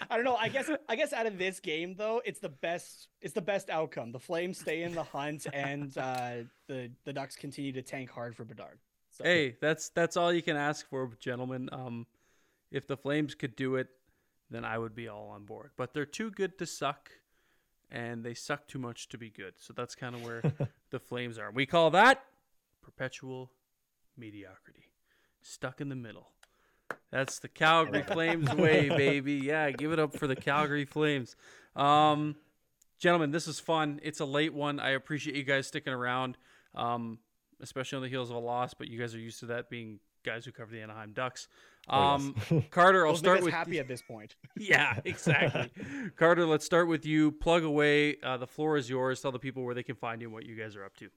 I 0.10 0.16
don't 0.16 0.24
know. 0.24 0.36
I 0.36 0.48
guess 0.48 0.70
I 0.88 0.96
guess 0.96 1.12
out 1.12 1.26
of 1.26 1.38
this 1.38 1.60
game 1.60 1.94
though, 1.96 2.20
it's 2.24 2.40
the 2.40 2.48
best. 2.48 3.08
It's 3.20 3.34
the 3.34 3.40
best 3.42 3.70
outcome. 3.70 4.12
The 4.12 4.18
Flames 4.20 4.58
stay 4.58 4.82
in 4.82 4.94
the 4.94 5.02
hunt, 5.04 5.46
and 5.52 5.96
uh, 5.98 6.30
the 6.68 6.90
the 7.04 7.12
Ducks 7.12 7.36
continue 7.36 7.72
to 7.72 7.82
tank 7.82 8.10
hard 8.10 8.36
for 8.36 8.44
Bedard. 8.44 8.78
So, 9.10 9.24
Hey, 9.24 9.56
that's 9.60 9.88
that's 9.90 10.16
all 10.16 10.32
you 10.32 10.42
can 10.42 10.56
ask 10.56 10.86
for, 10.88 11.10
gentlemen. 11.18 11.68
Um, 11.72 12.06
if 12.70 12.86
the 12.86 12.96
Flames 12.96 13.34
could 13.34 13.56
do 13.56 13.76
it, 13.76 13.88
then 14.50 14.64
I 14.64 14.76
would 14.78 14.94
be 14.94 15.08
all 15.08 15.28
on 15.30 15.44
board. 15.44 15.70
But 15.76 15.94
they're 15.94 16.04
too 16.04 16.30
good 16.30 16.58
to 16.58 16.66
suck, 16.66 17.10
and 17.90 18.22
they 18.24 18.34
suck 18.34 18.66
too 18.66 18.78
much 18.78 19.08
to 19.10 19.18
be 19.18 19.30
good. 19.30 19.54
So 19.58 19.72
that's 19.72 19.94
kind 19.94 20.14
of 20.14 20.22
where 20.22 20.42
the 20.90 20.98
Flames 20.98 21.38
are. 21.38 21.50
We 21.50 21.64
call 21.64 21.90
that 21.92 22.24
perpetual 22.82 23.50
mediocrity, 24.18 24.90
stuck 25.46 25.80
in 25.80 25.88
the 25.88 25.96
middle. 25.96 26.28
That's 27.10 27.38
the 27.38 27.48
Calgary 27.48 28.02
Flames 28.02 28.52
way, 28.54 28.88
baby. 28.96 29.34
Yeah, 29.34 29.70
give 29.70 29.92
it 29.92 29.98
up 29.98 30.16
for 30.16 30.26
the 30.26 30.36
Calgary 30.36 30.84
Flames. 30.84 31.36
Um, 31.74 32.36
gentlemen, 32.98 33.30
this 33.30 33.46
is 33.48 33.58
fun. 33.60 34.00
It's 34.02 34.20
a 34.20 34.24
late 34.24 34.52
one. 34.54 34.78
I 34.80 34.90
appreciate 34.90 35.36
you 35.36 35.42
guys 35.44 35.66
sticking 35.66 35.92
around, 35.92 36.36
um, 36.74 37.18
especially 37.60 37.96
on 37.96 38.02
the 38.02 38.08
heels 38.08 38.30
of 38.30 38.36
a 38.36 38.40
loss. 38.40 38.74
But 38.74 38.88
you 38.88 38.98
guys 38.98 39.14
are 39.14 39.18
used 39.20 39.40
to 39.40 39.46
that, 39.46 39.70
being 39.70 40.00
guys 40.24 40.44
who 40.44 40.52
cover 40.52 40.70
the 40.72 40.80
Anaheim 40.80 41.12
Ducks. 41.12 41.48
Oh, 41.88 41.98
Um, 42.00 42.34
yes. 42.50 42.64
Carter, 42.70 43.06
I'll 43.06 43.12
those 43.12 43.20
start 43.20 43.42
with 43.42 43.54
happy 43.54 43.78
at 43.78 43.86
this 43.88 44.02
point. 44.02 44.34
yeah, 44.56 44.98
exactly. 45.04 45.70
Carter, 46.16 46.44
let's 46.44 46.66
start 46.66 46.88
with 46.88 47.06
you. 47.06 47.30
Plug 47.32 47.62
away. 47.62 48.16
Uh, 48.22 48.36
the 48.36 48.46
floor 48.46 48.76
is 48.76 48.90
yours. 48.90 49.20
Tell 49.20 49.32
the 49.32 49.38
people 49.38 49.62
where 49.64 49.74
they 49.74 49.84
can 49.84 49.94
find 49.94 50.20
you 50.20 50.26
and 50.28 50.34
what 50.34 50.44
you 50.44 50.56
guys 50.56 50.74
are 50.76 50.84
up 50.84 50.96
to. 50.96 51.08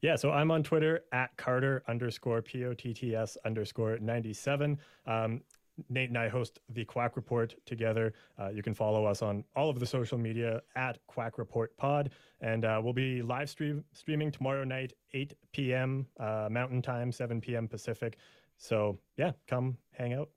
Yeah, 0.00 0.14
so 0.16 0.30
I'm 0.30 0.50
on 0.50 0.62
Twitter 0.62 1.00
at 1.12 1.36
Carter 1.36 1.82
underscore 1.88 2.40
P 2.42 2.64
O 2.64 2.72
T 2.72 2.94
T 2.94 3.14
S 3.16 3.36
underscore 3.44 3.98
97. 3.98 4.78
Um, 5.06 5.40
Nate 5.88 6.08
and 6.08 6.18
I 6.18 6.28
host 6.28 6.60
the 6.70 6.84
Quack 6.84 7.16
Report 7.16 7.54
together. 7.64 8.12
Uh, 8.38 8.48
you 8.48 8.62
can 8.62 8.74
follow 8.74 9.04
us 9.04 9.22
on 9.22 9.44
all 9.54 9.70
of 9.70 9.78
the 9.78 9.86
social 9.86 10.18
media 10.18 10.60
at 10.76 10.98
Quack 11.06 11.38
Report 11.38 11.76
Pod. 11.76 12.10
And 12.40 12.64
uh, 12.64 12.80
we'll 12.82 12.92
be 12.92 13.22
live 13.22 13.48
stream, 13.48 13.84
streaming 13.92 14.30
tomorrow 14.30 14.64
night, 14.64 14.92
8 15.14 15.34
p.m. 15.52 16.06
Uh, 16.18 16.48
Mountain 16.50 16.82
Time, 16.82 17.12
7 17.12 17.40
p.m. 17.40 17.68
Pacific. 17.68 18.18
So, 18.56 18.98
yeah, 19.16 19.32
come 19.46 19.76
hang 19.92 20.14
out. 20.14 20.30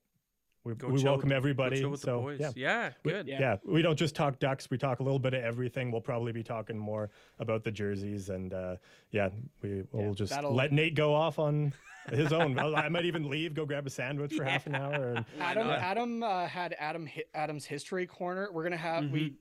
We, 0.64 0.74
we 0.74 1.04
welcome 1.04 1.22
with- 1.24 1.30
go 1.30 1.36
everybody. 1.36 1.80
chill 1.80 1.90
with 1.90 2.02
so, 2.02 2.18
the 2.18 2.22
boys. 2.22 2.40
yeah. 2.40 2.52
Yeah, 2.56 2.90
We- 3.04 3.12
good. 3.14 3.28
Yeah. 3.28 3.40
Yeah, 3.40 3.56
we 3.66 3.82
don't 3.82 3.96
just 3.98 4.16
talk 4.16 4.38
ducks. 4.40 4.70
We 4.70 4.78
talk 4.78 5.00
a 5.00 5.04
little 5.04 5.18
bit 5.20 5.34
of 5.34 5.44
everything. 5.44 5.92
We'll 5.92 6.02
probably 6.02 6.32
be 6.32 6.44
talking 6.44 6.78
more 6.78 7.10
about 7.40 7.64
the 7.64 7.72
jerseys, 7.72 8.30
and 8.30 8.54
uh, 8.54 8.76
yeah, 9.10 9.30
we 9.64 9.84
will 9.92 10.08
Yeah, 10.08 10.12
just 10.14 10.30
that'll- 10.32 10.54
let 10.54 10.72
Nate 10.72 10.94
go 10.96 11.16
off 11.16 11.40
on 11.40 11.74
his 12.12 12.32
own. 12.32 12.60
I 12.60 12.66
I 12.86 12.90
might 12.90 13.06
even 13.06 13.28
leave, 13.30 13.54
go 13.56 13.66
grab 13.66 13.88
a 13.88 13.90
sandwich 13.90 14.34
for 14.36 14.44
half 14.54 14.68
an 14.68 14.76
hour. 14.76 15.14
And, 15.16 15.26
Adam 15.40 15.68
not? 15.68 15.80
Adam 15.80 16.24
uh, 16.24 16.46
had 16.48 16.76
Adam 16.78 17.08
Adam's 17.34 17.66
history 17.66 18.06
corner. 18.06 18.50
We're 18.52 18.64
gonna 18.64 18.78
have 18.78 19.04
Mm-hmm. 19.06 19.14
we 19.14 19.34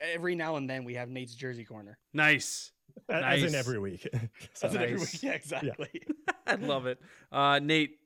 every 0.00 0.34
now 0.36 0.54
and 0.56 0.70
then 0.70 0.84
we 0.84 0.94
have 0.94 1.08
Nate's 1.08 1.34
jersey 1.34 1.64
corner. 1.64 1.98
Nice. 2.12 2.70
as 3.08 3.20
Nice. 3.22 3.42
in 3.48 3.54
every 3.56 3.78
week. 3.80 4.06
So, 4.54 4.68
That's 4.68 4.74
it 4.76 4.80
every 4.82 4.96
week. 4.98 5.22
Yeah, 5.22 5.32
exactly. 5.32 6.02
I 6.46 6.54
love 6.54 6.86
it. 6.86 7.00
Uh, 7.30 7.58
Nate, 7.60 7.98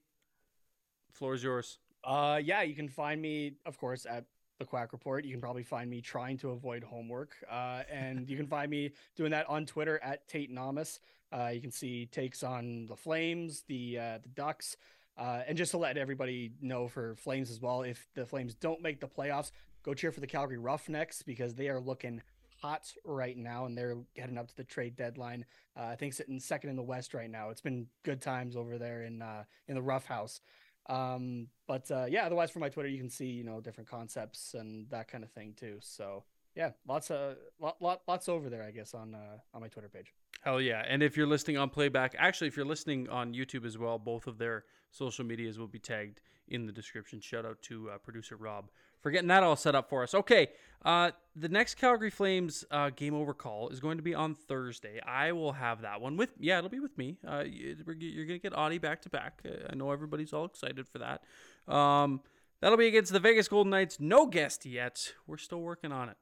floor 1.12 1.34
is 1.34 1.42
yours. 1.44 1.78
Uh, 2.04 2.40
yeah, 2.42 2.62
you 2.62 2.74
can 2.74 2.88
find 2.88 3.20
me, 3.20 3.54
of 3.64 3.78
course, 3.78 4.06
at 4.06 4.24
the 4.58 4.64
Quack 4.64 4.92
Report. 4.92 5.24
You 5.24 5.32
can 5.32 5.40
probably 5.40 5.62
find 5.62 5.90
me 5.90 6.00
trying 6.00 6.36
to 6.38 6.50
avoid 6.50 6.84
homework. 6.84 7.34
Uh, 7.50 7.82
and 7.90 8.28
you 8.28 8.36
can 8.36 8.46
find 8.46 8.70
me 8.70 8.92
doing 9.16 9.30
that 9.30 9.48
on 9.48 9.66
Twitter 9.66 9.98
at 10.02 10.26
Tate 10.28 10.52
Namas. 10.52 11.00
Uh, 11.32 11.48
you 11.48 11.60
can 11.60 11.70
see 11.70 12.06
takes 12.06 12.42
on 12.42 12.86
the 12.86 12.94
Flames, 12.94 13.64
the 13.66 13.98
uh, 13.98 14.18
the 14.22 14.28
Ducks, 14.28 14.76
uh, 15.18 15.40
and 15.48 15.56
just 15.56 15.72
to 15.72 15.78
let 15.78 15.96
everybody 15.96 16.52
know 16.60 16.86
for 16.86 17.16
Flames 17.16 17.50
as 17.50 17.60
well, 17.60 17.82
if 17.82 18.06
the 18.14 18.26
Flames 18.26 18.54
don't 18.54 18.80
make 18.80 19.00
the 19.00 19.08
playoffs, 19.08 19.50
go 19.82 19.94
cheer 19.94 20.12
for 20.12 20.20
the 20.20 20.26
Calgary 20.26 20.58
Roughnecks 20.58 21.22
because 21.22 21.54
they 21.54 21.68
are 21.68 21.80
looking 21.80 22.22
hot 22.60 22.92
right 23.04 23.36
now 23.36 23.66
and 23.66 23.76
they're 23.76 23.96
heading 24.16 24.38
up 24.38 24.48
to 24.48 24.56
the 24.56 24.64
trade 24.64 24.96
deadline. 24.96 25.44
Uh, 25.76 25.86
I 25.86 25.96
think 25.96 26.12
sitting 26.14 26.40
second 26.40 26.70
in 26.70 26.76
the 26.76 26.82
West 26.82 27.14
right 27.14 27.30
now. 27.30 27.50
It's 27.50 27.60
been 27.60 27.86
good 28.04 28.22
times 28.22 28.56
over 28.56 28.78
there 28.78 29.02
in 29.02 29.20
uh, 29.20 29.44
in 29.68 29.74
the 29.74 29.82
Rough 29.82 30.06
House. 30.06 30.40
Um, 30.86 31.48
but 31.66 31.90
uh, 31.90 32.06
yeah, 32.08 32.26
otherwise 32.26 32.50
for 32.50 32.58
my 32.58 32.68
Twitter, 32.68 32.88
you 32.88 32.98
can 32.98 33.10
see 33.10 33.26
you 33.26 33.44
know 33.44 33.60
different 33.60 33.88
concepts 33.88 34.54
and 34.54 34.88
that 34.90 35.08
kind 35.08 35.24
of 35.24 35.30
thing 35.30 35.54
too. 35.56 35.78
So 35.80 36.24
yeah, 36.54 36.70
lots 36.86 37.10
of 37.10 37.36
lot, 37.60 37.80
lot 37.80 38.02
lots 38.06 38.28
over 38.28 38.50
there, 38.50 38.62
I 38.62 38.70
guess 38.70 38.94
on 38.94 39.14
uh, 39.14 39.38
on 39.52 39.60
my 39.60 39.68
Twitter 39.68 39.88
page. 39.88 40.12
Hell 40.42 40.60
yeah. 40.60 40.84
And 40.86 41.02
if 41.02 41.16
you're 41.16 41.26
listening 41.26 41.56
on 41.56 41.70
playback, 41.70 42.14
actually, 42.18 42.48
if 42.48 42.56
you're 42.56 42.66
listening 42.66 43.08
on 43.08 43.32
YouTube 43.32 43.64
as 43.64 43.78
well, 43.78 43.98
both 43.98 44.26
of 44.26 44.36
their 44.36 44.64
social 44.90 45.24
medias 45.24 45.58
will 45.58 45.68
be 45.68 45.78
tagged 45.78 46.20
in 46.48 46.66
the 46.66 46.72
description. 46.72 47.20
Shout 47.20 47.46
out 47.46 47.62
to 47.62 47.90
uh, 47.90 47.98
producer 47.98 48.36
Rob 48.36 48.68
for 49.04 49.10
getting 49.10 49.28
that 49.28 49.42
all 49.42 49.54
set 49.54 49.74
up 49.74 49.90
for 49.90 50.02
us. 50.02 50.14
Okay, 50.14 50.48
uh, 50.82 51.10
the 51.36 51.50
next 51.50 51.74
Calgary 51.74 52.08
Flames 52.08 52.64
uh, 52.70 52.88
game 52.88 53.14
over 53.14 53.34
call 53.34 53.68
is 53.68 53.78
going 53.78 53.98
to 53.98 54.02
be 54.02 54.14
on 54.14 54.34
Thursday. 54.34 54.98
I 55.06 55.32
will 55.32 55.52
have 55.52 55.82
that 55.82 56.00
one 56.00 56.16
with, 56.16 56.30
yeah, 56.40 56.56
it'll 56.56 56.70
be 56.70 56.80
with 56.80 56.96
me. 56.96 57.18
Uh, 57.22 57.44
you're 57.46 57.76
to 57.84 58.38
get 58.38 58.54
Auddie 58.54 58.80
back 58.80 59.02
to 59.02 59.10
back. 59.10 59.42
Uh, 59.44 59.68
I 59.68 59.74
know 59.74 59.90
everybody's 59.90 60.32
all 60.32 60.46
excited 60.46 60.88
for 60.88 61.00
that. 61.00 61.22
Um, 61.70 62.22
that'll 62.62 62.78
be 62.78 62.86
against 62.86 63.12
the 63.12 63.20
Vegas 63.20 63.46
Golden 63.46 63.70
Knights. 63.70 64.00
No 64.00 64.24
guest 64.24 64.64
yet. 64.64 65.12
We're 65.26 65.36
still 65.36 65.60
working 65.60 65.92
on 65.92 66.08
it. 66.08 66.16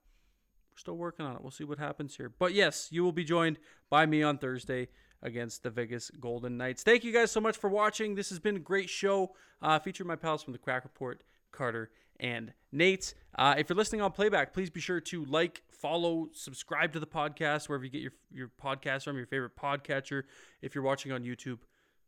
We're 0.73 0.79
still 0.79 0.97
working 0.97 1.25
on 1.25 1.37
it. 1.37 1.43
We'll 1.43 1.53
see 1.53 1.65
what 1.65 1.79
happens 1.79 2.17
here. 2.17 2.33
But 2.37 2.53
yes, 2.53 2.89
you 2.91 3.05
will 3.05 3.13
be 3.13 3.25
joined 3.25 3.59
by 3.91 4.07
me 4.07 4.25
on 4.25 4.39
Thursday 4.39 4.89
against 5.23 5.63
the 5.63 5.71
Vegas 5.71 6.11
Golden 6.19 6.57
Knights. 6.57 6.83
Thank 6.83 7.05
you 7.05 7.13
guys 7.13 7.31
so 7.31 7.41
much 7.41 7.57
for 7.57 7.71
watching. 7.71 8.17
This 8.17 8.31
has 8.31 8.41
been 8.41 8.57
a 8.57 8.59
great 8.61 8.91
show. 8.91 9.37
Uh, 9.61 9.79
featuring 9.79 10.09
my 10.09 10.17
pals 10.17 10.43
from 10.43 10.53
the 10.53 10.59
Quack 10.59 10.83
Report, 10.83 11.23
Carter 11.53 11.91
and 12.23 12.55
Nate. 12.71 13.13
Uh, 13.37 13.55
if 13.59 13.69
you're 13.69 13.77
listening 13.77 14.01
on 14.01 14.13
playback, 14.13 14.55
please 14.55 14.71
be 14.71 14.81
sure 14.81 15.01
to 15.01 15.25
like, 15.27 15.63
follow, 15.71 16.29
subscribe 16.33 16.93
to 16.95 17.01
the 17.01 17.07
podcast 17.07 17.69
wherever 17.69 17.85
you 17.85 17.91
get 17.91 18.01
your 18.01 18.13
your 18.33 18.51
podcast 18.63 19.05
from, 19.05 19.19
your 19.19 19.27
favorite 19.27 19.57
podcatcher. 19.57 20.23
If 20.63 20.75
you're 20.75 20.85
watching 20.85 21.13
on 21.13 21.25
YouTube, 21.25 21.59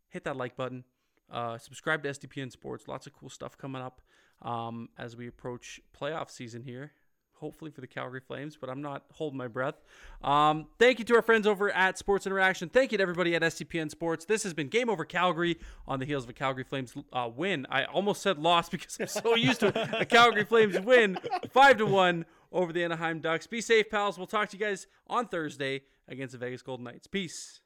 hit 0.09 0.25
that 0.25 0.37
like 0.37 0.57
button. 0.57 0.85
Uh, 1.31 1.59
subscribe 1.59 2.03
to 2.05 2.09
SDPN 2.09 2.53
Sports. 2.53 2.89
Lots 2.89 3.07
of 3.07 3.13
cool 3.13 3.29
stuff 3.29 3.59
coming 3.59 3.83
up 3.83 4.01
um, 4.43 4.89
as 4.97 5.17
we 5.17 5.27
approach 5.27 5.81
playoff 5.99 6.31
season 6.31 6.63
here 6.63 6.93
hopefully 7.39 7.71
for 7.71 7.81
the 7.81 7.87
Calgary 7.87 8.21
Flames, 8.21 8.57
but 8.61 8.71
I'm 8.71 8.83
not 8.83 9.05
holding 9.13 9.39
my 9.39 9.49
breath. 9.49 9.75
Um, 10.23 10.67
thank 10.79 10.99
you 10.99 11.05
to 11.07 11.17
our 11.17 11.23
friends 11.23 11.47
over 11.47 11.71
at 11.71 11.99
Sports 11.99 12.27
Interaction. 12.27 12.69
Thank 12.69 12.93
you 12.93 12.99
to 12.99 13.03
everybody 13.03 13.35
at 13.35 13.43
SDPN 13.43 13.91
Sports. 13.91 14.25
This 14.25 14.43
has 14.45 14.55
been 14.55 14.69
Game 14.69 14.89
Over 14.89 15.05
Calgary 15.05 15.59
on 15.87 15.99
the 15.99 16.07
heels 16.07 16.25
of 16.25 16.31
a 16.31 16.33
Calgary 16.33 16.65
Flames 16.65 16.95
uh, 17.13 17.31
win. 17.35 17.67
I 17.71 17.85
almost 17.85 18.23
said 18.23 18.39
loss 18.39 18.69
because 18.71 18.99
I'm 19.01 19.07
so 19.07 19.35
used 19.35 19.61
to 19.61 20.01
a 20.01 20.05
Calgary 20.05 20.45
Flames 20.45 20.79
win, 20.81 21.19
five 21.51 21.79
to 21.79 21.87
one 21.87 22.25
over 22.53 22.73
the 22.73 22.85
Anaheim 22.85 23.21
Ducks. 23.21 23.47
Be 23.47 23.61
safe, 23.61 23.91
pals. 23.91 24.17
We'll 24.17 24.27
talk 24.27 24.49
to 24.51 24.57
you 24.57 24.65
guys 24.65 24.87
on 25.07 25.29
Thursday 25.29 25.83
against 26.09 26.33
the 26.33 26.39
Vegas 26.39 26.63
Golden 26.63 26.85
Knights. 26.85 27.07
Peace. 27.07 27.61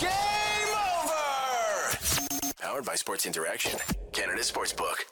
Game 0.00 0.10
over! 0.74 1.98
Powered 2.60 2.84
by 2.84 2.94
Sports 2.94 3.26
Interaction, 3.26 3.78
Canada 4.12 4.40
Sportsbook. 4.40 5.04